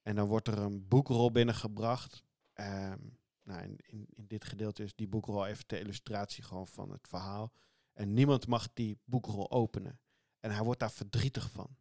En 0.02 0.16
dan 0.16 0.26
wordt 0.26 0.48
er 0.48 0.58
een 0.58 0.88
boekrol 0.88 1.30
binnengebracht. 1.30 2.24
Ehm, 2.52 2.98
nou, 3.42 3.62
in, 3.62 3.78
in, 3.86 4.26
dit 4.26 4.44
gedeelte 4.44 4.82
is 4.82 4.94
die 4.94 5.08
boekrol 5.08 5.46
even 5.46 5.66
ter 5.66 5.80
illustratie 5.80 6.44
gewoon 6.44 6.68
van 6.68 6.90
het 6.90 7.08
verhaal. 7.08 7.52
En 7.92 8.14
niemand 8.14 8.46
mag 8.46 8.72
die 8.72 9.00
boekrol 9.04 9.50
openen. 9.50 10.00
En 10.40 10.50
hij 10.50 10.62
wordt 10.62 10.80
daar 10.80 10.90
verdrietig 10.90 11.50
van. 11.50 11.76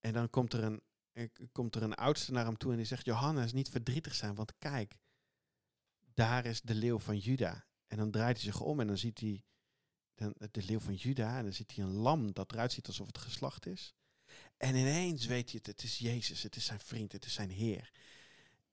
En 0.00 0.12
dan 0.12 0.30
komt 0.30 0.52
er 0.52 0.64
een, 0.64 0.82
komt 1.52 1.74
er 1.74 1.82
een 1.82 1.94
oudste 1.94 2.32
naar 2.32 2.44
hem 2.44 2.56
toe 2.56 2.70
en 2.70 2.76
die 2.76 2.86
zegt: 2.86 3.04
Johannes, 3.04 3.52
niet 3.52 3.68
verdrietig 3.68 4.14
zijn, 4.14 4.34
want 4.34 4.58
kijk, 4.58 4.98
daar 6.14 6.44
is 6.46 6.60
de 6.60 6.74
leeuw 6.74 6.98
van 6.98 7.18
Juda. 7.18 7.66
En 7.86 7.96
dan 7.96 8.10
draait 8.10 8.36
hij 8.36 8.44
zich 8.44 8.60
om 8.60 8.80
en 8.80 8.86
dan 8.86 8.98
ziet 8.98 9.20
hij 9.20 9.44
de 10.50 10.62
leeuw 10.62 10.80
van 10.80 10.94
Juda. 10.94 11.36
En 11.36 11.42
dan 11.42 11.52
ziet 11.52 11.74
hij 11.74 11.84
een 11.84 11.94
lam 11.94 12.32
dat 12.32 12.52
eruit 12.52 12.72
ziet 12.72 12.86
alsof 12.86 13.06
het 13.06 13.18
geslacht 13.18 13.66
is. 13.66 13.94
En 14.62 14.74
ineens 14.74 15.26
weet 15.26 15.50
hij 15.50 15.60
het, 15.62 15.66
het 15.66 15.82
is 15.82 15.98
Jezus, 15.98 16.42
het 16.42 16.56
is 16.56 16.64
zijn 16.64 16.80
vriend, 16.80 17.12
het 17.12 17.24
is 17.24 17.34
zijn 17.34 17.50
Heer. 17.50 17.92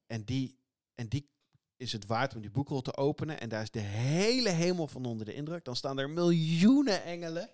En 0.08 0.24
die, 0.24 0.60
en 0.96 1.08
die 1.08 1.30
is 1.78 1.92
het 1.92 2.06
waard 2.06 2.36
om 2.36 2.42
die 2.42 2.50
boekrol 2.50 2.82
te 2.82 2.98
openen. 2.98 3.40
En 3.40 3.50
daar 3.50 3.62
is 3.62 3.72
de 3.72 3.80
hele 3.80 4.50
hemel 4.50 4.88
van 4.88 5.06
onder 5.06 5.26
de 5.26 5.34
indruk. 5.34 5.66
Dan 5.66 5.76
staan 5.76 6.00
er 6.00 6.10
miljoenen 6.10 7.04
engelen. 7.04 7.50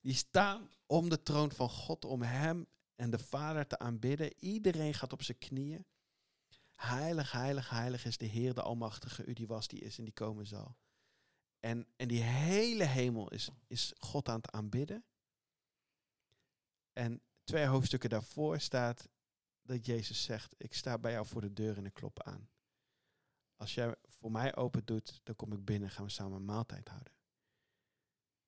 Die 0.00 0.14
staan 0.14 0.70
om 0.86 1.08
de 1.08 1.22
troon 1.22 1.52
van 1.52 1.68
God, 1.68 2.04
om 2.04 2.22
hem 2.22 2.66
en 2.96 3.10
de 3.10 3.18
Vader 3.18 3.66
te 3.66 3.78
aanbidden. 3.78 4.32
Iedereen 4.38 4.94
gaat 4.94 5.12
op 5.12 5.22
zijn 5.22 5.38
knieën. 5.38 5.84
Heilig, 6.74 7.32
heilig, 7.32 7.70
heilig 7.70 8.04
is 8.04 8.16
de 8.16 8.26
Heer, 8.26 8.54
de 8.54 8.62
Almachtige, 8.62 9.24
u 9.24 9.32
die 9.32 9.46
was, 9.46 9.68
die 9.68 9.80
is 9.80 9.98
en 9.98 10.04
die 10.04 10.12
komen 10.12 10.46
zal. 10.46 10.76
En, 11.60 11.86
en 11.96 12.08
die 12.08 12.22
hele 12.22 12.84
hemel 12.84 13.30
is, 13.30 13.48
is 13.66 13.92
God 13.98 14.28
aan 14.28 14.36
het 14.36 14.50
aanbidden. 14.50 15.04
En 16.92 17.22
twee 17.44 17.66
hoofdstukken 17.66 18.10
daarvoor 18.10 18.60
staat 18.60 19.08
dat 19.62 19.86
Jezus 19.86 20.22
zegt, 20.22 20.54
ik 20.56 20.74
sta 20.74 20.98
bij 20.98 21.12
jou 21.12 21.26
voor 21.26 21.40
de 21.40 21.52
deur 21.52 21.76
en 21.76 21.86
ik 21.86 21.94
klop 21.94 22.22
aan. 22.22 22.50
Als 23.56 23.74
jij 23.74 23.94
voor 24.08 24.30
mij 24.30 24.56
open 24.56 24.84
doet, 24.84 25.20
dan 25.22 25.36
kom 25.36 25.52
ik 25.52 25.64
binnen 25.64 25.88
en 25.88 25.94
gaan 25.94 26.04
we 26.04 26.10
samen 26.10 26.36
een 26.36 26.44
maaltijd 26.44 26.88
houden. 26.88 27.12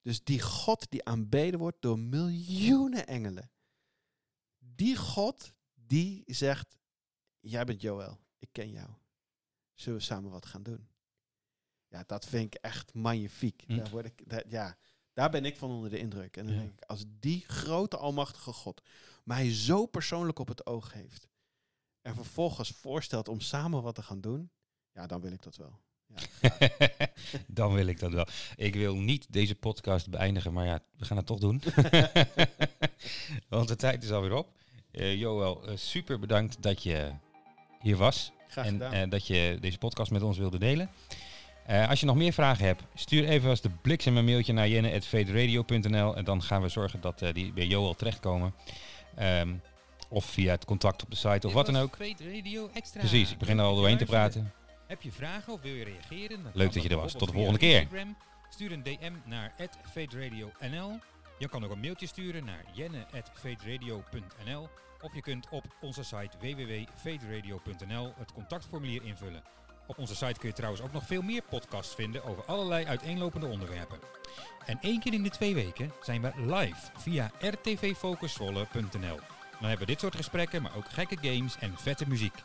Dus 0.00 0.24
die 0.24 0.40
God 0.40 0.90
die 0.90 1.04
aanbeden 1.04 1.58
wordt 1.60 1.82
door 1.82 1.98
miljoenen 1.98 3.06
engelen. 3.06 3.50
Die 4.58 4.96
God 4.96 5.54
die 5.74 6.22
zegt, 6.26 6.78
jij 7.40 7.64
bent 7.64 7.80
Joël, 7.80 8.20
ik 8.38 8.48
ken 8.52 8.70
jou. 8.70 8.90
Zullen 9.74 9.98
we 9.98 10.04
samen 10.04 10.30
wat 10.30 10.46
gaan 10.46 10.62
doen? 10.62 10.88
Ja, 11.88 12.04
dat 12.06 12.26
vind 12.26 12.54
ik 12.54 12.60
echt 12.60 12.94
magnifiek. 12.94 13.62
Hm. 13.66 13.76
Daar, 13.76 13.90
word 13.90 14.04
ik, 14.04 14.28
daar, 14.28 14.48
ja, 14.48 14.76
daar 15.14 15.30
ben 15.30 15.44
ik 15.44 15.56
van 15.56 15.70
onder 15.70 15.90
de 15.90 15.98
indruk. 15.98 16.36
En 16.36 16.44
dan 16.46 16.54
Ja. 16.54 16.60
denk 16.60 16.72
ik, 16.72 16.84
als 16.84 17.04
die 17.20 17.44
grote 17.46 17.96
almachtige 17.96 18.52
God 18.52 18.82
mij 19.24 19.52
zo 19.52 19.86
persoonlijk 19.86 20.38
op 20.38 20.48
het 20.48 20.66
oog 20.66 20.92
heeft. 20.92 21.28
En 22.02 22.14
vervolgens 22.14 22.70
voorstelt 22.70 23.28
om 23.28 23.40
samen 23.40 23.82
wat 23.82 23.94
te 23.94 24.02
gaan 24.02 24.20
doen. 24.20 24.50
Ja, 24.92 25.06
dan 25.06 25.20
wil 25.20 25.32
ik 25.32 25.42
dat 25.42 25.56
wel. 25.56 25.78
Ja. 26.06 26.58
Dan 27.46 27.72
wil 27.74 27.86
ik 27.86 27.98
dat 27.98 28.12
wel. 28.12 28.26
Ik 28.56 28.74
wil 28.74 28.96
niet 28.96 29.26
deze 29.32 29.54
podcast 29.54 30.10
beëindigen, 30.10 30.52
maar 30.52 30.66
ja, 30.66 30.80
we 30.96 31.04
gaan 31.04 31.16
het 31.16 31.26
toch 31.26 31.38
doen. 31.38 31.62
Want 33.48 33.68
de 33.68 33.76
tijd 33.76 34.02
is 34.02 34.10
alweer 34.10 34.32
op. 34.32 34.48
Eh 34.90 35.14
Joël, 35.18 35.66
eh, 35.66 35.76
super 35.76 36.18
bedankt 36.18 36.62
dat 36.62 36.82
je 36.82 37.12
hier 37.80 37.96
was. 37.96 38.32
Graag 38.48 38.66
en 38.66 38.82
eh, 38.92 39.10
dat 39.10 39.26
je 39.26 39.56
deze 39.60 39.78
podcast 39.78 40.10
met 40.10 40.22
ons 40.22 40.38
wilde 40.38 40.58
delen. 40.58 40.90
Eh, 41.66 41.88
als 41.88 42.00
je 42.00 42.06
nog 42.06 42.16
meer 42.16 42.32
vragen 42.32 42.64
hebt, 42.64 42.82
stuur 42.94 43.24
even 43.24 43.50
als 43.50 43.60
de 43.60 43.70
bliksem 43.82 44.16
een 44.16 44.24
mailtje 44.24 44.52
naar 44.52 44.68
jenne.vderadio.nl 44.68 46.16
en 46.16 46.24
dan 46.24 46.42
gaan 46.42 46.62
we 46.62 46.68
zorgen 46.68 47.00
dat 47.00 47.22
eh, 47.22 47.32
die 47.32 47.52
bij 47.52 47.66
Joel 47.66 47.94
terechtkomen. 47.94 48.54
Ehm, 49.16 49.54
of 50.08 50.24
via 50.24 50.50
het 50.50 50.64
contact 50.64 51.02
op 51.02 51.10
de 51.10 51.16
site 51.16 51.46
of 51.46 51.52
wat 51.52 51.66
dan 51.66 51.76
ook. 51.76 51.96
Radio 52.18 52.70
Extra. 52.74 53.00
Precies, 53.00 53.32
ik 53.32 53.38
begin 53.38 53.58
er 53.58 53.64
al 53.64 53.74
doorheen 53.74 53.96
te 53.96 54.04
praten. 54.04 54.52
Heb 54.86 55.02
je 55.02 55.12
vragen 55.12 55.52
of 55.52 55.60
wil 55.60 55.74
je 55.74 55.84
reageren? 55.84 56.42
Dan 56.42 56.52
Leuk 56.54 56.72
dat 56.72 56.82
je 56.82 56.88
er 56.88 56.96
was. 56.96 57.12
Tot 57.12 57.28
de 57.28 57.34
volgende 57.34 57.58
keer. 57.58 57.80
Instagram. 57.80 58.16
Stuur 58.50 58.72
een 58.72 58.82
DM 58.82 59.12
naar 59.24 59.52
@vaderadio.nl. 59.92 60.98
Je 61.38 61.48
kan 61.48 61.64
ook 61.64 61.70
een 61.70 61.80
mailtje 61.80 62.06
sturen 62.06 62.44
naar 62.44 62.64
jenne@vaderadio.nl 62.72 64.68
of 65.00 65.14
je 65.14 65.20
kunt 65.20 65.48
op 65.50 65.64
onze 65.80 66.02
site 66.02 66.38
www.vaderadio.nl 66.40 68.12
het 68.16 68.32
contactformulier 68.32 69.04
invullen. 69.04 69.42
Op 69.86 69.98
onze 69.98 70.14
site 70.14 70.38
kun 70.38 70.48
je 70.48 70.54
trouwens 70.54 70.82
ook 70.82 70.92
nog 70.92 71.06
veel 71.06 71.22
meer 71.22 71.42
podcasts 71.42 71.94
vinden 71.94 72.24
over 72.24 72.44
allerlei 72.44 72.84
uiteenlopende 72.84 73.46
onderwerpen. 73.46 73.98
En 74.66 74.78
één 74.80 75.00
keer 75.00 75.12
in 75.12 75.22
de 75.22 75.30
twee 75.30 75.54
weken 75.54 75.92
zijn 76.02 76.22
we 76.22 76.32
live 76.36 76.90
via 76.96 77.30
rtvfocusvolle.nl. 77.40 79.18
Dan 79.60 79.68
hebben 79.68 79.86
we 79.86 79.92
dit 79.92 80.00
soort 80.00 80.16
gesprekken, 80.16 80.62
maar 80.62 80.76
ook 80.76 80.88
gekke 80.88 81.16
games 81.20 81.56
en 81.58 81.78
vette 81.78 82.08
muziek. 82.08 82.42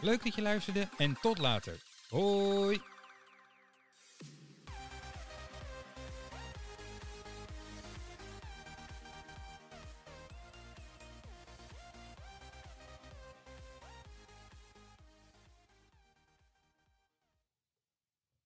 Leuk 0.00 0.24
dat 0.24 0.34
je 0.34 0.42
luisterde 0.42 0.88
en 0.96 1.18
tot 1.20 1.38
later. 1.38 1.76
Hoi! 2.08 2.80